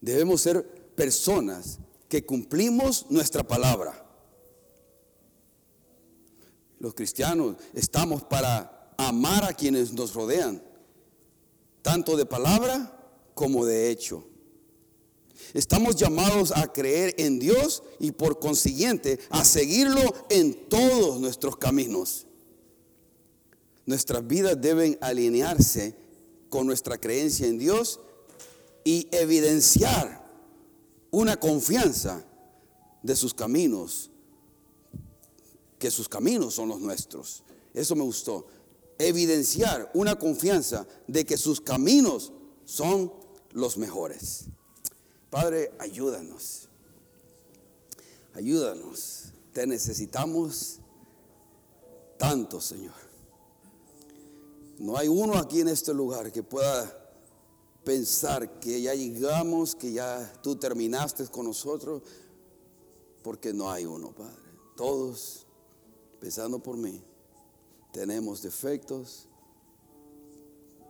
Debemos 0.00 0.40
ser 0.40 0.64
personas 0.94 1.80
que 2.10 2.26
cumplimos 2.26 3.06
nuestra 3.08 3.44
palabra. 3.44 4.04
Los 6.80 6.92
cristianos 6.92 7.56
estamos 7.72 8.24
para 8.24 8.92
amar 8.98 9.44
a 9.44 9.54
quienes 9.54 9.92
nos 9.92 10.12
rodean, 10.12 10.60
tanto 11.82 12.16
de 12.16 12.26
palabra 12.26 13.00
como 13.32 13.64
de 13.64 13.90
hecho. 13.90 14.24
Estamos 15.54 15.94
llamados 15.94 16.52
a 16.54 16.72
creer 16.72 17.14
en 17.16 17.38
Dios 17.38 17.84
y 18.00 18.10
por 18.10 18.40
consiguiente 18.40 19.20
a 19.30 19.44
seguirlo 19.44 20.02
en 20.30 20.68
todos 20.68 21.20
nuestros 21.20 21.56
caminos. 21.56 22.26
Nuestras 23.86 24.26
vidas 24.26 24.60
deben 24.60 24.98
alinearse 25.00 25.94
con 26.48 26.66
nuestra 26.66 26.98
creencia 26.98 27.46
en 27.46 27.58
Dios 27.58 28.00
y 28.82 29.06
evidenciar 29.12 30.19
una 31.10 31.38
confianza 31.38 32.24
de 33.02 33.16
sus 33.16 33.34
caminos, 33.34 34.10
que 35.78 35.90
sus 35.90 36.08
caminos 36.08 36.54
son 36.54 36.68
los 36.68 36.80
nuestros. 36.80 37.42
Eso 37.72 37.96
me 37.96 38.02
gustó. 38.02 38.46
Evidenciar 38.98 39.90
una 39.94 40.18
confianza 40.18 40.86
de 41.06 41.24
que 41.24 41.36
sus 41.36 41.60
caminos 41.60 42.32
son 42.64 43.12
los 43.52 43.78
mejores. 43.78 44.44
Padre, 45.30 45.72
ayúdanos. 45.78 46.68
Ayúdanos. 48.34 49.32
Te 49.52 49.66
necesitamos 49.66 50.80
tanto, 52.18 52.60
Señor. 52.60 52.94
No 54.78 54.96
hay 54.96 55.08
uno 55.08 55.36
aquí 55.36 55.60
en 55.60 55.68
este 55.68 55.92
lugar 55.92 56.30
que 56.30 56.42
pueda 56.42 56.99
pensar 57.84 58.60
que 58.60 58.80
ya 58.82 58.94
llegamos, 58.94 59.74
que 59.74 59.92
ya 59.92 60.32
tú 60.42 60.56
terminaste 60.56 61.26
con 61.28 61.46
nosotros, 61.46 62.02
porque 63.22 63.52
no 63.52 63.70
hay 63.70 63.86
uno, 63.86 64.12
Padre. 64.12 64.36
Todos, 64.76 65.46
empezando 66.14 66.58
por 66.58 66.76
mí, 66.76 67.02
tenemos 67.92 68.42
defectos, 68.42 69.26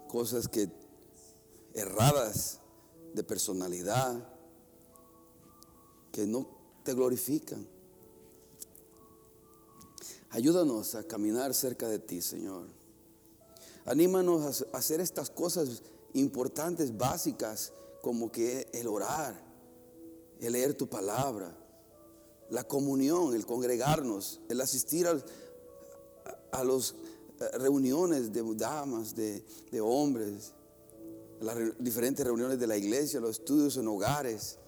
cosas 0.08 0.48
que 0.48 0.68
erradas 1.74 2.60
de 3.14 3.22
personalidad, 3.22 4.28
que 6.12 6.26
no 6.26 6.46
te 6.82 6.94
glorifican. 6.94 7.66
Ayúdanos 10.30 10.94
a 10.94 11.02
caminar 11.04 11.54
cerca 11.54 11.88
de 11.88 11.98
ti, 11.98 12.20
Señor. 12.20 12.66
Anímanos 13.84 14.64
a 14.72 14.78
hacer 14.78 15.00
estas 15.00 15.30
cosas 15.30 15.82
importantes, 16.14 16.96
básicas, 16.96 17.72
como 18.02 18.30
que 18.32 18.68
el 18.72 18.86
orar, 18.88 19.34
el 20.40 20.52
leer 20.52 20.74
tu 20.74 20.88
palabra, 20.88 21.56
la 22.48 22.64
comunión, 22.64 23.34
el 23.34 23.46
congregarnos, 23.46 24.40
el 24.48 24.60
asistir 24.60 25.06
a, 25.06 26.64
las 26.64 26.94
reuniones 27.58 28.32
de 28.32 28.42
damas, 28.56 29.14
de, 29.14 29.44
de 29.70 29.80
hombres, 29.80 30.52
las 31.40 31.54
re- 31.56 31.74
diferentes 31.78 32.24
reuniones 32.24 32.58
de 32.58 32.66
la 32.66 32.76
iglesia, 32.76 33.20
los 33.20 33.38
estudios 33.38 33.76
en 33.76 33.86
hogares, 33.88 34.58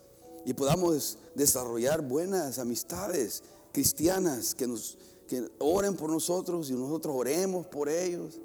y 0.44 0.54
podamos 0.54 1.18
desarrollar 1.34 2.02
buenas 2.02 2.58
amistades 2.58 3.42
cristianas 3.72 4.54
que 4.54 4.66
nos 4.66 4.98
que 5.28 5.48
oren 5.60 5.96
por 5.96 6.10
nosotros 6.10 6.68
y 6.68 6.74
nosotros 6.74 7.14
oremos 7.16 7.66
por 7.66 7.88
ellos. 7.88 8.38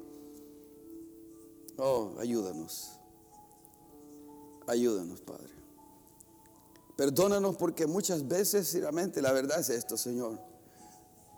Oh, 1.78 2.14
ayúdanos. 2.18 2.90
Ayúdanos, 4.66 5.20
Padre. 5.20 5.48
Perdónanos 6.96 7.56
porque 7.56 7.86
muchas 7.86 8.26
veces, 8.26 8.66
sinceramente, 8.66 9.22
la 9.22 9.32
verdad 9.32 9.60
es 9.60 9.70
esto, 9.70 9.96
Señor. 9.96 10.38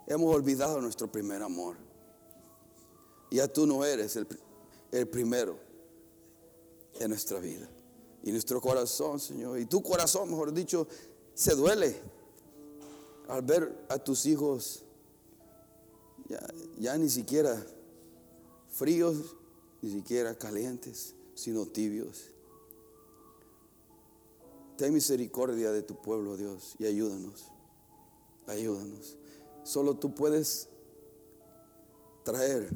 Hemos 0.07 0.35
olvidado 0.35 0.81
nuestro 0.81 1.13
primer 1.13 1.43
amor. 1.43 1.77
Ya 3.31 3.47
tú 3.47 3.67
no 3.67 3.85
eres 3.85 4.17
el, 4.17 4.27
el 4.91 5.07
primero 5.07 5.59
en 6.99 7.11
nuestra 7.11 7.39
vida. 7.39 7.69
Y 8.23 8.33
nuestro 8.33 8.61
corazón, 8.61 9.21
Señor, 9.21 9.59
y 9.59 9.67
tu 9.67 9.83
corazón, 9.83 10.31
mejor 10.31 10.53
dicho, 10.53 10.89
se 11.35 11.55
duele 11.55 11.95
al 13.29 13.43
ver 13.43 13.87
a 13.89 13.99
tus 13.99 14.27
hijos 14.27 14.83
ya, 16.29 16.41
ya 16.79 16.97
ni 16.97 17.09
siquiera 17.09 17.65
fríos, 18.71 19.37
ni 19.83 19.91
siquiera 19.91 20.37
calientes, 20.37 21.15
sino 21.35 21.67
tibios. 21.67 22.31
Ten 24.77 24.95
misericordia 24.95 25.73
de 25.73 25.83
tu 25.83 26.01
pueblo, 26.01 26.37
Dios, 26.37 26.75
y 26.79 26.87
ayúdanos. 26.87 27.47
Ayúdanos. 28.47 29.17
Solo 29.63 29.97
tú 29.97 30.15
puedes 30.15 30.69
traer 32.25 32.69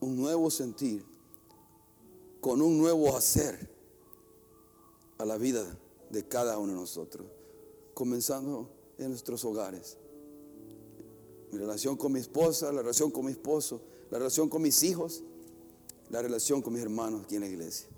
un 0.00 0.16
nuevo 0.16 0.50
sentir 0.50 1.04
con 2.40 2.62
un 2.62 2.78
nuevo 2.78 3.16
hacer 3.16 3.68
a 5.18 5.24
la 5.24 5.36
vida 5.36 5.64
de 6.10 6.26
cada 6.26 6.58
uno 6.58 6.72
de 6.72 6.78
nosotros, 6.78 7.26
comenzando 7.94 8.70
en 8.98 9.10
nuestros 9.10 9.44
hogares. 9.44 9.96
Mi 11.50 11.58
relación 11.58 11.96
con 11.96 12.12
mi 12.12 12.20
esposa, 12.20 12.72
la 12.72 12.82
relación 12.82 13.10
con 13.10 13.24
mi 13.24 13.32
esposo, 13.32 13.80
la 14.10 14.18
relación 14.18 14.48
con 14.48 14.62
mis 14.62 14.82
hijos, 14.82 15.24
la 16.10 16.22
relación 16.22 16.62
con 16.62 16.72
mis 16.72 16.82
hermanos 16.82 17.22
aquí 17.24 17.36
en 17.36 17.42
la 17.42 17.48
iglesia. 17.48 17.88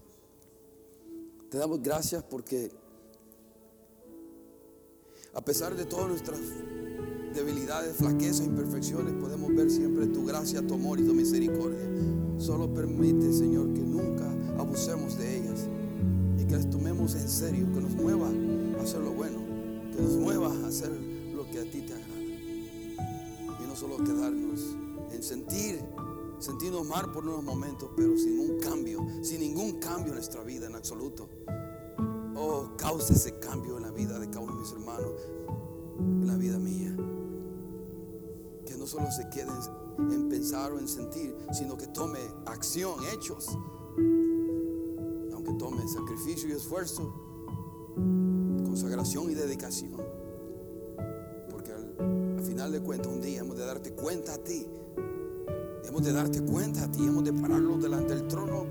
Te 1.50 1.58
damos 1.58 1.82
gracias 1.82 2.22
porque 2.22 2.70
a 5.32 5.44
pesar 5.44 5.76
de 5.76 5.84
todas 5.84 6.08
nuestras 6.08 6.40
debilidades, 7.34 7.96
flaquezas, 7.96 8.46
imperfecciones, 8.46 9.14
podemos 9.14 9.54
ver 9.54 9.70
siempre 9.70 10.06
tu 10.06 10.24
gracia, 10.24 10.66
tu 10.66 10.74
amor 10.74 10.98
y 10.98 11.04
tu 11.04 11.14
misericordia. 11.14 11.88
Solo 12.38 12.72
permite, 12.72 13.32
Señor, 13.32 13.72
que 13.72 13.80
nunca 13.80 14.28
abusemos 14.58 15.16
de 15.18 15.38
ellas 15.38 15.68
y 16.38 16.44
que 16.44 16.56
las 16.56 16.68
tomemos 16.68 17.14
en 17.14 17.28
serio, 17.28 17.70
que 17.72 17.80
nos 17.80 17.94
mueva 17.94 18.28
a 18.78 18.82
hacer 18.82 19.00
lo 19.00 19.12
bueno, 19.12 19.38
que 19.94 20.02
nos 20.02 20.16
mueva 20.16 20.52
a 20.52 20.66
hacer 20.66 20.90
lo 20.90 21.48
que 21.50 21.60
a 21.60 21.64
ti 21.64 21.82
te 21.82 21.94
agrada. 21.94 22.20
Y 23.62 23.66
no 23.66 23.76
solo 23.76 23.98
quedarnos 23.98 24.76
en 25.12 25.22
sentir, 25.22 25.80
sentirnos 26.40 26.86
mal 26.86 27.12
por 27.12 27.24
unos 27.24 27.44
momentos, 27.44 27.90
pero 27.94 28.16
sin 28.16 28.38
un 28.38 28.58
cambio, 28.58 29.06
sin 29.22 29.40
ningún 29.40 29.78
cambio 29.78 30.08
en 30.08 30.14
nuestra 30.16 30.42
vida 30.42 30.66
en 30.66 30.74
absoluto. 30.74 31.28
Oh, 32.34 32.70
causa 32.76 33.12
ese 33.12 33.38
cambio 33.38 33.76
en 33.76 33.82
la 33.82 33.90
vida 33.90 34.18
de 34.18 34.28
cada 34.28 34.40
uno 34.40 34.54
de 34.54 34.60
mis 34.60 34.72
hermanos, 34.72 35.12
en 35.98 36.26
la 36.26 36.36
vida 36.36 36.58
mía. 36.58 36.96
Que 38.64 38.76
no 38.76 38.86
solo 38.86 39.10
se 39.10 39.28
quede 39.28 39.50
en 39.98 40.28
pensar 40.30 40.72
o 40.72 40.78
en 40.78 40.88
sentir, 40.88 41.36
sino 41.52 41.76
que 41.76 41.86
tome 41.88 42.20
acción, 42.46 42.94
hechos. 43.12 43.48
Aunque 45.34 45.52
tome 45.58 45.86
sacrificio 45.86 46.48
y 46.48 46.52
esfuerzo, 46.52 47.12
consagración 48.64 49.30
y 49.30 49.34
dedicación. 49.34 50.00
Porque 51.50 51.72
al, 51.72 52.38
al 52.38 52.44
final 52.44 52.72
de 52.72 52.80
cuentas, 52.80 53.12
un 53.12 53.20
día 53.20 53.40
hemos 53.40 53.58
de 53.58 53.66
darte 53.66 53.92
cuenta 53.92 54.34
a 54.34 54.38
ti. 54.38 54.66
Hemos 55.84 56.04
de 56.04 56.12
darte 56.12 56.40
cuenta 56.42 56.84
a 56.84 56.90
ti, 56.90 57.04
hemos 57.04 57.24
de 57.24 57.32
pararlo 57.32 57.76
delante 57.78 58.14
del 58.14 58.28
trono, 58.28 58.66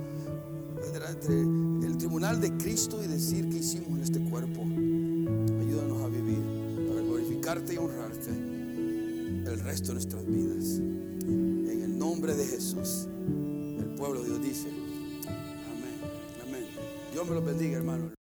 delante 0.93 1.33
del 1.33 1.97
tribunal 1.97 2.39
de 2.39 2.55
Cristo 2.57 3.03
y 3.03 3.07
decir 3.07 3.49
que 3.49 3.57
hicimos 3.57 3.89
en 3.89 4.03
este 4.03 4.19
cuerpo. 4.29 4.61
Ayúdanos 4.61 6.01
a 6.03 6.07
vivir 6.07 6.87
para 6.87 7.01
glorificarte 7.01 7.73
y 7.73 7.77
honrarte 7.77 8.29
el 8.31 9.59
resto 9.61 9.89
de 9.89 9.93
nuestras 9.93 10.25
vidas. 10.25 10.79
En 10.79 11.81
el 11.83 11.97
nombre 11.97 12.35
de 12.35 12.45
Jesús, 12.45 13.07
el 13.79 13.95
pueblo 13.95 14.21
de 14.21 14.27
Dios 14.27 14.41
dice, 14.41 14.69
amén, 15.27 16.47
amén. 16.47 16.65
Dios 17.13 17.27
me 17.27 17.35
los 17.35 17.45
bendiga, 17.45 17.77
hermano. 17.77 18.18